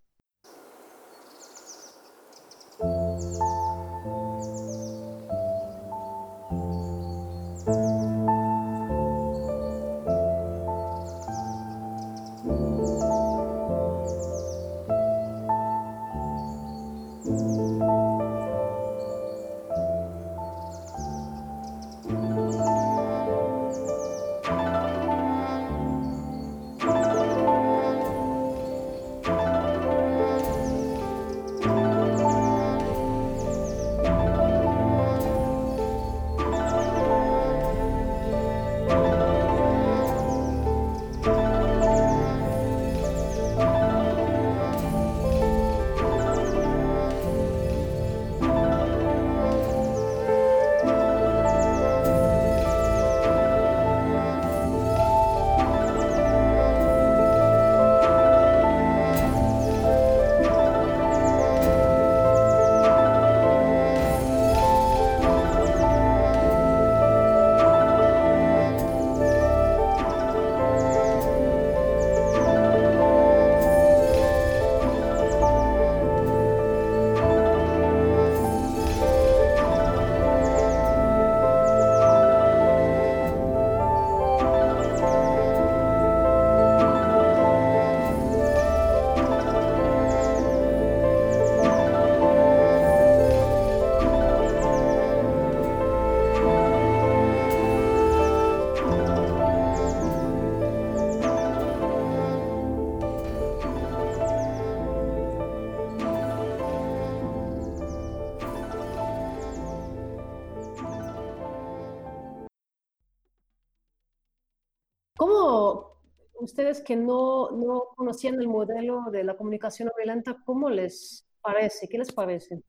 Ustedes 116.65 116.83
que 116.83 116.95
no, 116.95 117.51
no 117.51 117.93
conocían 117.95 118.39
el 118.39 118.47
modelo 118.47 119.05
de 119.11 119.23
la 119.23 119.37
comunicación 119.37 119.87
no 119.87 119.93
violenta, 119.95 120.41
¿cómo 120.45 120.69
les 120.69 121.23
parece? 121.41 121.87
¿Qué 121.87 121.97
les 121.97 122.11
parece? 122.11 122.63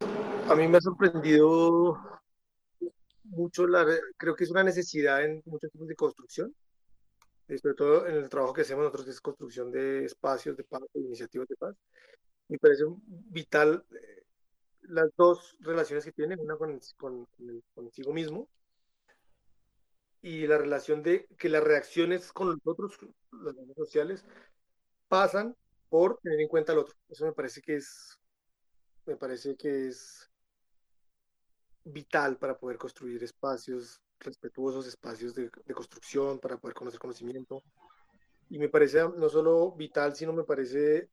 A 0.00 0.54
mí 0.54 0.66
me 0.68 0.78
ha 0.78 0.80
sorprendido 0.80 1.98
mucho, 3.24 3.66
la, 3.66 3.84
creo 4.16 4.34
que 4.34 4.44
es 4.44 4.50
una 4.50 4.62
necesidad 4.62 5.22
en 5.22 5.42
muchos 5.44 5.70
tipos 5.70 5.88
de 5.88 5.96
construcción, 5.96 6.54
eh, 7.48 7.58
sobre 7.58 7.74
todo 7.74 8.06
en 8.06 8.16
el 8.16 8.28
trabajo 8.30 8.54
que 8.54 8.62
hacemos 8.62 8.84
nosotros, 8.84 9.04
que 9.04 9.10
es 9.10 9.20
construcción 9.20 9.70
de 9.70 10.04
espacios 10.06 10.56
de 10.56 10.64
paz, 10.64 10.80
de 10.94 11.00
iniciativas 11.00 11.48
de 11.48 11.56
paz. 11.56 11.76
Me 12.48 12.58
parece 12.58 12.84
vital 13.04 13.84
eh, 13.90 14.22
las 14.82 15.10
dos 15.16 15.56
relaciones 15.60 16.06
que 16.06 16.12
tienen, 16.12 16.40
una 16.40 16.56
con, 16.56 16.80
con, 16.96 17.28
consigo 17.74 18.14
mismo 18.14 18.48
y 20.26 20.44
la 20.48 20.58
relación 20.58 21.04
de 21.04 21.28
que 21.38 21.48
las 21.48 21.62
reacciones 21.62 22.32
con 22.32 22.48
los 22.48 22.58
otros, 22.64 22.98
las 23.30 23.54
redes 23.54 23.76
sociales, 23.76 24.24
pasan 25.06 25.54
por 25.88 26.18
tener 26.18 26.40
en 26.40 26.48
cuenta 26.48 26.72
al 26.72 26.80
otro. 26.80 26.96
Eso 27.08 27.26
me 27.26 27.32
parece 27.32 27.62
que 27.62 27.76
es, 27.76 28.18
me 29.06 29.16
parece 29.16 29.56
que 29.56 29.86
es 29.86 30.28
vital 31.84 32.38
para 32.38 32.58
poder 32.58 32.76
construir 32.76 33.22
espacios 33.22 34.00
respetuosos, 34.18 34.88
espacios 34.88 35.32
de, 35.32 35.48
construcción, 35.72 36.40
para 36.40 36.56
poder 36.56 36.74
conocer 36.74 36.98
conocimiento. 36.98 37.62
Y 38.48 38.58
me 38.58 38.68
parece 38.68 39.08
no 39.16 39.28
solo 39.28 39.76
vital, 39.76 40.16
sino 40.16 40.32
me 40.32 40.42
parece 40.42 41.08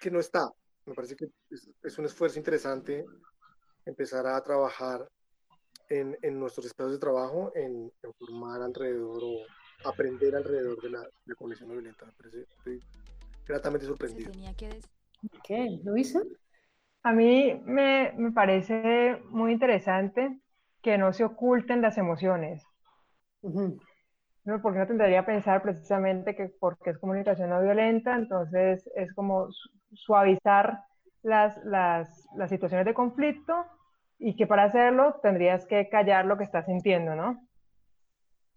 que 0.00 0.10
no 0.10 0.18
está. 0.18 0.50
Me 0.86 0.94
parece 0.94 1.14
que 1.14 1.28
es, 1.50 1.98
un 1.98 2.06
esfuerzo 2.06 2.40
interesante 2.40 3.04
empezar 3.84 4.26
a 4.26 4.42
trabajar 4.42 5.08
en, 5.88 6.16
en 6.22 6.38
nuestros 6.38 6.66
espacios 6.66 6.92
de 6.92 6.98
trabajo, 6.98 7.52
en, 7.54 7.92
formar 8.18 8.62
alrededor 8.62 9.22
o 9.22 9.88
aprender 9.88 10.34
alrededor 10.34 10.80
de 10.80 10.90
la, 10.90 11.00
de 11.24 11.34
conexión 11.34 11.68
no 11.68 11.74
violenta. 11.74 12.06
Estoy 12.56 12.82
gratamente 13.46 13.86
sorprendido. 13.86 14.32
¿Qué? 15.42 15.80
¿Luisa? 15.84 16.20
A 17.02 17.12
mí 17.12 17.60
me, 17.64 18.12
me 18.16 18.32
parece 18.32 19.20
muy 19.28 19.52
interesante 19.52 20.40
que 20.82 20.98
no 20.98 21.12
se 21.12 21.24
oculten 21.24 21.82
las 21.82 21.98
emociones. 21.98 22.62
¿no? 23.42 24.62
Porque 24.62 24.78
no 24.78 24.86
tendría 24.86 25.20
a 25.20 25.26
pensar 25.26 25.62
precisamente 25.62 26.34
que 26.34 26.50
porque 26.60 26.90
es 26.90 26.98
comunicación 26.98 27.50
no 27.50 27.62
violenta, 27.62 28.14
entonces 28.14 28.88
es 28.94 29.12
como 29.14 29.48
suavizar 29.92 30.80
las, 31.22 31.56
las, 31.64 32.26
las 32.36 32.50
situaciones 32.50 32.86
de 32.86 32.94
conflicto 32.94 33.66
y 34.26 34.36
que 34.36 34.46
para 34.46 34.64
hacerlo 34.64 35.20
tendrías 35.22 35.66
que 35.66 35.90
callar 35.90 36.24
lo 36.24 36.38
que 36.38 36.44
estás 36.44 36.64
sintiendo, 36.64 37.14
¿no? 37.14 37.46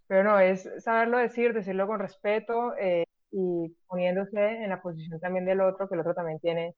Pero 0.07 0.23
no, 0.23 0.39
es 0.39 0.69
saberlo 0.81 1.17
decir, 1.17 1.53
decirlo 1.53 1.87
con 1.87 1.99
respeto 1.99 2.73
eh, 2.77 3.03
y 3.31 3.75
poniéndose 3.85 4.63
en 4.63 4.69
la 4.69 4.81
posición 4.81 5.19
también 5.19 5.43
del 5.43 5.59
otro, 5.59 5.89
que 5.89 5.95
el 5.95 5.99
otro 5.99 6.13
también 6.13 6.39
tiene 6.39 6.73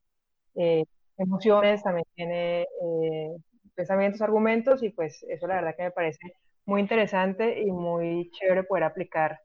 eh, 0.56 0.86
emociones, 1.20 1.84
también 1.84 2.08
tiene 2.16 2.62
eh, 2.64 3.38
pensamientos, 3.76 4.24
argumentos, 4.24 4.82
y 4.82 4.90
pues 4.90 5.24
eso 5.30 5.46
la 5.46 5.58
verdad 5.58 5.76
que 5.78 5.84
me 5.84 5.92
parece 5.92 6.34
muy 6.66 6.82
interesante 6.82 7.62
y 7.62 7.72
muy 7.72 8.32
chévere 8.32 8.64
poder 8.64 8.86
aplicar 8.86 9.40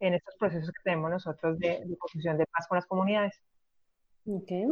en 0.00 0.14
estos 0.14 0.34
procesos 0.40 0.72
que 0.72 0.82
tenemos 0.82 1.08
nosotros 1.08 1.56
de, 1.60 1.84
de 1.84 1.96
construcción 1.98 2.36
de 2.36 2.46
paz 2.46 2.66
con 2.66 2.74
las 2.74 2.86
comunidades. 2.86 3.40
Okay. 4.26 4.66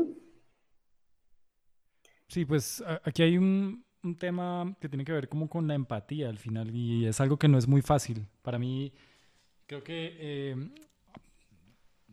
Sí, 2.26 2.44
pues 2.44 2.82
aquí 3.04 3.22
hay 3.22 3.38
un, 3.38 3.85
un, 4.02 4.16
tema 4.16 4.74
que 4.80 4.88
tiene 4.88 5.04
que 5.04 5.12
ver 5.12 5.28
como 5.28 5.48
con 5.48 5.66
la 5.66 5.74
empatía 5.74 6.28
al 6.28 6.38
final 6.38 6.74
y 6.74 7.06
es 7.06 7.20
algo 7.20 7.38
que 7.38 7.48
no 7.48 7.58
es 7.58 7.66
muy 7.66 7.82
fácil. 7.82 8.26
Para 8.42 8.58
mí, 8.58 8.92
creo 9.66 9.82
que, 9.82 10.16
eh, 10.18 10.70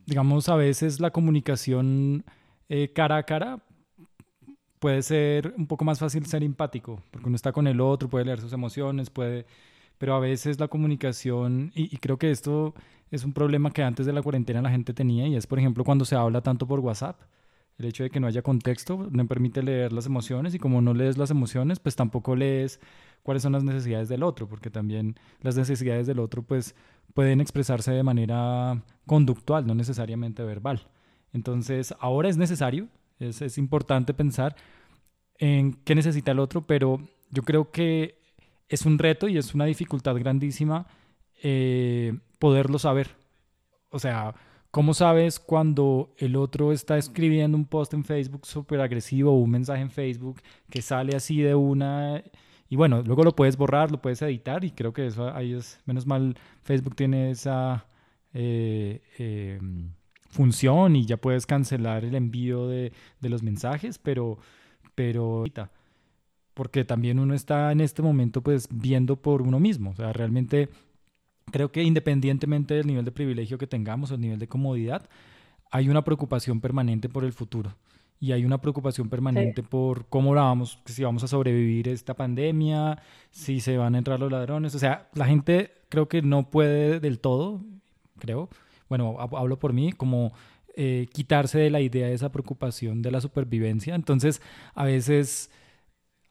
digamos, 0.05 0.49
a 0.49 0.55
veces 0.55 0.99
la 0.99 1.11
comunicación 1.11 2.25
eh, 2.69 2.91
cara 2.93 3.17
a 3.17 3.23
cara 3.23 3.63
puede 4.83 5.01
ser 5.01 5.53
un 5.57 5.65
poco 5.65 5.85
más 5.85 5.97
fácil 5.99 6.25
ser 6.25 6.43
empático, 6.43 7.01
porque 7.09 7.27
uno 7.27 7.37
está 7.37 7.53
con 7.53 7.67
el 7.67 7.79
otro, 7.79 8.09
puede 8.09 8.25
leer 8.25 8.41
sus 8.41 8.51
emociones, 8.51 9.09
puede... 9.09 9.45
Pero 9.97 10.15
a 10.15 10.19
veces 10.19 10.59
la 10.59 10.67
comunicación, 10.67 11.71
y, 11.73 11.95
creo 11.99 12.17
que 12.17 12.31
esto 12.31 12.73
es 13.09 13.23
un 13.23 13.31
problema 13.31 13.71
que 13.71 13.83
antes 13.83 14.05
de 14.05 14.11
la 14.11 14.21
cuarentena 14.21 14.61
la 14.61 14.69
gente 14.69 14.93
tenía, 14.93 15.25
y 15.25 15.37
es, 15.37 15.47
por 15.47 15.57
ejemplo, 15.57 15.85
cuando 15.85 16.03
se 16.03 16.15
habla 16.17 16.41
tanto 16.41 16.67
por 16.67 16.81
WhatsApp, 16.81 17.21
el 17.77 17.85
hecho 17.85 18.03
de 18.03 18.09
que 18.09 18.19
no 18.19 18.27
haya 18.27 18.41
contexto 18.41 19.07
no 19.11 19.27
permite 19.27 19.63
leer 19.63 19.93
las 19.93 20.05
emociones, 20.05 20.53
y 20.53 20.59
como 20.59 20.81
no 20.81 20.93
lees 20.93 21.17
las 21.17 21.31
emociones, 21.31 21.79
pues 21.79 21.95
tampoco 21.95 22.35
lees 22.35 22.79
cuáles 23.23 23.43
son 23.43 23.53
las 23.53 23.63
necesidades 23.63 24.09
del 24.09 24.23
otro, 24.23 24.47
porque 24.47 24.69
también 24.69 25.15
las 25.41 25.55
necesidades 25.55 26.07
del 26.07 26.19
otro, 26.19 26.43
pues, 26.43 26.75
pueden 27.13 27.41
expresarse 27.41 27.91
de 27.91 28.03
manera 28.03 28.83
conductual, 29.05 29.65
no 29.65 29.75
necesariamente 29.75 30.43
verbal. 30.43 30.87
Entonces, 31.31 31.93
ahora 31.99 32.29
es 32.29 32.37
necesario 32.37 32.89
es, 33.19 33.57
importante 33.57 34.13
pensar 34.13 34.55
en 35.37 35.73
qué 35.73 35.95
necesita 35.95 36.31
el 36.31 36.39
otro, 36.39 36.65
pero 36.65 37.01
yo 37.29 37.43
creo 37.43 37.71
que 37.71 38.19
es 38.67 38.85
un 38.85 38.99
reto 38.99 39.27
y 39.27 39.37
es 39.37 39.53
una 39.53 39.65
dificultad 39.65 40.15
grandísima 40.15 40.87
eh, 41.41 42.17
poderlo 42.39 42.79
saber. 42.79 43.15
O 43.89 43.99
sea, 43.99 44.33
¿cómo 44.73 44.95
sabes 44.95 45.39
cuando 45.39 46.15
el 46.17 46.35
otro 46.35 46.71
está 46.71 46.97
escribiendo 46.97 47.55
un 47.55 47.65
post 47.65 47.93
en 47.93 48.03
Facebook 48.03 48.47
súper 48.47 48.81
agresivo 48.81 49.31
o 49.31 49.35
un 49.35 49.51
mensaje 49.51 49.83
en 49.83 49.91
Facebook 49.91 50.41
que 50.67 50.81
sale 50.81 51.15
así 51.15 51.39
de 51.41 51.53
una... 51.53 52.23
Y 52.69 52.75
bueno, 52.75 53.03
luego 53.03 53.23
lo 53.23 53.35
puedes 53.35 53.55
borrar, 53.55 53.91
lo 53.91 54.01
puedes 54.01 54.23
editar 54.23 54.63
y 54.63 54.71
creo 54.71 54.91
que 54.91 55.05
eso 55.05 55.31
ahí 55.31 55.53
es, 55.53 55.79
menos 55.85 56.07
mal, 56.07 56.35
Facebook 56.63 56.95
tiene 56.95 57.29
esa... 57.29 57.85
Eh, 58.33 59.03
em, 59.19 59.91
función 60.31 60.95
y 60.95 61.05
ya 61.05 61.17
puedes 61.17 61.45
cancelar 61.45 62.03
el 62.03 62.15
envío 62.15 62.67
de, 62.67 62.91
los 63.21 63.43
mensajes, 63.43 63.99
pero, 63.99 64.39
pero 64.95 65.45
porque 66.55 66.83
también 66.83 67.19
uno 67.19 67.35
está 67.35 67.71
en 67.71 67.81
este 67.81 68.01
momento 68.01 68.41
pues 68.41 68.67
viendo 68.71 69.17
por 69.21 69.43
uno 69.43 69.59
mismo, 69.59 69.91
o 69.91 69.95
sea, 69.95 70.13
realmente 70.13 70.69
creo 71.51 71.71
que 71.71 71.83
independientemente 71.83 72.73
del 72.73 72.87
nivel 72.87 73.05
de 73.05 73.11
privilegio 73.11 73.57
que 73.57 73.67
tengamos 73.67 74.11
o 74.11 74.15
el 74.15 74.21
nivel 74.21 74.39
de 74.39 74.47
comodidad, 74.47 75.09
hay 75.71 75.89
una 75.89 76.03
preocupación 76.03 76.61
permanente 76.61 77.09
por 77.09 77.23
el 77.23 77.33
futuro. 77.33 77.75
Y 78.19 78.31
hay 78.31 78.45
una 78.45 78.61
preocupación 78.61 79.09
permanente 79.09 79.63
por 79.63 80.05
cómo 80.07 80.33
la 80.33 80.43
vamos, 80.43 80.79
si 80.85 81.03
vamos 81.03 81.23
a 81.23 81.27
sobrevivir 81.27 81.89
esta 81.89 82.13
pandemia, 82.13 83.01
si 83.31 83.59
se 83.59 83.77
van 83.77 83.95
a 83.95 83.97
entrar 83.97 84.19
los 84.19 84.31
ladrones, 84.31 84.73
o 84.75 84.79
sea, 84.79 85.09
la 85.13 85.25
gente 85.25 85.71
creo 85.89 86.07
que 86.07 86.21
no 86.21 86.49
puede 86.49 87.01
del 87.01 87.19
todo, 87.19 87.61
creo, 88.19 88.49
bueno, 88.87 89.17
hablo 89.19 89.59
por 89.59 89.73
mí, 89.73 89.91
como 89.91 90.31
eh, 90.75 91.07
quitarse 91.11 91.59
de 91.59 91.69
la 91.69 91.81
idea 91.81 92.07
de 92.07 92.13
esa 92.13 92.31
preocupación 92.31 93.01
de 93.01 93.11
la 93.11 93.21
supervivencia. 93.21 93.93
Entonces, 93.95 94.41
a 94.73 94.85
veces, 94.85 95.51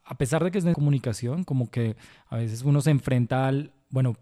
a 0.04 0.16
pesar 0.16 0.42
de 0.42 0.50
que 0.50 0.58
es 0.58 0.64
de 0.64 0.72
comunicación, 0.72 1.44
como 1.44 1.70
que 1.70 1.96
a 2.28 2.36
veces 2.36 2.62
uno 2.62 2.80
se 2.80 2.90
enfrenta 2.90 3.46
al, 3.46 3.72
bueno, 3.90 4.16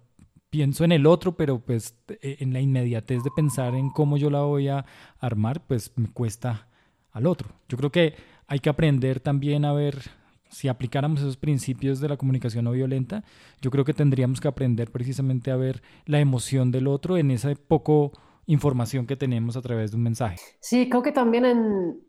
pienso 0.50 0.84
en 0.84 0.92
el 0.92 1.06
otro, 1.06 1.36
pero 1.36 1.60
pues 1.60 1.94
e, 2.08 2.38
en 2.40 2.52
la 2.52 2.60
inmediatez 2.60 3.22
de 3.22 3.30
pensar 3.30 3.74
en 3.74 3.90
cómo 3.90 4.16
yo 4.16 4.30
la 4.30 4.42
voy 4.42 4.68
a 4.68 4.84
armar, 5.18 5.62
pues 5.66 5.92
me 5.96 6.08
cuesta 6.08 6.68
al 7.12 7.26
otro. 7.26 7.48
Yo 7.68 7.78
creo 7.78 7.90
que 7.90 8.14
hay 8.46 8.58
que 8.58 8.68
aprender 8.68 9.20
también 9.20 9.64
a 9.64 9.72
ver, 9.72 10.10
si 10.50 10.68
aplicáramos 10.68 11.20
esos 11.20 11.36
principios 11.36 12.00
de 12.00 12.08
la 12.08 12.16
comunicación 12.16 12.64
no 12.64 12.72
violenta, 12.72 13.24
yo 13.60 13.70
creo 13.70 13.84
que 13.84 13.94
tendríamos 13.94 14.40
que 14.40 14.48
aprender 14.48 14.90
precisamente 14.90 15.50
a 15.52 15.56
ver 15.56 15.82
la 16.06 16.18
emoción 16.18 16.72
del 16.72 16.88
otro 16.88 17.16
en 17.16 17.30
ese 17.30 17.54
poco 17.54 18.12
información 18.50 19.06
que 19.06 19.16
tenemos 19.16 19.56
a 19.56 19.62
través 19.62 19.92
de 19.92 19.96
un 19.96 20.02
mensaje. 20.02 20.36
Sí, 20.58 20.88
creo 20.88 21.02
que 21.02 21.12
también 21.12 21.44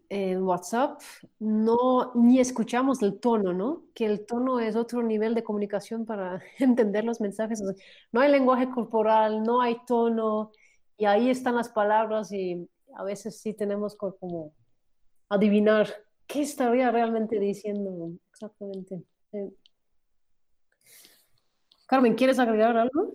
en, 0.09 0.43
WhatsApp 0.43 0.99
no 1.39 2.11
ni 2.15 2.39
escuchamos 2.39 3.01
el 3.01 3.19
tono, 3.19 3.53
¿no? 3.53 3.83
Que 3.93 4.05
el 4.05 4.25
tono 4.25 4.59
es 4.59 4.75
otro 4.75 5.01
nivel 5.03 5.35
de 5.35 5.43
comunicación 5.43 6.05
para 6.05 6.41
entender 6.59 7.05
los 7.05 7.21
mensajes. 7.21 7.61
no 8.11 8.19
hay 8.19 8.31
lenguaje 8.31 8.69
corporal, 8.69 9.43
no 9.43 9.61
hay 9.61 9.77
tono, 9.87 10.51
y 10.97 11.05
ahí 11.05 11.29
están 11.29 11.55
las 11.55 11.69
palabras 11.69 12.31
y 12.33 12.67
a 12.95 13.03
veces 13.03 13.39
sí 13.39 13.53
tenemos 13.53 13.95
como 13.95 14.51
adivinar 15.29 15.87
qué 16.27 16.41
estaría 16.41 16.91
realmente 16.91 17.39
diciendo 17.39 18.11
exactamente. 18.31 19.03
Carmen, 21.85 22.15
¿quieres 22.15 22.39
agregar 22.39 22.75
algo? 22.75 23.13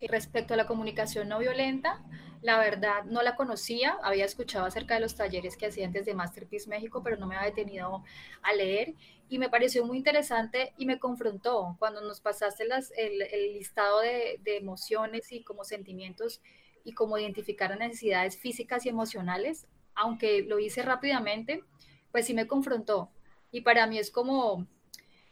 Respecto 0.00 0.54
a 0.54 0.56
la 0.56 0.66
comunicación 0.66 1.28
no 1.28 1.38
violenta, 1.38 2.04
la 2.42 2.58
verdad 2.58 3.04
no 3.04 3.22
la 3.22 3.34
conocía, 3.34 3.98
había 4.02 4.24
escuchado 4.24 4.66
acerca 4.66 4.94
de 4.94 5.00
los 5.00 5.14
talleres 5.14 5.56
que 5.56 5.66
hacían 5.66 5.92
desde 5.92 6.14
Masterpiece 6.14 6.68
México, 6.68 7.02
pero 7.02 7.16
no 7.16 7.26
me 7.26 7.36
había 7.36 7.48
detenido 7.48 8.04
a 8.42 8.52
leer. 8.52 8.94
Y 9.28 9.38
me 9.38 9.48
pareció 9.48 9.84
muy 9.84 9.96
interesante 9.96 10.72
y 10.76 10.86
me 10.86 10.98
confrontó 10.98 11.76
cuando 11.78 12.00
nos 12.02 12.20
pasaste 12.20 12.64
el, 12.64 13.54
listado 13.54 14.00
de, 14.00 14.38
de, 14.44 14.58
emociones 14.58 15.32
y 15.32 15.42
como 15.42 15.64
sentimientos 15.64 16.40
y 16.84 16.92
cómo 16.92 17.18
identificar 17.18 17.76
necesidades 17.76 18.36
físicas 18.36 18.86
y 18.86 18.90
emocionales, 18.90 19.66
aunque 19.94 20.42
lo 20.42 20.60
hice 20.60 20.82
rápidamente, 20.82 21.64
pues 22.12 22.26
sí 22.26 22.34
me 22.34 22.46
confrontó. 22.46 23.10
Y 23.50 23.62
para 23.62 23.86
mí 23.86 23.98
es 23.98 24.10
como, 24.12 24.66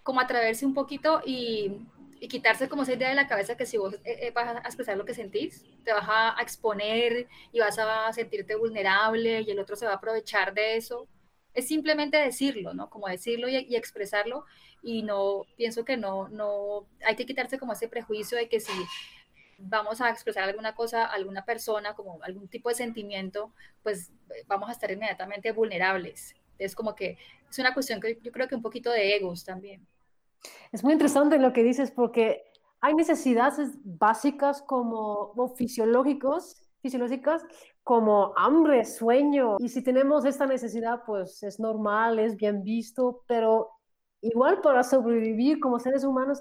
como 0.02 0.20
atreverse 0.20 0.66
un 0.66 0.74
poquito 0.74 1.20
y 1.24 1.86
y 2.24 2.28
quitarse 2.28 2.70
como 2.70 2.84
esa 2.84 2.94
idea 2.94 3.10
de 3.10 3.14
la 3.14 3.28
cabeza 3.28 3.54
que 3.54 3.66
si 3.66 3.76
vos 3.76 3.96
eh, 4.02 4.30
vas 4.34 4.56
a 4.56 4.60
expresar 4.60 4.96
lo 4.96 5.04
que 5.04 5.12
sentís, 5.12 5.62
te 5.84 5.92
vas 5.92 6.06
a 6.08 6.34
exponer 6.40 7.28
y 7.52 7.60
vas 7.60 7.78
a 7.78 8.10
sentirte 8.14 8.56
vulnerable 8.56 9.42
y 9.42 9.50
el 9.50 9.58
otro 9.58 9.76
se 9.76 9.84
va 9.84 9.92
a 9.92 9.96
aprovechar 9.96 10.54
de 10.54 10.76
eso. 10.76 11.06
Es 11.52 11.68
simplemente 11.68 12.16
decirlo, 12.16 12.72
¿no? 12.72 12.88
Como 12.88 13.08
decirlo 13.08 13.46
y, 13.46 13.56
y 13.68 13.76
expresarlo 13.76 14.46
y 14.82 15.02
no, 15.02 15.44
pienso 15.58 15.84
que 15.84 15.98
no, 15.98 16.28
no, 16.30 16.88
hay 17.04 17.14
que 17.14 17.26
quitarse 17.26 17.58
como 17.58 17.74
ese 17.74 17.88
prejuicio 17.88 18.38
de 18.38 18.48
que 18.48 18.58
si 18.58 18.72
vamos 19.58 20.00
a 20.00 20.08
expresar 20.08 20.44
alguna 20.44 20.74
cosa 20.74 21.04
a 21.04 21.12
alguna 21.12 21.44
persona, 21.44 21.92
como 21.92 22.22
algún 22.22 22.48
tipo 22.48 22.70
de 22.70 22.74
sentimiento, 22.74 23.52
pues 23.82 24.12
vamos 24.46 24.70
a 24.70 24.72
estar 24.72 24.90
inmediatamente 24.90 25.52
vulnerables. 25.52 26.34
Es 26.58 26.74
como 26.74 26.94
que 26.94 27.18
es 27.50 27.58
una 27.58 27.74
cuestión 27.74 28.00
que 28.00 28.18
yo 28.22 28.32
creo 28.32 28.48
que 28.48 28.54
un 28.54 28.62
poquito 28.62 28.90
de 28.90 29.14
egos 29.14 29.44
también. 29.44 29.86
Es 30.72 30.82
muy 30.82 30.92
interesante 30.92 31.38
lo 31.38 31.52
que 31.52 31.62
dices 31.62 31.90
porque 31.90 32.42
hay 32.80 32.94
necesidades 32.94 33.78
básicas 33.84 34.60
como 34.62 35.32
fisiológicos, 35.56 36.56
fisiológicas 36.82 37.42
como 37.82 38.32
hambre, 38.36 38.84
sueño. 38.84 39.56
Y 39.58 39.68
si 39.68 39.82
tenemos 39.82 40.24
esta 40.24 40.46
necesidad, 40.46 41.02
pues 41.06 41.42
es 41.42 41.60
normal, 41.60 42.18
es 42.18 42.36
bien 42.36 42.62
visto, 42.62 43.22
pero 43.26 43.70
igual 44.20 44.60
para 44.62 44.82
sobrevivir 44.82 45.60
como 45.60 45.78
seres 45.78 46.02
humanos 46.02 46.40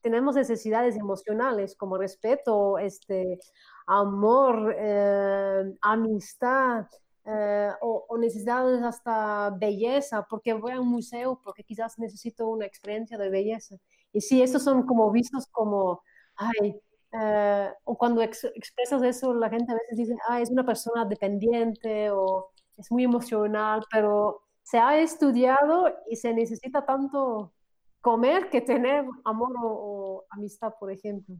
tenemos 0.00 0.36
necesidades 0.36 0.96
emocionales 0.96 1.76
como 1.76 1.98
respeto, 1.98 2.78
este, 2.78 3.38
amor, 3.86 4.74
eh, 4.78 5.64
amistad, 5.82 6.86
eh, 7.28 7.72
o, 7.80 8.16
necesidades 8.18 8.82
hasta 8.82 9.50
belleza, 9.50 10.24
porque 10.30 10.52
voy 10.52 10.72
a 10.72 10.80
un 10.80 10.88
museo, 10.88 11.40
porque 11.42 11.64
quizás 11.64 11.98
necesito 11.98 12.46
una 12.46 12.66
experiencia 12.66 13.18
de 13.18 13.28
belleza. 13.30 13.76
Y 14.12 14.20
si 14.20 14.42
estos 14.42 14.62
son 14.62 14.86
como 14.86 15.10
vistos 15.10 15.48
como, 15.48 16.02
ay, 16.36 16.80
eh, 17.12 17.70
o 17.84 17.98
cuando 17.98 18.22
expresas 18.22 19.02
eso, 19.02 19.34
la 19.34 19.50
gente 19.50 19.72
a 19.72 19.74
veces 19.74 19.96
dice, 19.96 20.16
ah, 20.28 20.40
es 20.40 20.50
una 20.50 20.64
persona 20.64 21.04
dependiente 21.04 22.10
o 22.12 22.52
es 22.76 22.92
muy 22.92 23.02
emocional, 23.02 23.82
pero 23.90 24.42
se 24.62 24.78
ha 24.78 24.96
estudiado 24.98 25.92
y 26.08 26.16
se 26.16 26.32
necesita 26.32 26.86
tanto 26.86 27.52
comer 28.00 28.50
que 28.50 28.60
tener 28.60 29.04
amor 29.24 29.52
o, 29.60 30.24
amistad, 30.30 30.74
por 30.78 30.92
ejemplo. 30.92 31.34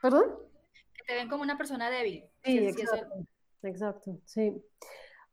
¿Perdón? 0.00 0.36
Que 0.94 1.04
te 1.04 1.14
ven 1.14 1.28
como 1.28 1.42
una 1.42 1.58
persona 1.58 1.90
débil. 1.90 2.24
Sí, 2.44 2.58
exacto. 2.58 3.26
Exacto, 3.62 4.18
sí. 4.24 4.62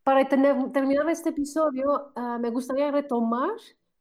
Para 0.03 0.27
terminar 0.27 1.09
este 1.09 1.29
episodio, 1.29 2.11
ah, 2.15 2.37
me 2.39 2.49
gustaría 2.49 2.91
retomar 2.91 3.51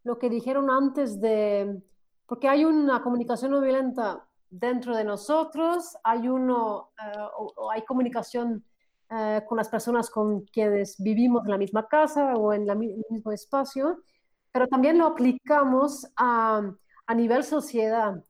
lo 0.05 0.19
que 0.19 0.29
dijeron 0.29 0.69
antes 0.71 1.21
de, 1.21 1.81
porque 2.27 2.49
hay 2.49 2.65
una 2.65 3.03
comunicación 3.03 3.53
no 3.53 3.61
violenta 3.61 4.27
dentro 4.51 4.97
de 4.97 5.05
nosotros, 5.05 5.97
hay 6.03 6.29
uno, 6.29 6.91
ah, 6.99 7.31
o, 7.39 7.71
hay 7.71 7.83
comunicación 7.85 8.65
ah, 9.11 9.45
con 9.47 9.59
las 9.59 9.69
personas 9.69 10.11
con 10.11 10.43
quienes 10.47 10.97
vivimos 10.99 11.45
en 11.45 11.51
la 11.53 11.59
misma 11.59 11.87
casa 11.87 12.35
o 12.35 12.53
en, 12.53 12.69
el 12.69 12.79
mismo 13.11 13.31
espacio, 13.33 14.03
pero 14.51 14.67
también 14.67 14.99
lo 14.99 15.07
aplicamos 15.07 16.07
a, 16.17 16.63
a 17.07 17.15
nivel 17.15 17.45
sociedad. 17.45 18.25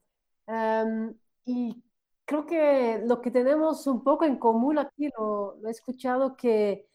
Em, 0.47 1.15
y 1.45 1.83
creo 2.33 2.47
que 2.47 3.03
lo 3.07 3.21
que 3.21 3.31
tenemos 3.31 3.87
un 3.87 4.03
poco 4.03 4.25
en 4.25 4.37
común 4.37 4.79
aquí, 4.79 5.11
lo, 5.19 5.59
he 5.67 5.71
escuchado, 5.71 6.35
que 6.35 6.89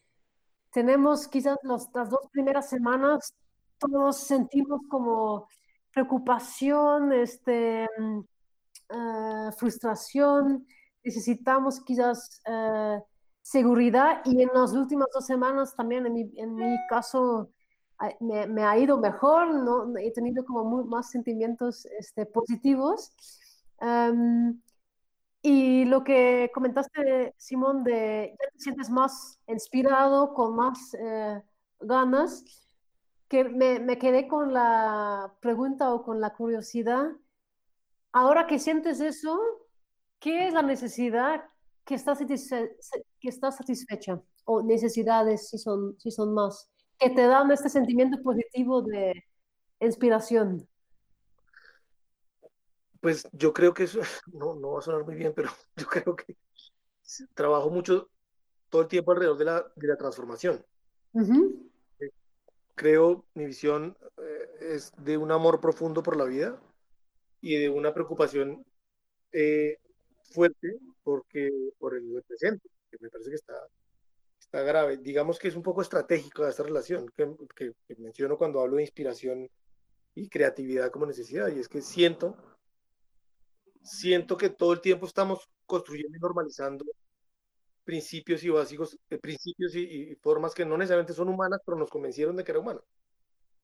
tenemos 0.71 1.27
quizás 1.27 1.57
las 1.63 1.91
dos 2.09 2.27
primeras 2.31 2.69
semanas, 2.69 3.35
todos 3.77 4.17
sentimos 4.17 4.81
como 4.89 5.47
preocupación, 5.93 7.13
este, 7.13 7.83
eh, 7.83 9.51
frustración, 9.57 10.65
necesitamos 11.03 11.81
quizás 11.81 12.41
eh, 12.45 12.99
seguridad 13.41 14.21
y 14.25 14.41
en 14.41 14.49
las 14.55 14.73
últimas 14.73 15.07
dos 15.13 15.25
semanas 15.25 15.75
también 15.75 16.07
en 16.07 16.13
mi, 16.13 16.31
en 16.35 16.55
mi 16.55 16.77
caso 16.89 17.51
me, 18.19 18.63
ha 18.63 18.77
ido 18.77 18.97
mejor, 18.97 19.53
¿no? 19.53 19.95
he 19.97 20.11
tenido 20.11 20.43
como 20.45 20.83
más 20.85 21.11
sentimientos 21.11 21.85
este, 21.99 22.25
positivos. 22.25 23.11
Em, 23.79 24.59
y 25.49 25.85
lo 25.85 26.03
que 26.03 26.51
comentaste, 26.53 27.33
Simón, 27.37 27.81
de 27.85 28.35
ya 28.37 28.49
te 28.51 28.59
sientes 28.59 28.89
más 28.89 29.39
inspirado, 29.47 30.33
con 30.33 30.57
más 30.57 30.93
eh, 30.99 31.41
ganas, 31.79 32.43
que 33.29 33.45
me, 33.45 33.97
quedé 33.97 34.27
con 34.27 34.53
la 34.53 35.33
pregunta 35.39 35.93
o 35.93 36.03
con 36.03 36.19
la 36.19 36.33
curiosidad. 36.33 37.11
Ahora 38.11 38.45
que 38.45 38.59
sientes 38.59 38.99
eso, 38.99 39.39
¿qué 40.19 40.47
es 40.47 40.53
la 40.53 40.63
necesidad 40.63 41.45
que 41.85 41.95
está, 41.95 42.17
que 42.17 43.29
está 43.29 43.49
satisfecha? 43.49 44.21
O 44.43 44.61
necesidades, 44.61 45.49
si 45.49 45.57
son, 45.57 45.97
si 45.97 46.11
son 46.11 46.33
más, 46.33 46.69
que 46.99 47.09
te 47.09 47.25
dan 47.25 47.49
este 47.51 47.69
sentimiento 47.69 48.21
positivo 48.21 48.81
de 48.81 49.23
inspiración. 49.79 50.67
Pues 53.01 53.27
yo 53.31 53.53
creo 53.53 53.73
que 53.73 53.83
eso 53.83 53.99
no, 54.33 54.55
no 54.55 54.71
va 54.71 54.79
a 54.79 54.81
sonar 54.81 55.05
muy 55.05 55.15
bien, 55.15 55.33
pero 55.35 55.49
yo 55.75 55.87
creo 55.87 56.15
que 56.15 56.35
trabajo 57.33 57.69
mucho 57.69 58.09
todo 58.69 58.81
el 58.81 58.87
tiempo 58.87 59.11
alrededor 59.11 59.37
de 59.37 59.45
la, 59.45 59.71
de 59.75 59.87
la 59.87 59.97
transformación. 59.97 60.65
Eh, 61.99 62.09
creo, 62.75 63.25
mi 63.33 63.45
visión 63.45 63.97
eh, 64.17 64.75
es 64.75 64.91
de 64.97 65.17
un 65.17 65.31
amor 65.31 65.59
profundo 65.59 66.03
por 66.03 66.17
la 66.17 66.25
vida 66.25 66.59
y 67.41 67.57
de 67.57 67.69
una 67.69 67.93
preocupación 67.93 68.65
eh, 69.31 69.77
fuerte 70.31 70.79
porque, 71.03 71.49
por 71.79 71.95
el 71.95 72.23
presente, 72.27 72.69
que 72.91 72.97
me 72.99 73.09
parece 73.09 73.29
que 73.29 73.35
está, 73.37 73.55
está 74.39 74.61
grave. 74.61 74.97
Digamos 74.97 75.39
que 75.39 75.47
es 75.47 75.55
un 75.55 75.63
poco 75.63 75.81
estratégico 75.81 76.45
esta 76.45 76.63
relación 76.63 77.09
que, 77.15 77.33
que 77.55 77.95
menciono 77.97 78.37
cuando 78.37 78.59
hablo 78.61 78.75
de 78.75 78.83
inspiración 78.83 79.49
y 80.13 80.29
creatividad 80.29 80.91
como 80.91 81.05
necesidad, 81.05 81.47
y 81.55 81.59
es 81.59 81.69
que 81.69 81.81
siento 81.81 82.35
siento 83.88 84.38
que 84.38 84.49
todo 84.49 84.73
el 84.73 84.81
tiempo 84.81 85.05
estamos 85.05 85.49
construyendo 85.65 86.17
y 86.17 86.19
normalizando 86.19 86.85
principios 87.83 88.43
y 88.43 88.49
básicos, 88.49 88.97
eh, 89.09 89.17
principios 89.17 89.73
y, 89.75 90.15
formas 90.21 90.53
que 90.53 90.65
no 90.65 90.77
necesariamente 90.77 91.13
son 91.13 91.29
humanas, 91.29 91.61
pero 91.65 91.77
nos 91.77 91.89
convencieron 91.89 92.35
de 92.35 92.43
que 92.43 92.51
era 92.51 92.59
humana. 92.59 92.81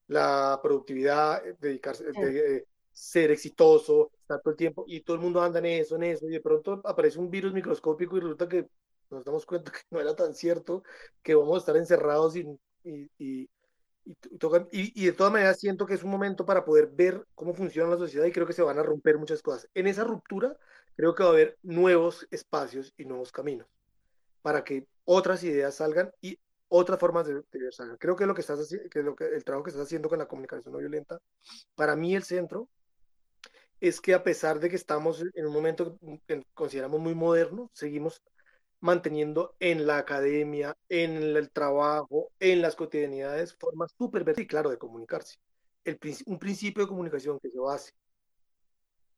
La 0.08 0.60
productividad, 0.64 1.46
eh, 1.46 1.58
dedicarse, 1.60 2.06
eh, 2.16 2.66
ser 2.92 3.32
exitoso, 3.32 4.12
estar 4.22 4.42
todo 4.42 4.52
el 4.52 4.58
tiempo, 4.58 4.86
y 4.88 5.02
todo 5.02 5.18
el 5.18 5.22
mundo 5.22 5.42
anda 5.42 5.60
en 5.60 5.66
eso, 5.66 5.98
en 5.98 6.04
eso, 6.04 6.26
y 6.28 6.32
de 6.32 6.42
pronto 6.42 6.82
aparece 6.86 7.20
un 7.20 7.30
virus 7.30 7.54
microscópico 7.54 8.16
y 8.16 8.22
resulta 8.22 8.48
que 8.48 8.68
nos 9.10 9.26
damos 9.26 9.46
cuenta 9.46 9.72
que 9.76 9.82
no 9.92 10.00
era 10.00 10.16
tan 10.16 10.34
cierto, 10.34 10.84
que 11.22 11.36
vamos 11.36 11.56
a 11.56 11.60
estar 11.60 11.78
encerrados 11.78 12.38
y, 12.38 12.48
y, 12.86 13.10
y, 13.18 13.50
de 14.06 15.14
todas 15.14 15.32
maneras 15.32 15.60
siento 15.60 15.86
que 15.86 15.94
es 15.94 16.04
un 16.04 16.12
momento 16.12 16.46
para 16.46 16.66
poder 16.66 16.88
ver 16.88 17.26
cómo 17.36 17.54
funciona 17.54 17.90
la 17.90 17.98
sociedad 17.98 18.26
y 18.26 18.32
creo 18.32 18.46
que 18.46 18.54
se 18.54 18.62
van 18.62 18.78
a 18.78 18.84
romper 18.84 19.18
muchas 19.18 19.42
cosas. 19.42 19.70
En 19.74 19.88
esa 19.88 20.04
ruptura 20.04 20.58
creo 20.96 21.16
que 21.16 21.24
va 21.24 21.30
a 21.30 21.34
haber 21.34 21.58
nuevos 21.64 22.28
espacios 22.32 22.94
y 22.98 23.06
nuevos 23.06 23.32
caminos 23.32 23.68
para 24.42 24.64
que 24.64 24.88
otras 25.06 25.44
ideas 25.44 25.76
salgan 25.76 26.12
y 26.22 26.38
otras 26.68 27.00
formas 27.00 27.28
de, 27.28 27.36
de 27.36 27.72
salgan. 27.72 27.98
Creo 27.98 28.16
que 28.16 28.26
lo 28.26 28.34
que 28.34 28.42
estás 28.42 28.76
que 28.92 29.04
lo 29.04 29.16
que 29.16 29.26
el 29.26 29.44
trabajo 29.44 29.64
que 29.64 29.70
estás 29.70 29.86
haciendo 29.86 30.10
con 30.10 30.20
la 30.20 30.28
comunicación 30.28 30.74
no 30.74 30.80
violenta, 30.80 31.20
para 31.76 31.96
mí 31.96 32.16
el 32.16 32.24
centro 32.24 32.68
es 33.80 34.00
que 34.00 34.14
a 34.14 34.24
pesar 34.24 34.60
de 34.60 34.70
que 34.70 34.76
estamos 34.76 35.24
en 35.34 35.46
un 35.46 35.54
momento 35.54 35.98
que 36.26 36.44
consideramos 36.54 37.00
muy 37.02 37.16
moderno, 37.16 37.70
seguimos 37.74 38.22
manteniendo 38.84 39.56
en 39.62 39.88
la 39.88 39.98
academia, 39.98 40.76
en 40.90 41.38
el 41.38 41.50
trabajo, 41.52 42.34
en 42.42 42.62
las 42.62 42.76
cotidianidades, 42.76 43.56
formas 43.56 43.94
súper 43.98 44.26
y 44.38 44.46
claro, 44.46 44.70
de 44.70 44.78
comunicarse. 44.78 45.38
El, 45.86 45.98
un 46.26 46.38
principio 46.38 46.84
de 46.84 46.90
comunicación 46.90 47.40
que 47.40 47.50
se 47.50 47.60
base 47.60 47.94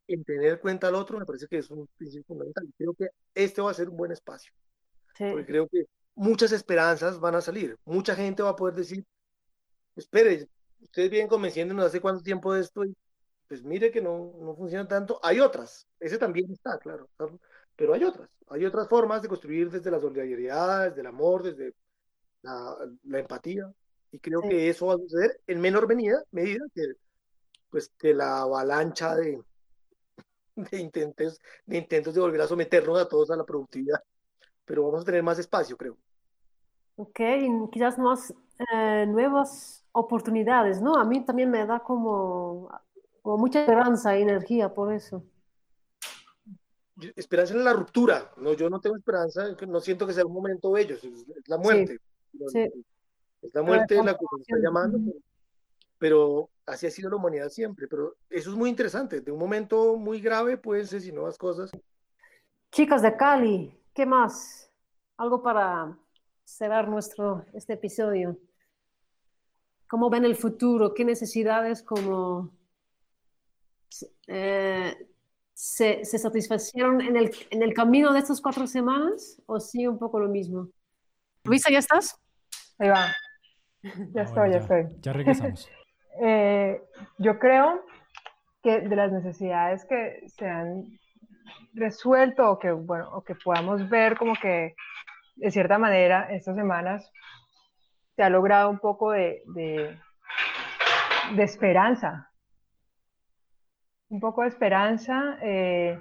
en 0.08 0.24
tener 0.24 0.54
en 0.54 0.60
cuenta 0.60 0.88
al 0.88 0.94
otro, 0.94 1.18
me 1.18 1.26
parece 1.26 1.48
que 1.48 1.58
es 1.58 1.72
un 1.72 1.88
principio 1.98 2.26
fundamental. 2.28 2.72
Creo 2.78 2.94
que 2.94 3.08
este 3.34 3.60
va 3.60 3.72
a 3.72 3.74
ser 3.74 3.90
un 3.90 3.98
buen 3.98 4.12
espacio. 4.12 4.54
Porque 5.18 5.48
creo 5.48 5.68
que 5.68 5.86
muchas 6.14 6.52
esperanzas 6.52 7.20
van 7.20 7.34
a 7.34 7.42
salir. 7.42 7.76
Mucha 7.86 8.16
gente 8.16 8.44
va 8.44 8.50
a 8.50 8.56
poder 8.56 8.76
decir, 8.76 9.04
espere, 9.96 10.48
ustedes 10.80 11.10
vienen 11.10 11.28
convenciéndonos 11.28 11.86
hace 11.86 12.02
cuánto 12.02 12.22
tiempo 12.22 12.54
de 12.54 12.62
esto 12.62 12.86
y 12.86 12.96
pues 13.48 13.64
mire 13.64 13.90
que 13.90 14.02
no, 14.02 14.32
no 14.40 14.56
funciona 14.56 14.88
tanto. 14.88 15.20
Hay 15.24 15.40
otras, 15.40 15.88
ese 16.00 16.20
también 16.20 16.52
está, 16.52 16.78
claro. 16.78 17.10
Pero 17.76 17.94
hay 17.96 18.04
otras, 18.04 18.30
hay 18.48 18.66
otras 18.66 18.88
formas 18.88 19.22
de 19.22 19.28
construir 19.28 19.70
desde 19.72 19.92
la 19.92 20.00
solidaridad, 20.00 20.90
desde 20.90 21.02
el 21.02 21.08
amor, 21.08 21.44
desde 21.44 21.74
la, 22.42 22.78
empatía. 23.14 23.72
Y 24.12 24.20
creo 24.20 24.42
que 24.42 24.70
eso 24.70 24.88
va 24.88 24.94
a 24.94 24.98
suceder 24.98 25.42
en 25.48 25.60
menor 25.60 25.88
medida, 25.88 26.24
medida 26.32 26.64
que, 26.74 26.84
pues, 27.70 27.90
que 27.98 28.14
la 28.14 28.42
avalancha 28.42 29.16
de, 29.16 29.42
de, 30.56 30.80
intentos, 30.80 31.40
de 31.66 31.78
intentos 31.78 32.14
de 32.14 32.22
volver 32.22 32.42
a 32.42 32.48
someternos 32.48 33.00
a 33.00 33.08
todos 33.08 33.32
a 33.32 33.36
la 33.36 33.44
productividad. 33.44 34.02
Pero 34.64 34.84
vamos 34.84 35.02
a 35.02 35.06
tener 35.06 35.24
más 35.24 35.40
espacio, 35.40 35.76
creo. 35.76 35.98
Ok, 36.98 37.20
quizás 37.72 37.98
más 37.98 38.34
eh, 38.74 39.06
nuevas 39.08 39.84
oportunidades, 39.92 40.82
¿no? 40.82 40.96
A 40.96 41.04
mí 41.04 41.26
también 41.26 41.50
me 41.50 41.66
da 41.66 41.80
como 41.80 42.70
Como 43.22 43.38
mucha 43.38 43.62
esperanza 43.62 44.18
y 44.18 44.22
energía 44.22 44.74
por 44.74 44.94
eso. 44.94 45.24
Esperanza 47.16 47.54
en 47.54 47.64
la 47.64 47.74
ruptura. 47.74 48.32
No, 48.38 48.54
yo 48.54 48.70
no 48.70 48.80
tengo 48.80 48.96
esperanza, 48.96 49.56
no 49.68 49.80
siento 49.82 50.08
que 50.08 50.14
sea 50.14 50.26
un 50.26 50.34
momento 50.34 50.72
bello, 50.72 50.96
es, 50.96 51.04
la 51.48 51.58
muerte. 51.58 52.00
Es 52.34 53.54
la 53.54 53.62
muerte 53.62 53.96
la 53.96 54.14
que 54.14 54.26
nos 54.32 54.42
está 54.42 54.58
llamando, 54.62 55.14
pero, 55.98 56.50
así 56.66 56.88
ha 56.88 56.92
sido 56.92 57.10
la 57.10 57.18
humanidad 57.18 57.50
siempre. 57.50 57.88
Pero 57.88 58.16
eso 58.30 58.52
es 58.52 58.56
muy 58.56 58.70
interesante. 58.70 59.22
De 59.22 59.32
un 59.32 59.40
momento 59.40 59.98
muy 59.98 60.22
grave 60.22 60.58
pueden 60.58 60.88
ser 60.88 61.02
si 61.02 61.12
nuevas 61.12 61.38
cosas. 61.38 61.72
Chicas 62.72 63.02
de 63.02 63.16
Cali, 63.16 63.78
¿qué 63.94 64.06
más? 64.06 64.72
Algo 65.18 65.42
para 65.42 65.98
cerrar 66.44 66.88
nuestro 66.88 67.46
este 67.54 67.74
episodio. 67.74 68.38
¿Cómo 69.88 70.10
ven 70.10 70.26
el 70.26 70.36
futuro? 70.36 70.94
¿Qué 70.94 71.06
necesidades 71.06 71.84
como 71.84 72.52
eh, 74.28 75.08
se, 75.56 76.04
se, 76.04 76.20
satisfacieron 76.20 77.00
en 77.00 77.16
el, 77.16 77.32
en 77.50 77.64
el 77.64 77.74
camino 77.74 78.12
de 78.12 78.20
estas 78.20 78.42
cuatro 78.42 78.68
semanas 78.68 79.42
o 79.46 79.60
sí 79.62 79.88
un 79.88 79.98
poco 79.98 80.20
lo 80.20 80.28
mismo? 80.28 80.68
Luisa, 81.46 81.72
¿ya 81.72 81.80
estás? 81.80 82.20
Ahí 82.78 82.90
va. 82.90 83.16
Ya 84.12 84.24
estoy, 84.24 84.52
ya, 84.52 84.58
estoy. 84.58 84.88
Ya 85.02 85.14
regresamos. 85.14 85.70
Eh, 86.18 86.82
yo 87.18 87.38
creo 87.40 87.84
que 88.64 88.80
de 88.80 88.96
las 88.96 89.12
necesidades 89.12 89.84
que 89.84 90.24
se 90.30 90.48
han 90.48 90.98
resuelto 91.74 92.50
o 92.50 92.58
que, 92.58 92.72
bueno, 92.72 93.10
o 93.12 93.22
que 93.22 93.36
podamos 93.36 93.90
ver 93.90 94.18
como 94.18 94.34
que 94.36 94.76
de 95.36 95.52
cierta 95.52 95.78
manera 95.78 96.34
estas 96.34 96.56
semanas 96.56 97.12
se 98.16 98.24
ha 98.24 98.30
logrado 98.30 98.70
un 98.70 98.80
poco 98.80 99.12
de, 99.12 99.44
de, 99.48 100.00
de 101.36 101.44
esperanza. 101.44 102.32
Un 104.10 104.20
poco 104.20 104.44
de 104.44 104.50
esperanza, 104.50 105.38
eh, 105.42 106.00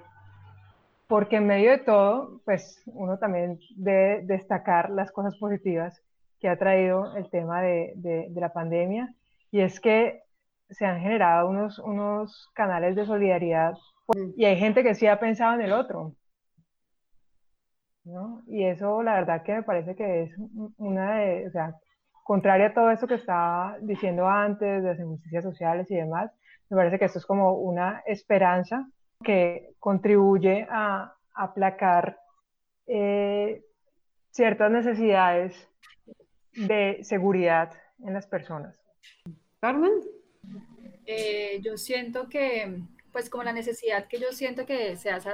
porque 1.06 1.36
en 1.36 1.46
medio 1.46 1.70
de 1.70 1.78
todo, 1.78 2.40
pues 2.44 2.82
uno 2.86 3.18
también 3.18 3.58
debe 3.76 4.22
destacar 4.22 4.90
las 4.90 5.10
cosas 5.12 5.36
positivas 5.38 6.02
que 6.40 6.48
ha 6.48 6.58
traído 6.58 7.16
el 7.16 7.30
tema 7.30 7.62
de, 7.62 7.92
de, 7.96 8.26
de 8.28 8.40
la 8.40 8.52
pandemia, 8.52 9.14
y 9.50 9.60
es 9.60 9.80
que 9.80 10.22
se 10.70 10.86
han 10.86 11.00
generado 11.00 11.48
unos, 11.48 11.78
unos 11.78 12.50
canales 12.54 12.96
de 12.96 13.06
solidaridad 13.06 13.74
y 14.36 14.44
hay 14.44 14.56
gente 14.58 14.82
que 14.82 14.94
sí 14.94 15.06
ha 15.06 15.18
pensado 15.18 15.54
en 15.54 15.62
el 15.62 15.72
otro. 15.72 16.14
¿no? 18.04 18.42
Y 18.46 18.64
eso 18.64 19.02
la 19.02 19.14
verdad 19.14 19.42
que 19.42 19.54
me 19.54 19.62
parece 19.62 19.96
que 19.96 20.24
es 20.24 20.34
una 20.76 21.16
de, 21.16 21.46
o 21.46 21.50
sea, 21.50 21.74
contraria 22.22 22.66
a 22.66 22.74
todo 22.74 22.90
eso 22.90 23.06
que 23.06 23.14
estaba 23.14 23.76
diciendo 23.80 24.28
antes 24.28 24.82
de 24.82 24.90
las 24.90 24.98
injusticias 24.98 25.44
sociales 25.44 25.90
y 25.90 25.96
demás, 25.96 26.30
me 26.70 26.76
parece 26.76 26.98
que 26.98 27.04
esto 27.04 27.18
es 27.18 27.26
como 27.26 27.54
una 27.54 28.02
esperanza 28.06 28.88
que 29.22 29.74
contribuye 29.78 30.66
a 30.70 31.14
aplacar 31.34 32.18
eh, 32.86 33.64
ciertas 34.30 34.70
necesidades 34.70 35.68
de 36.52 36.98
seguridad 37.02 37.72
en 38.04 38.14
las 38.14 38.26
personas. 38.26 38.76
Carmen. 39.60 39.92
Eh, 41.06 41.60
yo 41.62 41.76
siento 41.76 42.28
que, 42.28 42.80
pues 43.12 43.30
como 43.30 43.44
la 43.44 43.52
necesidad 43.52 44.06
que 44.08 44.18
yo 44.18 44.32
siento 44.32 44.66
que 44.66 44.96
se 44.96 45.10
hace, 45.10 45.30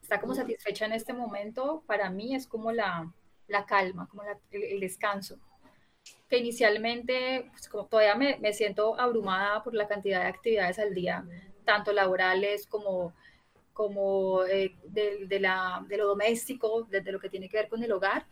está 0.00 0.20
como 0.20 0.34
satisfecha 0.34 0.86
en 0.86 0.92
este 0.92 1.12
momento, 1.12 1.82
para 1.86 2.10
mí 2.10 2.34
es 2.34 2.46
como 2.46 2.72
la, 2.72 3.12
la 3.48 3.66
calma, 3.66 4.08
como 4.08 4.22
la, 4.22 4.38
el, 4.50 4.80
descanso. 4.80 5.38
Que 6.30 6.38
inicialmente, 6.38 7.48
pues 7.50 7.68
como 7.68 7.86
todavía 7.86 8.14
me, 8.14 8.38
me, 8.38 8.52
siento 8.52 8.98
abrumada 8.98 9.62
por 9.62 9.74
la 9.74 9.88
cantidad 9.88 10.22
de 10.22 10.28
actividades 10.28 10.78
al 10.78 10.94
día, 10.94 11.26
tanto 11.64 11.92
laborales 11.92 12.66
como, 12.66 13.12
como 13.72 14.44
eh, 14.44 14.76
de, 14.84 15.26
de, 15.26 15.40
la, 15.40 15.84
de 15.88 15.96
lo 15.96 16.06
doméstico, 16.06 16.84
desde 16.84 17.04
de 17.04 17.12
lo 17.12 17.20
que 17.20 17.28
tiene 17.28 17.48
que 17.48 17.56
ver 17.56 17.68
con 17.68 17.82
el 17.82 17.90
hogar, 17.92 18.26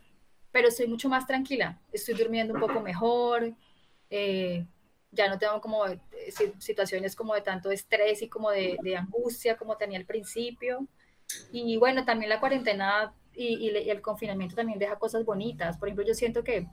pero 0.51 0.69
estoy 0.69 0.87
mucho 0.87 1.09
más 1.09 1.27
tranquila, 1.27 1.79
estoy 1.91 2.15
durmiendo 2.15 2.53
un 2.53 2.59
poco 2.59 2.79
mejor, 2.81 3.53
eh, 4.09 4.65
ya 5.11 5.27
no 5.27 5.37
tengo 5.37 5.59
como 5.59 5.87
eh, 5.87 5.99
situaciones 6.59 7.15
como 7.15 7.33
de 7.33 7.41
tanto 7.41 7.71
estrés 7.71 8.21
y 8.21 8.29
como 8.29 8.51
de, 8.51 8.77
de, 8.81 8.95
angustia 8.95 9.57
como 9.57 9.75
tenía 9.75 9.99
al 9.99 10.05
principio. 10.05 10.87
Y 11.51 11.77
bueno, 11.77 12.05
también 12.05 12.29
la 12.29 12.39
cuarentena 12.39 13.13
y, 13.33 13.69
y, 13.69 13.69
y, 13.71 13.89
el 13.89 14.01
confinamiento 14.01 14.55
también 14.55 14.79
deja 14.79 14.97
cosas 14.97 15.25
bonitas. 15.25 15.77
Por 15.77 15.87
ejemplo, 15.87 16.05
yo 16.05 16.13
siento 16.13 16.43
que 16.43 16.67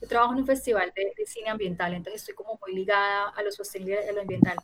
yo 0.00 0.08
trabajo 0.08 0.32
en 0.32 0.40
un 0.40 0.46
festival 0.46 0.92
de, 0.94 1.12
de 1.16 1.26
cine 1.26 1.50
ambiental, 1.50 1.94
entonces 1.94 2.22
estoy 2.22 2.34
como 2.34 2.58
muy 2.60 2.74
ligada 2.74 3.30
a 3.30 3.42
lo 3.42 3.50
sostenible, 3.50 4.08
a 4.08 4.12
lo 4.12 4.20
ambiental. 4.20 4.56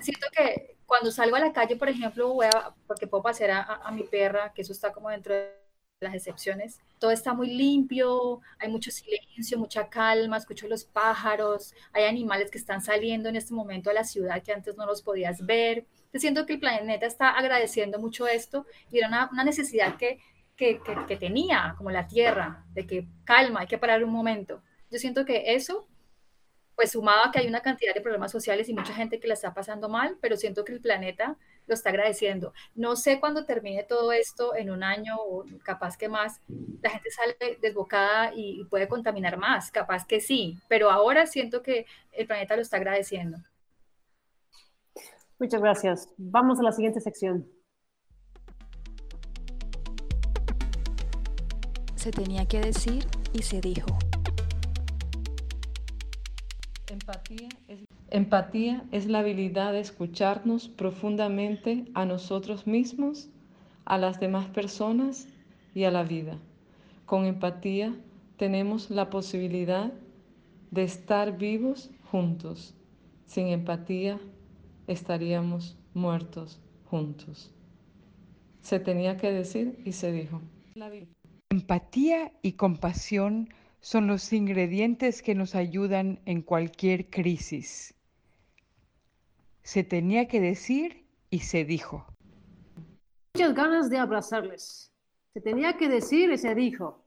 Siento 0.00 0.26
que 0.32 0.76
cuando 0.86 1.10
salgo 1.10 1.36
a 1.36 1.40
la 1.40 1.52
calle, 1.52 1.76
por 1.76 1.88
ejemplo, 1.88 2.32
voy 2.32 2.46
a, 2.46 2.74
porque 2.86 3.06
puedo 3.06 3.22
pasear 3.22 3.50
a, 3.50 3.62
a, 3.62 3.90
mi 3.90 4.04
perra, 4.04 4.52
que 4.54 4.62
eso 4.62 4.72
está 4.72 4.92
como 4.92 5.10
dentro 5.10 5.34
de 5.34 5.52
las 6.00 6.14
excepciones. 6.14 6.78
Todo 6.98 7.10
está 7.10 7.34
muy 7.34 7.48
limpio, 7.48 8.40
hay 8.58 8.70
mucho 8.70 8.90
silencio, 8.90 9.58
mucha 9.58 9.88
calma, 9.88 10.36
escucho 10.36 10.68
los 10.68 10.84
pájaros, 10.84 11.74
hay 11.92 12.04
animales 12.04 12.50
que 12.50 12.58
están 12.58 12.80
saliendo 12.80 13.28
en 13.28 13.36
este 13.36 13.54
momento 13.54 13.90
a 13.90 13.94
la 13.94 14.04
ciudad 14.04 14.42
que 14.42 14.52
antes 14.52 14.76
no 14.76 14.86
los 14.86 15.02
podías 15.02 15.44
ver. 15.44 15.86
Te 16.12 16.20
siento 16.20 16.46
que 16.46 16.54
el 16.54 16.60
planeta 16.60 17.06
está 17.06 17.30
agradeciendo 17.30 17.98
mucho 17.98 18.26
esto 18.26 18.66
y 18.90 18.98
era 18.98 19.08
una, 19.08 19.28
una 19.32 19.44
necesidad 19.44 19.96
que, 19.96 20.20
que, 20.56 20.80
que, 20.80 20.96
que, 21.06 21.16
tenía, 21.16 21.74
como 21.76 21.90
la 21.90 22.06
Tierra, 22.06 22.64
de 22.72 22.86
que 22.86 23.08
calma, 23.24 23.60
hay 23.60 23.66
que 23.66 23.78
parar 23.78 24.04
un 24.04 24.10
momento. 24.10 24.62
Yo 24.90 24.98
siento 24.98 25.24
que 25.24 25.54
eso, 25.54 25.86
pues 26.76 26.92
sumado 26.92 27.26
a 27.26 27.32
que 27.32 27.40
hay 27.40 27.48
una 27.48 27.60
cantidad 27.60 27.94
de 27.94 28.00
problemas 28.00 28.30
sociales 28.30 28.68
y 28.68 28.74
mucha 28.74 28.94
gente 28.94 29.18
que 29.18 29.26
la 29.28 29.34
está 29.34 29.52
pasando 29.52 29.88
mal, 29.88 30.16
pero 30.20 30.36
siento 30.36 30.64
que 30.64 30.72
el 30.72 30.80
planeta 30.80 31.36
lo 31.66 31.74
está 31.74 31.90
agradeciendo. 31.90 32.52
No 32.74 32.94
sé 32.96 33.18
cuándo 33.18 33.44
termine 33.44 33.82
todo 33.82 34.12
esto 34.12 34.54
en 34.54 34.70
un 34.70 34.82
año 34.82 35.16
o 35.18 35.44
capaz 35.64 35.96
que 35.96 36.08
más, 36.08 36.40
la 36.80 36.90
gente 36.90 37.10
sale 37.10 37.36
desbocada 37.60 38.32
y 38.34 38.64
puede 38.66 38.88
contaminar 38.88 39.36
más, 39.36 39.72
capaz 39.72 40.06
que 40.06 40.20
sí, 40.20 40.58
pero 40.68 40.90
ahora 40.90 41.26
siento 41.26 41.62
que 41.62 41.86
el 42.12 42.26
planeta 42.26 42.54
lo 42.54 42.62
está 42.62 42.76
agradeciendo. 42.76 43.38
Muchas 45.38 45.60
gracias. 45.60 46.08
Vamos 46.16 46.60
a 46.60 46.62
la 46.62 46.72
siguiente 46.72 47.00
sección. 47.00 47.46
Se 51.94 52.10
tenía 52.10 52.46
que 52.46 52.60
decir 52.60 53.04
y 53.32 53.42
se 53.42 53.60
dijo. 53.60 53.98
Empatía 58.10 58.84
es 58.92 59.06
la 59.06 59.18
habilidad 59.18 59.72
de 59.72 59.80
escucharnos 59.80 60.68
profundamente 60.68 61.84
a 61.94 62.04
nosotros 62.04 62.66
mismos, 62.66 63.28
a 63.84 63.98
las 63.98 64.20
demás 64.20 64.46
personas 64.48 65.26
y 65.74 65.84
a 65.84 65.90
la 65.90 66.04
vida. 66.04 66.38
Con 67.04 67.24
empatía 67.24 67.94
tenemos 68.36 68.90
la 68.90 69.10
posibilidad 69.10 69.92
de 70.70 70.84
estar 70.84 71.36
vivos 71.36 71.90
juntos. 72.10 72.74
Sin 73.26 73.48
empatía 73.48 74.20
estaríamos 74.86 75.76
muertos 75.94 76.60
juntos. 76.84 77.52
Se 78.60 78.78
tenía 78.78 79.16
que 79.16 79.32
decir 79.32 79.80
y 79.84 79.92
se 79.92 80.12
dijo. 80.12 80.40
Empatía 81.50 82.32
y 82.42 82.52
compasión 82.52 83.48
son 83.80 84.06
los 84.06 84.32
ingredientes 84.32 85.22
que 85.22 85.34
nos 85.34 85.54
ayudan 85.54 86.20
en 86.24 86.42
cualquier 86.42 87.08
crisis 87.10 87.96
se 89.66 89.82
tenía 89.82 90.28
que 90.28 90.40
decir 90.40 91.08
y 91.28 91.40
se 91.40 91.64
dijo. 91.64 92.06
Muchas 93.34 93.52
ganas 93.52 93.90
de 93.90 93.98
abrazarles. 93.98 94.92
Se 95.34 95.40
tenía 95.40 95.76
que 95.76 95.88
decir 95.88 96.30
y 96.30 96.38
se 96.38 96.54
dijo. 96.54 97.04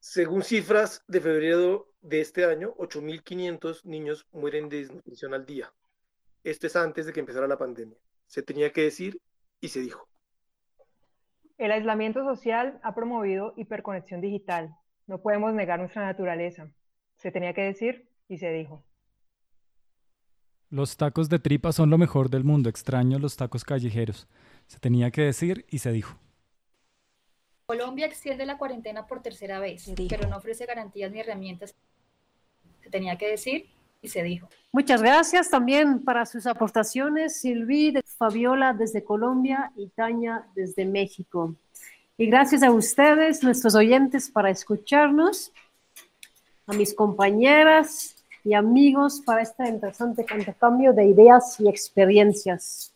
Según 0.00 0.42
cifras 0.42 1.04
de 1.06 1.20
febrero 1.20 1.92
de 2.00 2.22
este 2.22 2.46
año, 2.46 2.74
8.500 2.78 3.84
niños 3.84 4.26
mueren 4.32 4.70
de 4.70 4.78
desnutrición 4.78 5.34
al 5.34 5.44
día. 5.44 5.70
Esto 6.42 6.66
es 6.66 6.76
antes 6.76 7.04
de 7.04 7.12
que 7.12 7.20
empezara 7.20 7.46
la 7.46 7.58
pandemia. 7.58 7.98
Se 8.26 8.42
tenía 8.42 8.72
que 8.72 8.84
decir 8.84 9.20
y 9.60 9.68
se 9.68 9.80
dijo. 9.80 10.08
El 11.58 11.70
aislamiento 11.72 12.24
social 12.24 12.80
ha 12.82 12.94
promovido 12.94 13.54
hiperconexión 13.56 14.20
digital. 14.20 14.74
No 15.06 15.20
podemos 15.20 15.52
negar 15.54 15.78
nuestra 15.78 16.04
naturaleza. 16.04 16.70
Se 17.16 17.30
tenía 17.30 17.52
que 17.52 17.62
decir 17.62 18.08
y 18.28 18.38
se 18.38 18.52
dijo. 18.52 18.84
Los 20.70 20.96
tacos 20.96 21.28
de 21.28 21.38
tripa 21.38 21.72
son 21.72 21.90
lo 21.90 21.98
mejor 21.98 22.30
del 22.30 22.44
mundo. 22.44 22.70
Extraño 22.70 23.18
los 23.18 23.36
tacos 23.36 23.64
callejeros. 23.64 24.26
Se 24.66 24.78
tenía 24.80 25.10
que 25.10 25.22
decir 25.22 25.66
y 25.68 25.78
se 25.78 25.92
dijo. 25.92 26.18
Colombia 27.66 28.06
extiende 28.06 28.46
la 28.46 28.58
cuarentena 28.58 29.06
por 29.06 29.22
tercera 29.22 29.60
vez, 29.60 29.92
pero 30.08 30.28
no 30.28 30.38
ofrece 30.38 30.66
garantías 30.66 31.12
ni 31.12 31.20
herramientas. 31.20 31.74
Se 32.80 32.90
tenía 32.90 33.16
que 33.16 33.28
decir 33.28 33.70
y 34.02 34.08
se 34.08 34.22
dijo. 34.22 34.48
Muchas 34.72 35.00
gracias 35.00 35.48
también 35.48 36.02
para 36.04 36.26
sus 36.26 36.46
aportaciones, 36.46 37.40
Silvi, 37.40 37.94
Fabiola 38.18 38.74
desde 38.74 39.04
Colombia 39.04 39.72
y 39.76 39.88
Tania 39.88 40.44
desde 40.54 40.84
México. 40.84 41.54
Y 42.18 42.26
gracias 42.26 42.62
a 42.62 42.70
ustedes, 42.70 43.42
nuestros 43.42 43.74
oyentes, 43.74 44.30
para 44.30 44.50
escucharnos, 44.50 45.52
a 46.66 46.74
mis 46.74 46.94
compañeras, 46.94 48.22
y 48.44 48.54
amigos 48.54 49.22
para 49.24 49.42
este 49.42 49.68
interesante 49.68 50.26
intercambio 50.36 50.92
de 50.92 51.06
ideas 51.06 51.60
y 51.60 51.68
experiencias. 51.68 52.92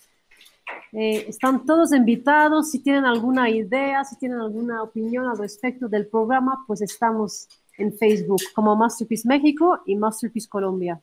Eh, 0.92 1.26
están 1.28 1.64
todos 1.64 1.92
invitados. 1.92 2.70
Si 2.70 2.80
tienen 2.80 3.04
alguna 3.04 3.48
idea, 3.48 4.04
si 4.04 4.16
tienen 4.16 4.40
alguna 4.40 4.82
opinión 4.82 5.26
al 5.26 5.38
respecto 5.38 5.88
del 5.88 6.06
programa, 6.06 6.64
pues 6.66 6.80
estamos 6.80 7.48
en 7.78 7.96
Facebook 7.96 8.40
como 8.54 8.76
Masterpiece 8.76 9.28
México 9.28 9.80
y 9.86 9.96
Masterpiece 9.96 10.48
Colombia. 10.48 11.00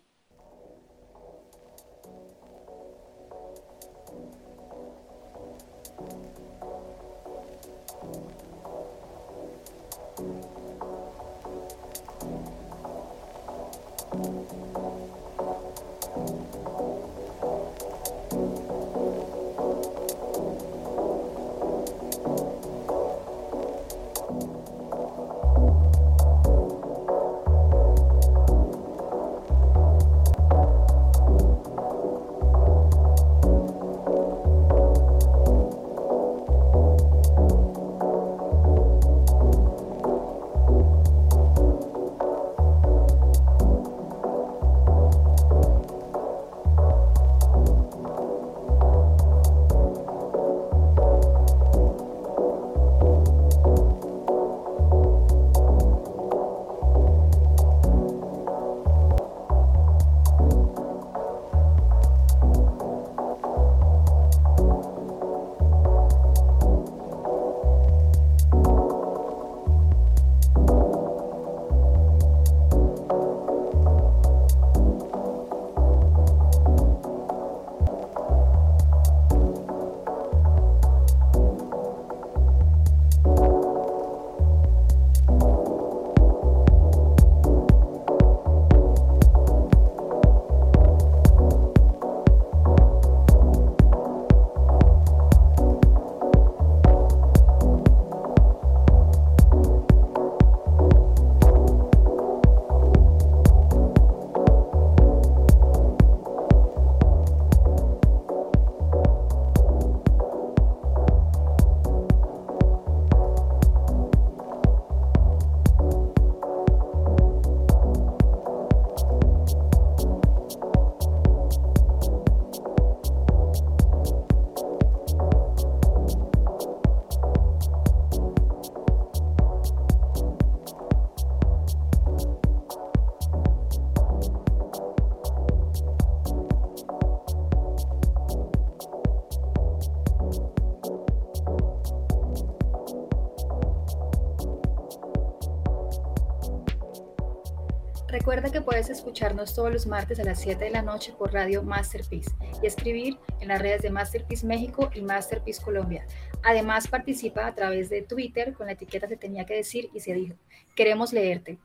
Puedes 148.64 148.90
escucharnos 148.90 149.54
todos 149.54 149.72
los 149.72 149.86
martes 149.86 150.20
a 150.20 150.24
las 150.24 150.40
7 150.42 150.64
de 150.64 150.72
la 150.72 150.82
noche 150.82 151.14
por 151.18 151.34
Radio 151.34 151.64
Masterpiece 151.64 152.32
y 152.62 152.66
escribir 152.66 153.18
en 153.40 153.50
las 153.50 153.62
redes 153.62 153.82
de 153.82 153.90
Masterpiece 153.90 154.46
México 154.46 154.90
y 154.94 155.02
Masterpiece 155.02 155.62
Colombia. 155.62 156.06
Además, 156.44 156.88
participa 156.88 157.46
a 157.46 157.56
través 157.56 157.90
de 157.90 158.02
Twitter 158.02 158.54
con 158.54 158.68
la 158.68 158.74
etiqueta 158.74 159.08
Se 159.08 159.18
tenía 159.18 159.46
que 159.46 159.56
decir 159.56 159.90
y 159.94 160.00
se 160.00 160.14
dijo. 160.14 160.36
Queremos 160.76 161.14
leerte. 161.14 161.58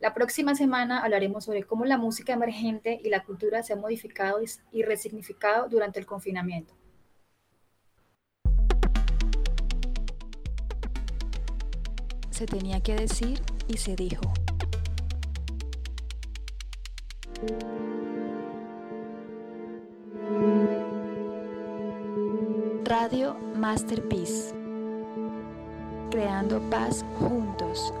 La 0.00 0.14
próxima 0.14 0.54
semana 0.54 1.02
hablaremos 1.02 1.44
sobre 1.44 1.64
cómo 1.64 1.84
la 1.84 1.98
música 1.98 2.32
emergente 2.32 3.00
y 3.02 3.08
la 3.08 3.24
cultura 3.24 3.62
se 3.62 3.72
han 3.72 3.80
modificado 3.80 4.38
y 4.70 4.82
resignificado 4.82 5.68
durante 5.68 5.98
el 5.98 6.06
confinamiento. 6.06 6.74
Se 12.30 12.46
tenía 12.46 12.80
que 12.80 12.94
decir 12.94 13.40
y 13.68 13.76
se 13.76 13.94
dijo. 13.96 14.22
Radio 22.84 23.34
Masterpiece. 23.56 24.54
Creando 26.10 26.60
paz 26.70 27.04
juntos. 27.18 27.92